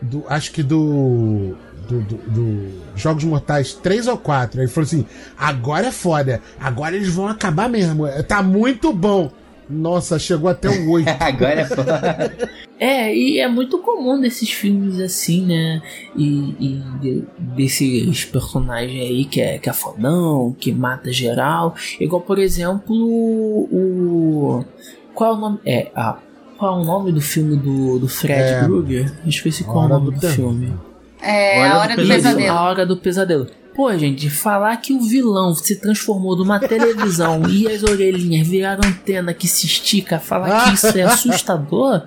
do. 0.01 0.23
Acho 0.27 0.51
que 0.51 0.63
do. 0.63 1.55
Do, 1.87 2.01
do- 2.01 2.17
do 2.17 2.69
Jogos 2.95 3.23
Mortais 3.23 3.73
3 3.73 4.07
ou 4.07 4.17
4. 4.17 4.59
Aí 4.59 4.65
ele 4.65 4.71
falou 4.71 4.85
assim: 4.85 5.05
agora 5.37 5.87
é 5.87 5.91
foda, 5.91 6.39
agora 6.59 6.95
eles 6.95 7.09
vão 7.09 7.27
acabar 7.27 7.67
mesmo. 7.67 8.05
Tá 8.27 8.43
muito 8.43 8.93
bom. 8.93 9.31
Nossa, 9.67 10.17
chegou 10.17 10.49
até 10.49 10.67
o 10.67 10.89
8. 10.89 11.07
Agora 11.21 11.61
é 11.61 11.65
foda. 11.65 12.33
É, 12.79 13.15
e 13.15 13.39
é 13.39 13.47
muito 13.47 13.77
comum 13.77 14.19
desses 14.19 14.49
filmes 14.51 14.99
assim, 14.99 15.45
né? 15.45 15.79
E, 16.15 16.25
e 16.59 16.83
de- 16.99 17.23
desses 17.37 18.25
personagens 18.25 18.99
aí 18.99 19.25
que 19.25 19.39
é, 19.39 19.59
que 19.59 19.69
é 19.69 19.73
fodão, 19.73 20.55
que 20.59 20.71
mata 20.71 21.13
geral. 21.13 21.75
Igual, 21.99 22.21
por 22.23 22.39
exemplo, 22.39 22.95
o. 22.95 24.65
Qual 25.13 25.33
é 25.33 25.37
o 25.37 25.39
nome? 25.39 25.59
É, 25.65 25.91
ah, 25.95 26.17
qual 26.59 26.77
é 26.79 26.81
o 26.81 26.85
nome 26.85 27.11
do 27.11 27.21
filme 27.21 27.55
do, 27.55 27.97
do 27.99 28.07
Fred 28.07 28.33
É, 28.41 28.63
Krueger? 28.65 29.11
Esqueci 29.25 29.63
qual 29.63 29.77
é 29.77 29.79
o 29.79 29.83
Hora 29.85 29.93
nome 29.99 30.11
do 30.11 30.19
do, 30.19 30.27
filme. 30.29 30.73
É 31.21 31.59
Hora 31.59 31.69
a 31.69 31.73
do 31.73 31.79
hora 31.79 31.89
do 31.95 31.95
Pesadelo. 31.95 32.21
pesadelo. 32.23 32.57
A 32.57 32.61
Hora 32.61 32.85
do 32.85 32.97
Pesadelo. 32.97 33.47
Pô, 33.75 33.97
gente, 33.97 34.29
falar 34.29 34.75
que 34.77 34.91
o 34.91 34.99
vilão 34.99 35.55
se 35.55 35.77
transformou 35.77 36.35
numa 36.35 36.59
televisão 36.59 37.43
e 37.49 37.65
as 37.67 37.81
orelhinhas 37.83 38.45
viraram 38.47 38.81
antena 38.87 39.33
que 39.33 39.47
se 39.47 39.65
estica, 39.65 40.19
falar 40.19 40.65
que 40.69 40.73
isso 40.75 40.97
é 40.97 41.03
assustador, 41.03 42.03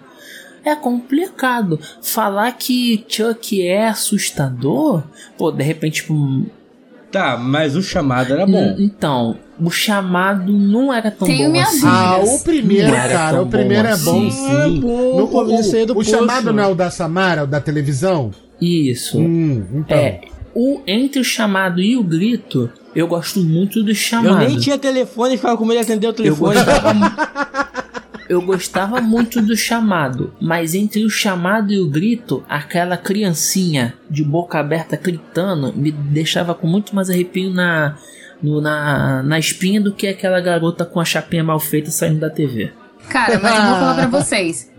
é 0.65 0.75
complicado. 0.77 1.81
Falar 2.03 2.53
que 2.53 3.05
Chuck 3.09 3.61
é 3.67 3.89
assustador, 3.89 5.03
pô, 5.39 5.51
de 5.51 5.63
repente, 5.63 6.03
tipo, 6.03 6.45
Tá, 7.13 7.37
mas 7.37 7.77
o 7.77 7.83
chamado 7.83 8.33
era 8.33 8.47
bom. 8.47 8.75
N- 8.75 8.85
Então, 8.85 9.37
o 9.61 9.71
chamado 9.71 10.51
não 10.53 10.93
era 10.93 11.11
tão 11.11 11.29
Tenho 11.29 11.53
bom 11.53 11.61
assim. 11.61 11.87
Ah, 11.87 12.19
o 12.25 12.41
primeiro, 12.41 12.89
Não 12.89 12.95
cara, 12.97 13.43
o 13.43 13.47
primeiro 13.47 13.87
bom 13.89 13.95
é 13.95 13.97
bom 13.99 14.27
assim. 14.27 14.31
sim. 14.31 14.77
É 14.79 14.81
bom, 14.81 15.17
No- 15.19 15.29
pô, 15.29 15.43
o, 15.45 15.53
é 15.77 15.87
do 15.87 15.99
o 15.99 16.03
chamado 16.03 16.53
não 16.53 16.63
é 16.63 16.67
o 16.69 16.75
da 16.75 16.91
Samara, 16.91 17.45
o 17.45 17.47
da 17.47 17.61
televisão? 17.61 18.31
Isso. 18.61 19.19
Hum, 19.19 19.63
então. 19.75 19.97
É, 19.97 20.21
o, 20.55 20.81
entre 20.87 21.21
o 21.21 21.25
chamado 21.25 21.81
e 21.83 21.97
o 21.97 22.03
grito, 22.03 22.71
eu 22.97 23.07
gosto 23.07 23.41
muito 23.41 23.83
do 23.83 23.95
chamado. 23.95 24.43
Eu 24.43 24.49
nem 24.49 24.59
tinha 24.59 24.79
telefone 24.79 25.35
e 25.35 25.37
ficava 25.37 25.57
com 25.57 25.65
medo 25.65 25.79
de 25.79 25.85
atender 25.93 26.07
o 26.07 26.11
Eu 26.11 26.15
telefone. 26.15 26.55
gostava, 26.55 26.95
mu- 26.95 27.05
eu 28.33 28.43
gostava 28.43 29.01
muito 29.01 29.41
do 29.43 29.57
chamado, 29.57 30.33
mas 30.41 30.75
entre 30.75 31.05
o 31.05 31.11
chamado 31.11 31.73
e 31.73 31.79
o 31.81 31.89
grito, 31.89 32.43
aquela 32.49 32.97
criancinha 32.97 33.95
de 34.11 34.23
boca 34.25 34.59
aberta 34.59 34.97
gritando 34.97 35.73
me 35.75 35.91
deixava 35.91 36.55
com 36.55 36.67
muito 36.67 36.95
mais 36.95 37.09
arrepio 37.11 37.51
na, 37.51 37.97
no- 38.43 38.61
na, 38.61 39.23
na 39.23 39.39
espinha 39.39 39.81
do 39.81 39.93
que 39.93 40.07
aquela 40.07 40.41
garota 40.41 40.85
com 40.85 41.01
a 41.01 41.05
chapinha 41.05 41.45
mal 41.45 41.59
feita 41.61 41.91
saindo 41.91 42.21
da 42.21 42.31
TV. 42.31 42.73
Cara, 43.09 43.39
mas 43.43 43.55
eu 43.57 43.63
vou 43.63 43.75
falar 43.75 43.95
pra 43.95 44.07
vocês. 44.21 44.71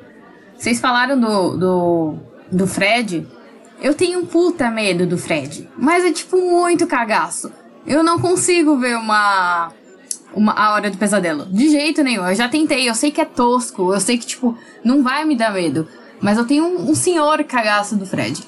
Vocês 0.57 0.79
falaram 0.79 1.19
do, 1.19 1.57
do, 1.57 2.15
do 2.51 2.67
Fred. 2.67 3.27
Eu 3.81 3.93
tenho 3.93 4.19
um 4.19 4.25
puta 4.25 4.71
medo 4.71 5.05
do 5.05 5.17
Fred. 5.17 5.67
Mas 5.77 6.05
é 6.05 6.11
tipo 6.13 6.37
muito 6.37 6.87
cagaço. 6.87 7.51
Eu 7.85 8.01
não 8.01 8.17
consigo 8.17 8.77
ver 8.79 8.95
uma. 8.95 9.71
Uma, 10.33 10.53
a 10.53 10.73
hora 10.73 10.89
do 10.89 10.97
pesadelo. 10.97 11.45
De 11.45 11.69
jeito 11.69 12.03
nenhum. 12.03 12.27
Eu 12.27 12.35
já 12.35 12.47
tentei. 12.49 12.87
Eu 12.89 12.95
sei 12.95 13.11
que 13.11 13.21
é 13.21 13.25
tosco. 13.25 13.93
Eu 13.93 13.99
sei 13.99 14.17
que, 14.17 14.25
tipo, 14.25 14.57
não 14.83 15.03
vai 15.03 15.23
me 15.25 15.35
dar 15.35 15.53
medo. 15.53 15.87
Mas 16.19 16.37
eu 16.37 16.45
tenho 16.45 16.65
um, 16.65 16.91
um 16.91 16.95
senhor 16.95 17.43
cagaço 17.43 17.95
do 17.95 18.05
Fred. 18.05 18.41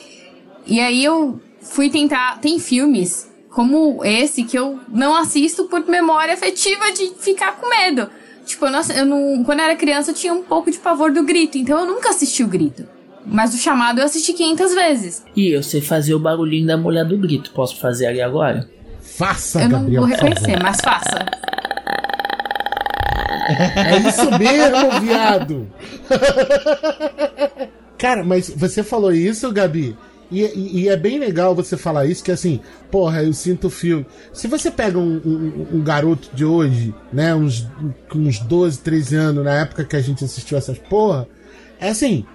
E 0.66 0.80
aí 0.80 1.04
eu 1.04 1.40
fui 1.62 1.90
tentar. 1.90 2.40
Tem 2.40 2.58
filmes 2.60 3.30
como 3.50 4.04
esse 4.04 4.44
que 4.44 4.58
eu 4.58 4.80
não 4.90 5.16
assisto 5.16 5.66
por 5.66 5.86
memória 5.88 6.34
afetiva 6.34 6.92
de 6.92 7.12
ficar 7.20 7.54
com 7.58 7.70
medo. 7.70 8.10
Tipo, 8.46 8.66
eu 8.66 8.72
não, 8.72 8.82
eu 8.96 9.06
não- 9.06 9.44
quando 9.44 9.60
eu 9.60 9.66
era 9.66 9.76
criança 9.76 10.12
eu 10.12 10.16
tinha 10.16 10.34
um 10.34 10.44
pouco 10.44 10.70
de 10.70 10.78
pavor 10.78 11.12
do 11.12 11.24
grito, 11.24 11.58
então 11.58 11.80
eu 11.80 11.86
nunca 11.86 12.10
assisti 12.10 12.44
o 12.44 12.48
grito. 12.48 12.86
Mas 13.26 13.56
o 13.56 13.58
chamado 13.58 14.00
eu 14.00 14.06
assisti 14.06 14.34
500 14.34 14.74
vezes. 14.76 15.24
E 15.36 15.50
eu 15.50 15.64
sei 15.64 15.82
fazer 15.82 16.14
o 16.14 16.20
barulhinho 16.20 16.68
da 16.68 16.78
mulher 16.78 17.06
do 17.06 17.18
grito. 17.18 17.50
Posso 17.52 17.80
fazer 17.80 18.06
ali 18.08 18.22
agora? 18.22 18.70
Faça, 19.02 19.62
eu 19.64 19.70
não 19.70 19.80
Gabriel. 19.80 20.02
vou 20.02 20.10
reconhecer, 20.12 20.62
mas 20.62 20.78
faça. 20.82 21.26
É 23.48 23.98
isso 24.10 24.30
mesmo, 24.39 25.02
viado! 25.02 25.68
Cara, 27.98 28.24
mas 28.24 28.50
você 28.50 28.84
falou 28.84 29.12
isso, 29.14 29.52
Gabi? 29.52 29.96
E, 30.32 30.41
e- 30.43 30.80
e 30.82 30.89
é 30.89 30.98
bem 30.98 31.20
legal 31.20 31.54
você 31.54 31.78
falar 31.78 32.06
isso, 32.08 32.24
que 32.24 32.32
assim, 32.32 32.60
porra, 32.89 33.24
eu 33.24 33.32
sinto 33.34 33.70
filme. 33.70 34.06
Se 34.34 34.48
você 34.48 34.72
pega 34.72 34.98
um, 34.98 35.22
um- 35.24 35.68
um 35.78 35.84
garoto 35.84 36.30
de 36.34 36.43
hoje, 36.43 36.93
né, 37.14 37.34
uns, 37.36 37.68
uns 38.14 38.39
12, 38.39 38.80
13 38.80 39.16
anos, 39.16 39.46
na 39.46 39.54
época 39.62 39.84
que 39.84 39.96
a 39.96 40.02
gente 40.02 40.26
assistiu 40.26 40.58
essas 40.58 40.80
porra, 40.80 41.28
é 41.80 41.89
assim, 41.89 42.26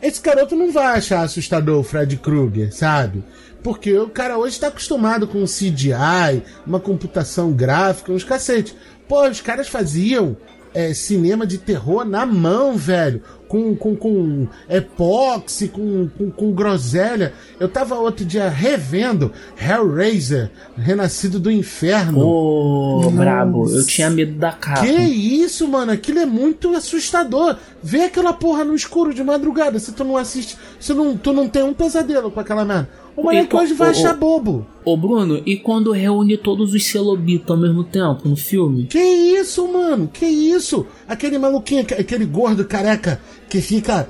esse 0.00 0.22
garoto 0.22 0.54
não 0.54 0.70
vai 0.72 0.96
achar 0.98 1.22
assustador 1.22 1.80
o 1.80 1.82
Fred 1.82 2.16
Krueger, 2.18 2.72
sabe? 2.72 3.24
Porque 3.62 3.92
o 3.98 4.08
cara 4.08 4.38
hoje 4.38 4.60
tá 4.60 4.68
acostumado 4.68 5.26
com 5.26 5.42
CGI, 5.44 6.42
uma 6.64 6.78
computação 6.78 7.52
gráfica, 7.52 8.12
uns 8.12 8.22
cacete. 8.22 8.76
Pô, 9.08 9.28
os 9.28 9.40
caras 9.40 9.68
faziam 9.68 10.36
é, 10.76 10.92
cinema 10.92 11.46
de 11.46 11.56
terror 11.56 12.04
na 12.04 12.26
mão, 12.26 12.76
velho. 12.76 13.22
Com, 13.48 13.76
com, 13.76 13.94
com 13.94 14.48
epóxi, 14.68 15.68
com, 15.68 16.08
com, 16.18 16.30
com 16.32 16.52
groselha. 16.52 17.32
Eu 17.60 17.68
tava 17.68 17.94
outro 17.94 18.24
dia 18.24 18.48
revendo 18.48 19.32
Hellraiser, 19.56 20.50
Renascido 20.76 21.38
do 21.38 21.50
Inferno. 21.50 22.26
Ô, 22.26 23.08
brabo, 23.10 23.70
eu 23.70 23.86
tinha 23.86 24.10
medo 24.10 24.36
da 24.36 24.50
capa. 24.50 24.80
Que 24.80 24.90
isso, 24.90 25.66
mano? 25.68 25.92
Aquilo 25.92 26.18
é 26.18 26.26
muito 26.26 26.74
assustador. 26.74 27.56
Vê 27.80 28.02
aquela 28.02 28.32
porra 28.32 28.64
no 28.64 28.74
escuro 28.74 29.14
de 29.14 29.22
madrugada. 29.22 29.78
Se 29.78 29.92
tu 29.92 30.02
não 30.02 30.16
assiste, 30.16 30.58
se 30.80 30.92
não, 30.92 31.16
tu 31.16 31.32
não 31.32 31.48
tem 31.48 31.62
um 31.62 31.72
pesadelo 31.72 32.32
com 32.32 32.40
aquela 32.40 32.64
merda. 32.64 32.88
O 33.16 33.22
moleque 33.22 33.56
hoje 33.56 33.72
vai 33.74 33.90
achar 33.90 34.14
bobo. 34.14 34.66
Ô, 34.84 34.96
Bruno, 34.96 35.42
e 35.46 35.56
quando 35.56 35.90
reúne 35.90 36.36
todos 36.36 36.74
os 36.74 36.84
celobitos 36.86 37.50
ao 37.50 37.56
mesmo 37.56 37.82
tempo 37.82 38.28
no 38.28 38.36
filme? 38.36 38.84
Que 38.84 38.98
isso, 38.98 39.66
mano? 39.72 40.06
Que 40.12 40.26
isso? 40.26 40.86
Aquele 41.08 41.38
maluquinho, 41.38 41.80
aque- 41.80 41.94
aquele 41.94 42.26
gordo 42.26 42.64
careca 42.64 43.18
que 43.48 43.60
fica 43.60 44.06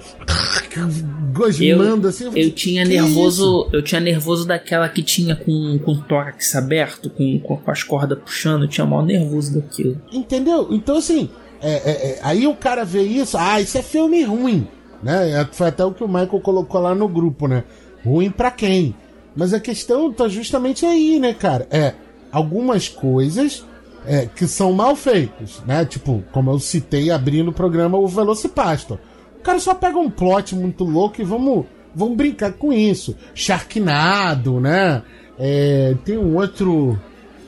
gosmando 1.33 2.09
assim. 2.09 2.31
eu 2.35 2.51
tinha 2.51 2.83
Que 2.85 2.91
nervoso. 2.91 3.69
Eu 3.73 3.83
tinha 3.83 4.01
nervoso 4.01 4.47
daquela 4.47 4.89
que 4.89 5.03
tinha 5.03 5.37
com, 5.37 5.79
com 5.85 5.93
o 5.93 6.03
tórax 6.03 6.55
aberto, 6.57 7.11
com, 7.11 7.39
com, 7.41 7.57
com 7.57 7.71
as 7.71 7.83
cordas 7.83 8.19
puxando. 8.19 8.63
Eu 8.65 8.69
tinha 8.69 8.87
mal 8.87 9.05
nervoso 9.05 9.55
daquilo. 9.55 10.01
Entendeu? 10.13 10.69
Então, 10.71 10.97
assim, 10.97 11.29
é, 11.63 11.73
é, 11.73 11.91
é, 11.91 12.19
aí 12.23 12.47
o 12.47 12.55
cara 12.55 12.85
vê 12.85 13.03
isso, 13.03 13.37
ah, 13.39 13.61
isso 13.61 13.79
é 13.79 13.83
filme 13.83 14.23
ruim, 14.25 14.67
né? 15.03 15.31
É, 15.41 15.45
Foi 15.53 15.69
até 15.69 15.85
o 15.85 15.93
que 15.93 16.05
o 16.05 16.09
Michael 16.09 16.41
colocou 16.41 16.81
lá 16.81 16.95
no 16.95 17.09
grupo, 17.09 17.47
né? 17.49 17.65
Ruim 18.07 18.31
pra 18.31 18.53
quem? 18.53 18.95
Mas 19.35 19.53
a 19.53 19.59
questão 19.59 20.13
tá 20.13 20.29
justamente 20.29 20.87
aí, 20.87 21.19
né, 21.19 21.35
cara? 21.35 21.67
É, 21.73 21.93
algumas 22.31 22.89
coisas 22.89 23.67
é, 24.07 24.27
que 24.27 24.47
são 24.47 24.73
mal 24.73 24.95
feitas, 24.95 25.61
né? 25.67 25.85
Tipo, 25.85 26.23
como 26.33 26.53
eu 26.53 26.61
citei 26.61 27.11
abrindo 27.11 27.49
o 27.49 27.53
programa 27.53 27.99
o 27.99 28.07
Velocipastor. 28.07 28.99
O 29.41 29.43
cara 29.43 29.59
só 29.59 29.75
pega 29.75 29.99
um 29.99 30.09
plot 30.09 30.55
muito 30.55 30.85
louco 30.85 31.21
e 31.21 31.25
vamos, 31.25 31.67
vamos 31.93 32.17
brincar 32.17 32.53
com 32.53 32.73
isso. 32.73 33.17
Sharknado, 33.35 34.61
né? 34.61 35.03
É, 35.37 35.97
tem 36.05 36.17
um 36.17 36.37
outro. 36.37 36.99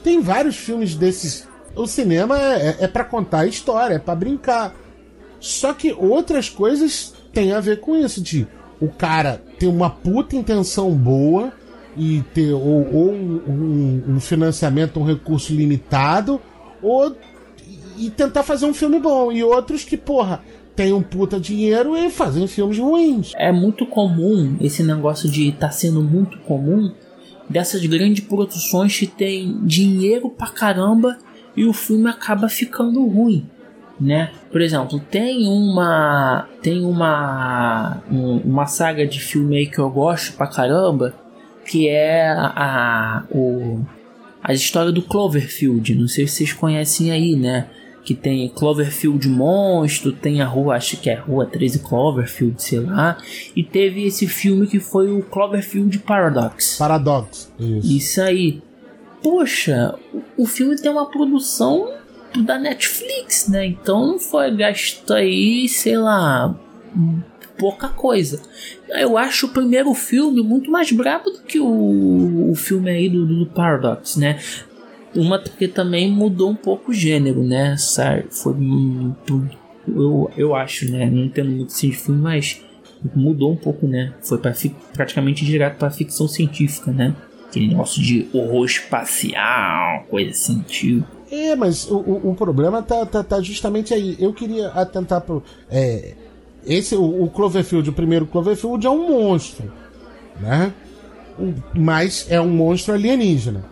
Tem 0.02 0.20
vários 0.20 0.56
filmes 0.56 0.96
desses. 0.96 1.48
O 1.76 1.86
cinema 1.86 2.36
é, 2.36 2.78
é 2.80 2.88
para 2.88 3.04
contar 3.04 3.40
a 3.40 3.46
história, 3.46 3.94
é 3.94 3.98
para 4.00 4.16
brincar. 4.16 4.74
Só 5.38 5.72
que 5.72 5.92
outras 5.92 6.50
coisas 6.50 7.14
têm 7.32 7.52
a 7.52 7.61
ver 7.61 7.78
com 7.78 7.96
isso, 7.96 8.20
de 8.20 8.48
o 8.81 8.89
cara 8.89 9.43
ter 9.59 9.66
uma 9.66 9.91
puta 9.91 10.37
intenção 10.37 10.91
boa 10.93 11.53
e 11.97 12.22
ter 12.33 12.53
ou, 12.53 12.95
ou 12.95 13.12
um, 13.12 13.43
um- 13.49 14.03
um 14.16 14.20
financiamento, 14.20 15.01
um 15.01 15.05
recurso 15.05 15.53
limitado, 15.53 16.41
ou 16.83 17.14
e 17.99 18.11
tentar 18.11 18.45
fazer 18.45 18.66
um 18.66 18.74
filme 18.74 19.01
bom. 19.01 19.33
E 19.33 19.43
outros 19.43 19.83
que, 19.85 19.97
porra, 19.97 20.41
tem 20.76 20.93
um 20.93 21.03
puta 21.03 21.41
dinheiro 21.41 21.97
e 21.97 22.09
fazem 22.09 22.47
filmes 22.47 22.79
ruins. 22.79 23.33
É 23.37 23.51
muito 23.51 23.85
comum 23.85 24.57
esse 24.61 24.85
negócio 24.85 25.29
de 25.29 25.51
tá 25.51 25.70
sendo 25.70 26.01
muito 26.01 26.39
comum 26.41 26.93
dessas 27.51 27.85
grandes 27.85 28.24
produções 28.24 28.97
que 28.97 29.07
tem 29.09 29.59
dinheiro 29.64 30.31
pra 30.31 30.49
caramba 30.49 31.18
e 31.57 31.64
o 31.64 31.72
filme 31.72 32.09
acaba 32.09 32.49
ficando 32.49 33.05
ruim, 33.07 33.45
né? 34.01 34.30
Por 34.51 34.61
exemplo, 34.61 34.99
tem 35.11 35.46
uma 35.49 36.46
tem 36.62 36.84
uma 36.84 38.03
um- 38.11 38.38
uma 38.44 38.66
saga 38.66 39.07
de 39.07 39.20
filme 39.20 39.57
aí 39.57 39.66
que 39.66 39.78
eu 39.78 39.90
gosto 39.90 40.34
pra 40.36 40.46
caramba, 40.46 41.14
que 41.64 41.88
é 41.88 42.28
a, 42.30 42.53
a 42.57 43.24
o 43.30 43.80
a 44.42 44.53
história 44.53 44.92
do 44.92 45.03
Cloverfield, 45.03 45.94
não 45.94 46.07
sei 46.09 46.26
se 46.26 46.36
vocês 46.36 46.53
conhecem 46.53 47.11
aí, 47.11 47.34
né? 47.36 47.66
Que 48.05 48.14
tem 48.14 48.49
Cloverfield 48.49 49.28
Monstro, 49.28 50.12
tem 50.12 50.40
a 50.40 50.46
rua, 50.46 50.76
acho 50.76 50.96
que 50.96 51.11
é 51.11 51.16
a 51.16 51.20
rua 51.20 51.44
13 51.44 51.80
Cloverfield, 51.80 52.62
sei 52.62 52.80
lá. 52.80 53.18
E 53.55 53.62
teve 53.62 54.07
esse 54.07 54.26
filme 54.26 54.66
que 54.66 54.80
foi 54.80 55.11
o 55.11 55.22
Cloverfield 55.22 55.99
Paradox. 55.99 56.76
Paradoxo. 56.78 57.53
Isso. 57.59 57.86
Isso 57.96 58.22
aí. 58.22 58.62
Poxa, 59.22 59.94
o 60.38 60.46
filme 60.46 60.76
tem 60.80 60.90
uma 60.90 61.05
produção 61.11 61.90
da 62.37 62.59
Netflix, 62.59 63.49
né? 63.49 63.66
Então 63.66 64.07
não 64.07 64.18
foi 64.18 64.55
gasto 64.55 65.12
aí, 65.12 65.68
sei 65.68 65.97
lá, 65.97 66.55
pouca 67.59 67.89
coisa. 67.89 68.41
Eu 68.89 69.18
acho 69.18 69.47
o 69.47 69.51
primeiro 69.51 69.93
filme 69.95 70.43
muito 70.43 70.70
mais 70.70 70.91
brabo 70.93 71.31
do 71.31 71.41
que 71.41 71.59
o, 71.59 72.51
o 72.51 72.55
filme 72.55 72.91
aí 72.91 73.09
do, 73.09 73.26
do 73.26 73.47
Paradox, 73.47 74.16
né? 74.16 74.39
Uma 75.14 75.39
porque 75.39 75.66
também 75.66 76.11
mudou 76.11 76.51
um 76.51 76.55
pouco 76.55 76.91
o 76.91 76.95
gênero, 76.95 77.43
né? 77.43 77.76
Foi 78.31 78.53
hum, 78.53 79.14
eu, 79.87 80.31
eu 80.37 80.55
acho, 80.55 80.91
né? 80.91 81.07
Não 81.11 81.24
entendo 81.24 81.51
muito 81.51 81.74
de 81.74 81.93
filme, 81.93 82.20
mas 82.20 82.62
mudou 83.14 83.53
um 83.53 83.57
pouco, 83.57 83.87
né? 83.87 84.14
Foi 84.22 84.39
pra, 84.39 84.53
praticamente 84.93 85.45
direto 85.45 85.76
pra 85.76 85.91
ficção 85.91 86.29
científica, 86.29 86.93
né? 86.93 87.14
Aquele 87.49 87.68
negócio 87.68 88.03
de 88.03 88.29
horror 88.33 88.66
espacial, 88.66 90.05
coisa 90.09 90.31
assim, 90.31 90.61
tipo. 90.61 91.17
É, 91.31 91.55
mas 91.55 91.91
o, 91.91 91.97
o, 91.99 92.31
o 92.31 92.35
problema 92.35 92.83
tá, 92.83 93.05
tá, 93.05 93.22
tá 93.22 93.41
justamente 93.41 93.93
aí. 93.93 94.16
Eu 94.18 94.33
queria 94.33 94.68
atentar 94.68 95.20
pro. 95.20 95.43
É, 95.70 96.14
esse, 96.66 96.95
o, 96.95 97.24
o 97.24 97.31
Cloverfield, 97.31 97.91
o 97.91 97.93
primeiro 97.93 98.26
Cloverfield 98.26 98.87
é 98.87 98.91
um 98.91 99.09
monstro, 99.11 99.70
né? 100.41 100.72
O- 101.39 101.53
mas 101.79 102.26
é 102.31 102.41
um 102.41 102.49
monstro 102.49 102.95
alienígena. 102.95 103.64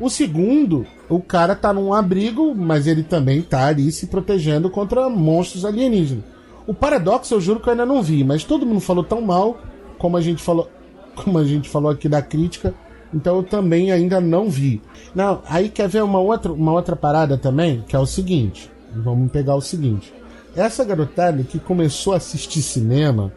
O 0.00 0.08
segundo, 0.08 0.86
o 1.08 1.20
cara 1.20 1.56
tá 1.56 1.72
num 1.72 1.92
abrigo, 1.92 2.54
mas 2.54 2.86
ele 2.86 3.02
também 3.02 3.42
tá 3.42 3.66
ali 3.66 3.90
se 3.90 4.06
protegendo 4.06 4.70
contra 4.70 5.08
monstros 5.08 5.64
alienígenas. 5.64 6.24
O 6.66 6.74
paradoxo 6.74 7.34
eu 7.34 7.40
juro 7.40 7.58
que 7.60 7.68
eu 7.68 7.72
ainda 7.72 7.86
não 7.86 8.02
vi, 8.02 8.22
mas 8.22 8.44
todo 8.44 8.66
mundo 8.66 8.80
falou 8.80 9.02
tão 9.02 9.20
mal, 9.20 9.58
como 9.98 10.16
a 10.16 10.20
gente 10.20 10.42
falou, 10.42 10.68
como 11.16 11.38
a 11.38 11.44
gente 11.44 11.68
falou 11.68 11.90
aqui 11.90 12.08
da 12.08 12.20
crítica, 12.22 12.74
então 13.12 13.36
eu 13.36 13.42
também 13.42 13.90
ainda 13.90 14.20
não 14.20 14.50
vi. 14.50 14.82
Não, 15.14 15.42
aí 15.48 15.68
quer 15.68 15.88
ver 15.88 16.02
uma 16.02 16.20
outra, 16.20 16.52
uma 16.52 16.72
outra 16.72 16.94
parada 16.94 17.38
também, 17.38 17.84
que 17.86 17.96
é 17.96 17.98
o 17.98 18.06
seguinte. 18.06 18.70
Vamos 18.94 19.30
pegar 19.30 19.54
o 19.54 19.60
seguinte. 19.60 20.12
Essa 20.56 20.84
garotada 20.84 21.42
que 21.42 21.58
começou 21.58 22.14
a 22.14 22.16
assistir 22.16 22.62
cinema 22.62 23.32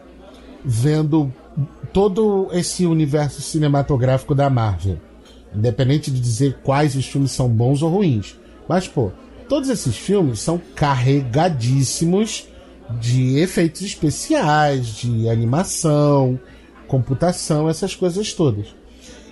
vendo 0.63 1.31
todo 1.93 2.49
esse 2.51 2.85
universo 2.85 3.41
cinematográfico 3.41 4.33
da 4.33 4.49
Marvel. 4.49 4.97
Independente 5.53 6.09
de 6.09 6.19
dizer 6.19 6.59
quais 6.63 6.95
os 6.95 7.05
filmes 7.05 7.31
são 7.31 7.49
bons 7.49 7.81
ou 7.81 7.89
ruins. 7.89 8.37
Mas, 8.67 8.87
pô, 8.87 9.11
todos 9.49 9.69
esses 9.69 9.97
filmes 9.97 10.39
são 10.39 10.61
carregadíssimos 10.75 12.47
de 12.99 13.37
efeitos 13.37 13.81
especiais, 13.81 14.87
de 14.87 15.29
animação, 15.29 16.39
computação, 16.87 17.69
essas 17.69 17.95
coisas 17.95 18.33
todas. 18.33 18.80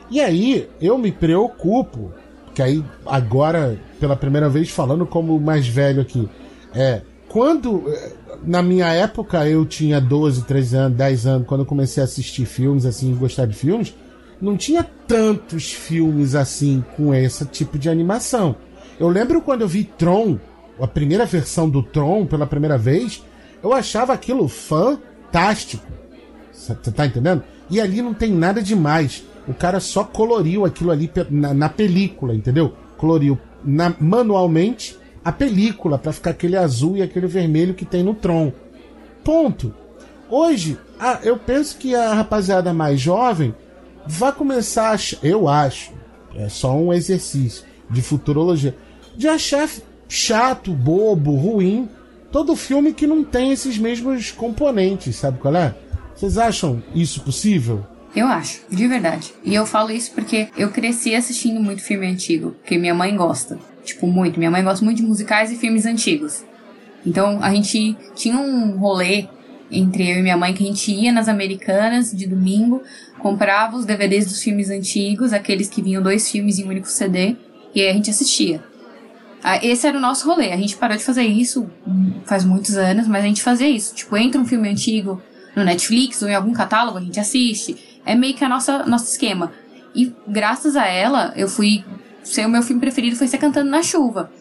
E 0.10 0.20
aí 0.20 0.68
eu 0.82 0.98
me 0.98 1.12
preocupo, 1.12 2.12
que 2.54 2.62
aí 2.62 2.84
agora, 3.06 3.80
pela 4.00 4.16
primeira 4.16 4.50
vez 4.50 4.70
falando 4.70 5.06
como 5.06 5.40
mais 5.40 5.68
velho 5.68 6.02
aqui, 6.02 6.28
é 6.74 7.02
quando 7.28 7.84
eh, 7.88 8.14
na 8.44 8.62
minha 8.62 8.88
época 8.88 9.48
eu 9.48 9.66
tinha 9.66 10.02
12, 10.02 10.46
13 10.46 10.76
anos, 10.76 10.98
10 10.98 11.28
anos, 11.28 11.48
quando 11.48 11.62
eu 11.62 11.66
comecei 11.66 12.02
a 12.02 12.06
assistir 12.06 12.46
filmes 12.46 12.86
assim, 12.86 13.14
gostar 13.16 13.46
de 13.46 13.56
filmes, 13.56 13.94
não 14.42 14.58
tinha 14.58 14.84
tantos 15.08 15.72
filmes 15.72 16.34
assim 16.34 16.84
com 16.96 17.14
esse 17.14 17.46
tipo 17.46 17.78
de 17.78 17.90
animação. 17.90 18.56
Eu 19.00 19.08
lembro 19.08 19.42
quando 19.42 19.62
eu 19.62 19.68
vi 19.68 19.84
Tron, 19.84 20.40
a 20.82 20.88
primeira 20.88 21.26
versão 21.26 21.70
do 21.70 21.84
Tron 21.84 22.26
pela 22.26 22.48
primeira 22.48 22.78
vez, 22.78 23.24
eu 23.62 23.74
achava 23.74 24.14
aquilo 24.14 24.48
fantástico. 24.48 25.86
Você 26.52 26.74
tá 26.92 27.06
entendendo? 27.06 27.44
E 27.70 27.80
ali 27.80 28.02
não 28.02 28.14
tem 28.14 28.32
nada 28.32 28.62
demais. 28.62 29.24
O 29.48 29.54
cara 29.54 29.80
só 29.80 30.04
coloriu 30.04 30.66
aquilo 30.66 30.92
ali 30.92 31.10
na, 31.30 31.54
na 31.54 31.70
película, 31.70 32.36
entendeu? 32.36 32.74
Coloriu 32.98 33.38
na- 33.64 33.96
manualmente 34.00 34.98
a 35.24 35.32
película 35.32 35.98
pra 35.98 36.14
ficar 36.14 36.32
aquele 36.32 36.56
azul 36.56 36.98
e 36.98 37.02
aquele 37.02 37.28
vermelho 37.28 37.74
que 37.74 37.86
tem 37.86 38.04
no 38.04 38.14
Tron. 38.14 38.52
Ponto. 39.24 39.74
Hoje, 40.30 40.78
ah, 41.00 41.20
eu 41.24 41.38
penso 41.38 41.78
que 41.78 41.96
a 41.96 42.14
rapaziada 42.14 42.74
mais 42.74 43.00
jovem 43.02 43.54
vai 44.06 44.32
começar 44.32 44.90
a. 44.90 44.94
ach- 44.94 45.18
Eu 45.24 45.48
acho, 45.48 45.92
é 46.36 46.48
só 46.48 46.76
um 46.76 46.94
exercício 46.94 47.64
de 47.90 48.02
futurologia, 48.02 48.76
de 49.18 49.28
achar 49.28 49.68
chato, 50.08 50.72
bobo, 50.72 51.36
ruim 51.36 51.90
todo 52.32 52.56
filme 52.56 52.94
que 52.94 53.08
não 53.08 53.24
tem 53.24 53.52
esses 53.52 53.78
mesmos 53.80 54.30
componentes, 54.32 55.16
sabe 55.16 55.40
qual 55.40 55.56
é? 55.56 55.74
Vocês 56.16 56.38
acham 56.38 56.82
isso 56.94 57.22
possível? 57.22 57.84
Eu 58.16 58.28
acho, 58.28 58.62
de 58.70 58.88
verdade. 58.88 59.34
E 59.44 59.54
eu 59.54 59.66
falo 59.66 59.92
isso 59.92 60.12
porque 60.14 60.48
eu 60.58 60.70
cresci 60.70 61.14
assistindo 61.14 61.60
muito 61.62 61.82
filme 61.82 62.08
antigo, 62.08 62.52
porque 62.52 62.78
minha 62.78 62.94
mãe 62.94 63.16
gosta. 63.16 63.60
Tipo, 63.84 64.08
muito. 64.08 64.40
Minha 64.40 64.52
mãe 64.52 64.64
gosta 64.64 64.84
muito 64.84 64.98
de 64.98 65.04
musicais 65.04 65.52
e 65.52 65.56
filmes 65.56 65.86
antigos. 65.86 66.44
Então 67.06 67.42
a 67.42 67.54
gente 67.54 67.96
tinha 68.16 68.38
um 68.38 68.78
rolê 68.78 69.28
entre 69.72 70.10
eu 70.10 70.18
e 70.18 70.22
minha 70.22 70.38
mãe 70.38 70.54
que 70.54 70.64
a 70.64 70.68
gente 70.68 70.92
ia 70.92 71.12
nas 71.12 71.28
americanas 71.28 72.12
de 72.12 72.26
domingo, 72.28 72.82
comprava 73.20 73.78
os 73.78 73.86
DVDs 73.86 74.26
dos 74.26 74.42
filmes 74.42 74.70
antigos, 74.70 75.32
aqueles 75.32 75.70
que 75.70 75.82
vinham 75.82 76.02
dois 76.02 76.30
filmes 76.30 76.58
em 76.58 76.66
um 76.66 76.70
único 76.70 76.88
CD, 76.88 77.36
e 77.74 77.82
aí 77.82 77.90
a 77.90 77.94
gente 77.94 78.10
assistia. 78.10 78.64
Ah, 79.44 79.64
Esse 79.64 79.88
era 79.88 79.98
o 79.98 80.02
nosso 80.02 80.28
rolê. 80.28 80.52
A 80.52 80.58
gente 80.58 80.76
parou 80.76 80.98
de 80.98 81.04
fazer 81.04 81.24
isso 81.24 81.70
faz 82.26 82.44
muitos 82.44 82.76
anos, 82.76 83.08
mas 83.08 83.24
a 83.24 83.28
gente 83.28 83.42
fazia 83.42 83.70
isso. 83.70 83.96
Tipo, 83.96 84.18
entra 84.18 84.42
um 84.42 84.46
filme 84.46 84.68
antigo 84.68 85.22
no 85.56 85.64
Netflix 85.64 86.22
ou 86.22 86.30
em 86.30 86.36
algum 86.36 86.52
catálogo, 86.52 86.98
a 86.98 87.02
gente 87.02 87.20
assiste. 87.20 87.78
É 88.06 88.16
meio 88.16 88.34
que 88.34 88.44
a 88.44 88.50
nossa 88.50 88.86
nosso 88.86 89.06
esquema. 89.12 89.52
E 89.96 90.14
graças 90.28 90.76
a 90.76 90.86
ela, 90.86 91.34
eu 91.36 91.48
fui. 91.48 91.84
Ser 92.24 92.46
o 92.46 92.50
meu 92.50 92.62
filme 92.62 92.80
preferido 92.80 93.16
foi 93.16 93.28
ser 93.28 93.38
Cantando 93.38 93.72
na 93.72 93.82
Chuva. 93.82 94.32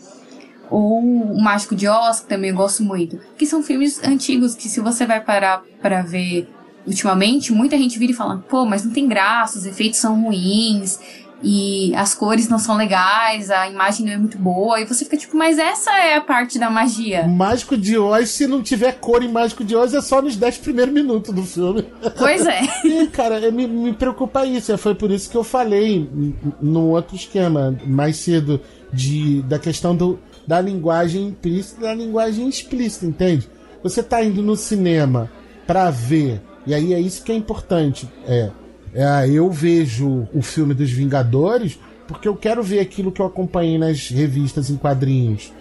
Ou 0.71 1.01
O 1.01 1.41
Mágico 1.41 1.75
de 1.75 1.89
Oz, 1.89 2.21
que 2.21 2.29
também 2.29 2.51
eu 2.51 2.57
gosto 2.57 2.83
muito. 2.83 3.19
Que 3.37 3.47
são 3.47 3.63
filmes 3.63 4.03
antigos 4.05 4.55
que, 4.55 4.69
se 4.69 4.81
você 4.81 5.07
vai 5.07 5.21
parar 5.21 5.63
pra 5.81 6.03
ver 6.03 6.49
ultimamente, 6.87 7.53
muita 7.53 7.77
gente 7.79 7.99
vira 7.99 8.13
e 8.13 8.15
fala: 8.15 8.45
pô, 8.49 8.67
mas 8.67 8.85
não 8.85 8.93
tem 8.93 9.09
graça, 9.09 9.59
os 9.59 9.67
efeitos 9.67 9.99
são 9.99 10.23
ruins. 10.23 10.99
E 11.43 11.95
as 11.95 12.14
cores 12.14 12.49
não 12.49 12.59
são 12.59 12.76
legais, 12.76 13.51
a 13.51 13.68
imagem 13.68 14.05
não 14.07 14.12
é 14.12 14.16
muito 14.16 14.36
boa. 14.39 14.80
E 14.80 14.84
você 14.84 15.05
fica 15.05 15.16
tipo, 15.16 15.36
mas 15.36 15.57
essa 15.59 15.91
é 15.97 16.16
a 16.16 16.20
parte 16.20 16.59
da 16.59 16.68
magia. 16.68 17.26
Mágico 17.28 17.76
de 17.76 17.97
Oz, 17.97 18.30
se 18.30 18.47
não 18.47 18.62
tiver 18.62 18.93
cor 18.99 19.22
em 19.22 19.30
Mágico 19.30 19.62
de 19.62 19.76
Oz, 19.76 19.95
é 19.95 20.01
só 20.01 20.20
nos 20.20 20.34
10 20.36 20.59
primeiros 20.59 20.93
minutos 20.93 21.32
do 21.32 21.43
filme. 21.45 21.84
Pois 22.16 22.45
é. 22.47 22.61
E, 22.84 23.07
cara, 23.09 23.39
é, 23.47 23.51
me, 23.51 23.66
me 23.68 23.93
preocupa 23.93 24.45
isso. 24.45 24.76
Foi 24.78 24.95
por 24.95 25.11
isso 25.11 25.30
que 25.30 25.36
eu 25.36 25.45
falei 25.45 25.97
n- 25.99 26.09
n- 26.12 26.34
no 26.61 26.89
outro 26.89 27.14
esquema, 27.14 27.76
mais 27.86 28.16
cedo, 28.16 28.61
de, 28.93 29.43
da 29.43 29.59
questão 29.59 29.95
do, 29.95 30.18
da 30.47 30.61
linguagem 30.61 31.26
implícita 31.28 31.80
e 31.80 31.82
da 31.84 31.95
linguagem 31.95 32.49
explícita, 32.49 33.07
entende? 33.07 33.49
Você 33.82 34.03
tá 34.03 34.24
indo 34.24 34.43
no 34.43 34.57
cinema 34.57 35.30
pra 35.66 35.91
ver, 35.91 36.41
e 36.66 36.74
aí 36.74 36.93
é 36.95 36.99
isso 37.01 37.22
que 37.22 37.30
é 37.30 37.34
importante. 37.34 38.09
É, 38.26 38.51
é, 38.99 39.31
eu 39.31 39.49
vejo 39.49 40.27
o 40.35 40.43
filme 40.43 40.75
dos 40.75 40.91
Vingadores 40.91 41.79
porque 42.09 42.27
eu 42.27 42.35
quero 42.35 42.65
ver 42.65 42.81
aquilo 42.81 43.13
que 43.13 43.21
eu 43.21 43.27
acompanhei 43.27 43.79
nas 43.79 44.09
revistas 44.09 44.71
em 44.71 44.77
quadrinhos 44.77 45.53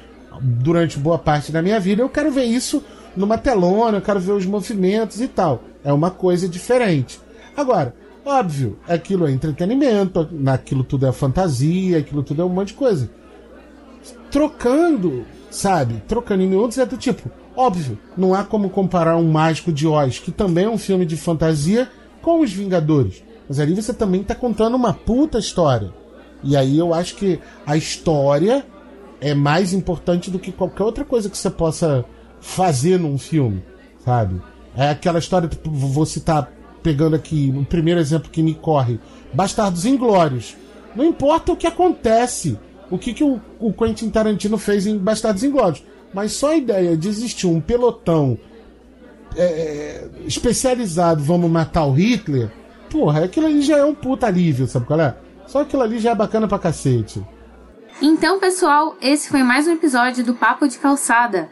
durante 0.42 0.98
boa 0.98 1.20
parte 1.20 1.52
da 1.52 1.62
minha 1.62 1.80
vida. 1.80 2.02
Eu 2.02 2.10
quero 2.10 2.32
ver 2.32 2.46
isso 2.46 2.84
numa 3.16 3.38
telona, 3.38 4.00
eu 4.00 4.02
quero 4.02 4.20
ver 4.20 4.32
os 4.32 4.44
movimentos 4.48 5.22
e 5.22 5.28
tal. 5.28 5.62
É 5.84 5.94
uma 5.94 6.10
coisa 6.10 6.50
diferente. 6.50 7.20
Agora, 7.56 7.94
óbvio, 8.26 8.80
aquilo 8.88 9.28
é 9.28 9.32
entretenimento, 9.32 10.28
naquilo 10.32 10.84
tudo 10.84 11.06
é 11.06 11.12
fantasia, 11.12 12.00
aquilo 12.00 12.24
tudo 12.24 12.42
é 12.42 12.46
um 12.46 12.50
monte 12.50 12.70
de 12.70 12.74
coisa. 12.74 13.08
Trocando, 14.32 15.26
sabe? 15.52 16.02
Trocando 16.08 16.42
em 16.42 16.48
miúdos 16.48 16.80
é 16.80 16.88
do 16.88 16.98
tipo, 16.98 17.30
óbvio, 17.56 18.00
não 18.18 18.34
há 18.34 18.44
como 18.44 18.72
comparar 18.72 19.16
um 19.16 19.30
Mágico 19.30 19.72
de 19.72 19.86
Oz, 19.86 20.18
que 20.18 20.32
também 20.32 20.66
é 20.66 20.70
um 20.70 20.78
filme 20.80 21.06
de 21.06 21.16
fantasia, 21.16 21.88
com 22.20 22.42
os 22.42 22.52
Vingadores. 22.52 23.27
Mas 23.48 23.60
ali 23.60 23.74
você 23.74 23.94
também 23.94 24.24
tá 24.24 24.36
contando 24.36 24.76
uma 24.76 24.94
puta 24.94 25.40
história. 25.40 25.94
E 26.44 26.56
aí 26.56 26.78
eu 26.78 26.94
acho 26.94 27.16
que 27.16 27.40
a 27.66 27.76
história 27.76 28.66
é 29.20 29.34
mais 29.34 29.74
importante 29.74 30.30
do 30.30 30.40
que 30.40 30.52
qualquer 30.52 30.84
outra 30.84 31.04
coisa 31.04 31.30
que 31.30 31.38
você 31.38 31.50
possa 31.50 32.06
fazer 32.40 33.00
num 33.00 33.18
filme, 33.18 33.64
sabe? 34.04 34.42
É 34.76 34.90
aquela 34.90 35.20
história, 35.20 35.48
tipo, 35.48 35.72
vou 35.72 36.06
citar, 36.06 36.52
pegando 36.84 37.16
aqui 37.16 37.54
o 37.56 37.66
primeiro 37.66 38.00
exemplo 38.00 38.30
que 38.30 38.44
me 38.44 38.54
corre: 38.54 39.00
Bastardos 39.34 39.86
Inglórios. 39.86 40.56
Não 40.96 41.06
importa 41.06 41.52
o 41.52 41.58
que 41.58 41.68
acontece, 41.68 42.58
o 42.90 42.98
que, 42.98 43.14
que 43.14 43.24
o, 43.24 43.40
o 43.60 43.74
Quentin 43.74 44.10
Tarantino 44.10 44.58
fez 44.58 44.86
em 44.88 44.98
Bastardos 44.98 45.44
Inglórios, 45.44 45.84
mas 46.14 46.34
só 46.34 46.52
a 46.52 46.58
ideia 46.58 46.96
de 46.96 47.08
existir 47.08 47.48
um 47.48 47.60
pelotão 47.60 48.38
é, 49.36 50.08
especializado, 50.26 51.24
vamos 51.24 51.50
matar 51.50 51.86
o 51.86 51.94
Hitler, 51.94 52.52
porra, 52.90 53.24
aquilo 53.24 53.46
ali 53.46 53.62
já 53.62 53.78
é 53.78 53.86
um 53.86 53.94
puta 53.94 54.28
alívio, 54.28 54.68
sabe 54.68 54.86
qual 54.86 55.00
é? 55.00 55.16
Só 55.48 55.62
aquilo 55.62 55.84
ali 55.84 56.00
já 56.00 56.12
é 56.12 56.16
bacana 56.16 56.48
pra 56.48 56.60
cacete. 56.60 57.24
Então, 58.02 58.40
pessoal, 58.40 58.96
esse 59.02 59.30
foi 59.30 59.42
mais 59.44 59.68
um 59.68 59.72
episódio 59.72 60.24
do 60.24 60.36
Papo 60.36 60.68
de 60.68 60.78
Calçada. 60.78 61.50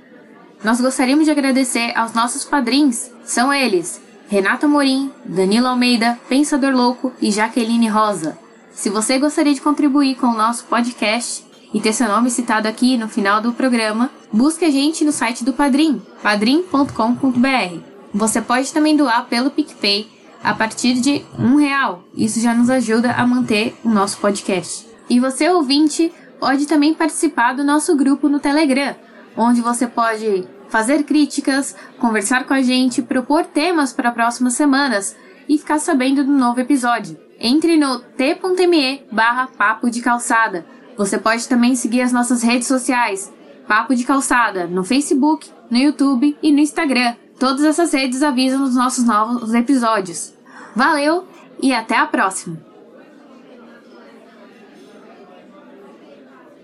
Nós 0.64 0.80
gostaríamos 0.80 1.26
de 1.26 1.32
agradecer 1.32 1.92
aos 1.98 2.14
nossos 2.14 2.44
padrinhos. 2.44 3.10
São 3.24 3.54
eles: 3.54 4.02
Renato 4.28 4.68
Morim, 4.68 5.12
Danilo 5.26 5.68
Almeida, 5.68 6.20
Pensador 6.28 6.74
Louco 6.74 7.12
e 7.22 7.32
Jaqueline 7.32 7.88
Rosa. 7.88 8.38
Se 8.72 8.90
você 8.90 9.18
gostaria 9.18 9.54
de 9.54 9.62
contribuir 9.62 10.16
com 10.16 10.28
o 10.28 10.38
nosso 10.38 10.66
podcast 10.66 11.46
e 11.74 11.80
ter 11.80 11.94
seu 11.94 12.08
nome 12.08 12.30
citado 12.30 12.68
aqui 12.68 12.98
no 12.98 13.08
final 13.08 13.42
do 13.42 13.54
programa, 13.54 14.10
busque 14.32 14.66
a 14.66 14.70
gente 14.70 15.04
no 15.06 15.12
site 15.12 15.44
do 15.44 15.54
Padrim, 15.54 16.02
padrim.com.br. 16.22 17.80
Você 18.14 18.42
pode 18.42 18.72
também 18.74 18.96
doar 18.96 19.26
pelo 19.26 19.50
PicPay 19.50 20.14
a 20.46 20.54
partir 20.54 20.93
de 20.93 21.26
um 21.39 21.56
real. 21.56 22.04
Isso 22.16 22.39
já 22.39 22.54
nos 22.54 22.70
ajuda 22.70 23.14
a 23.14 23.26
manter 23.26 23.76
o 23.84 23.89
nosso 23.89 24.20
podcast. 24.20 24.88
E 25.10 25.20
você, 25.20 25.50
ouvinte, 25.50 26.14
pode 26.39 26.68
também 26.68 26.93
participar 26.93 27.54
do 27.54 27.64
nosso 27.64 27.96
grupo 27.96 28.30
no 28.30 28.39
Telegram, 28.39 28.96
onde 29.36 29.60
você 29.60 29.88
pode 29.88 30.48
fazer 30.70 31.04
críticas, 31.04 31.76
conversar 31.98 32.46
com 32.46 32.54
a 32.54 32.62
gente, 32.62 33.02
propor 33.02 33.46
temas 33.46 33.91
para 33.91 34.12
próximas 34.12 34.54
semanas 34.54 35.16
e 35.50 35.58
ficar 35.58 35.80
sabendo 35.80 36.24
do 36.24 36.32
novo 36.32 36.60
episódio. 36.60 37.18
Entre 37.39 37.76
no 37.76 38.00
t.me 38.00 39.04
barra 39.12 39.48
papo 39.48 39.89
de 39.89 40.00
calçada. 40.00 40.64
Você 40.96 41.18
pode 41.18 41.48
também 41.48 41.76
seguir 41.76 42.02
as 42.02 42.14
nossas 42.14 42.43
redes 42.43 42.68
sociais, 42.68 43.34
Papo 43.68 43.96
de 43.96 44.04
Calçada, 44.04 44.68
no 44.68 44.84
Facebook, 44.84 45.50
no 45.72 45.78
YouTube 45.78 46.38
e 46.41 46.52
no 46.52 46.60
Instagram. 46.60 47.16
Todas 47.39 47.66
essas 47.66 47.91
redes 47.91 48.22
avisam 48.22 48.64
os 48.64 48.76
nossos 48.76 49.04
novos 49.04 49.54
episódios. 49.56 50.35
Valeu 50.76 51.26
e 51.61 51.73
até 51.73 51.97
a 51.97 52.05
próxima! 52.05 52.57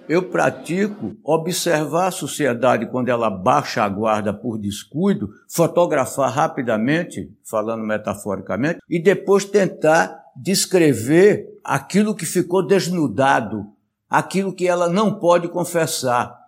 Eu 0.09 0.23
pratico 0.29 1.15
observar 1.23 2.07
a 2.07 2.11
sociedade 2.11 2.87
quando 2.87 3.07
ela 3.07 3.29
baixa 3.29 3.81
a 3.81 3.87
guarda 3.87 4.33
por 4.33 4.57
descuido, 4.57 5.29
fotografar 5.47 6.29
rapidamente, 6.29 7.31
falando 7.49 7.85
metaforicamente, 7.85 8.79
e 8.89 9.01
depois 9.01 9.45
tentar 9.45 10.21
descrever 10.35 11.47
aquilo 11.63 12.13
que 12.13 12.25
ficou 12.25 12.65
desnudado, 12.65 13.67
aquilo 14.09 14.53
que 14.53 14.67
ela 14.67 14.89
não 14.89 15.17
pode 15.17 15.47
confessar. 15.47 16.40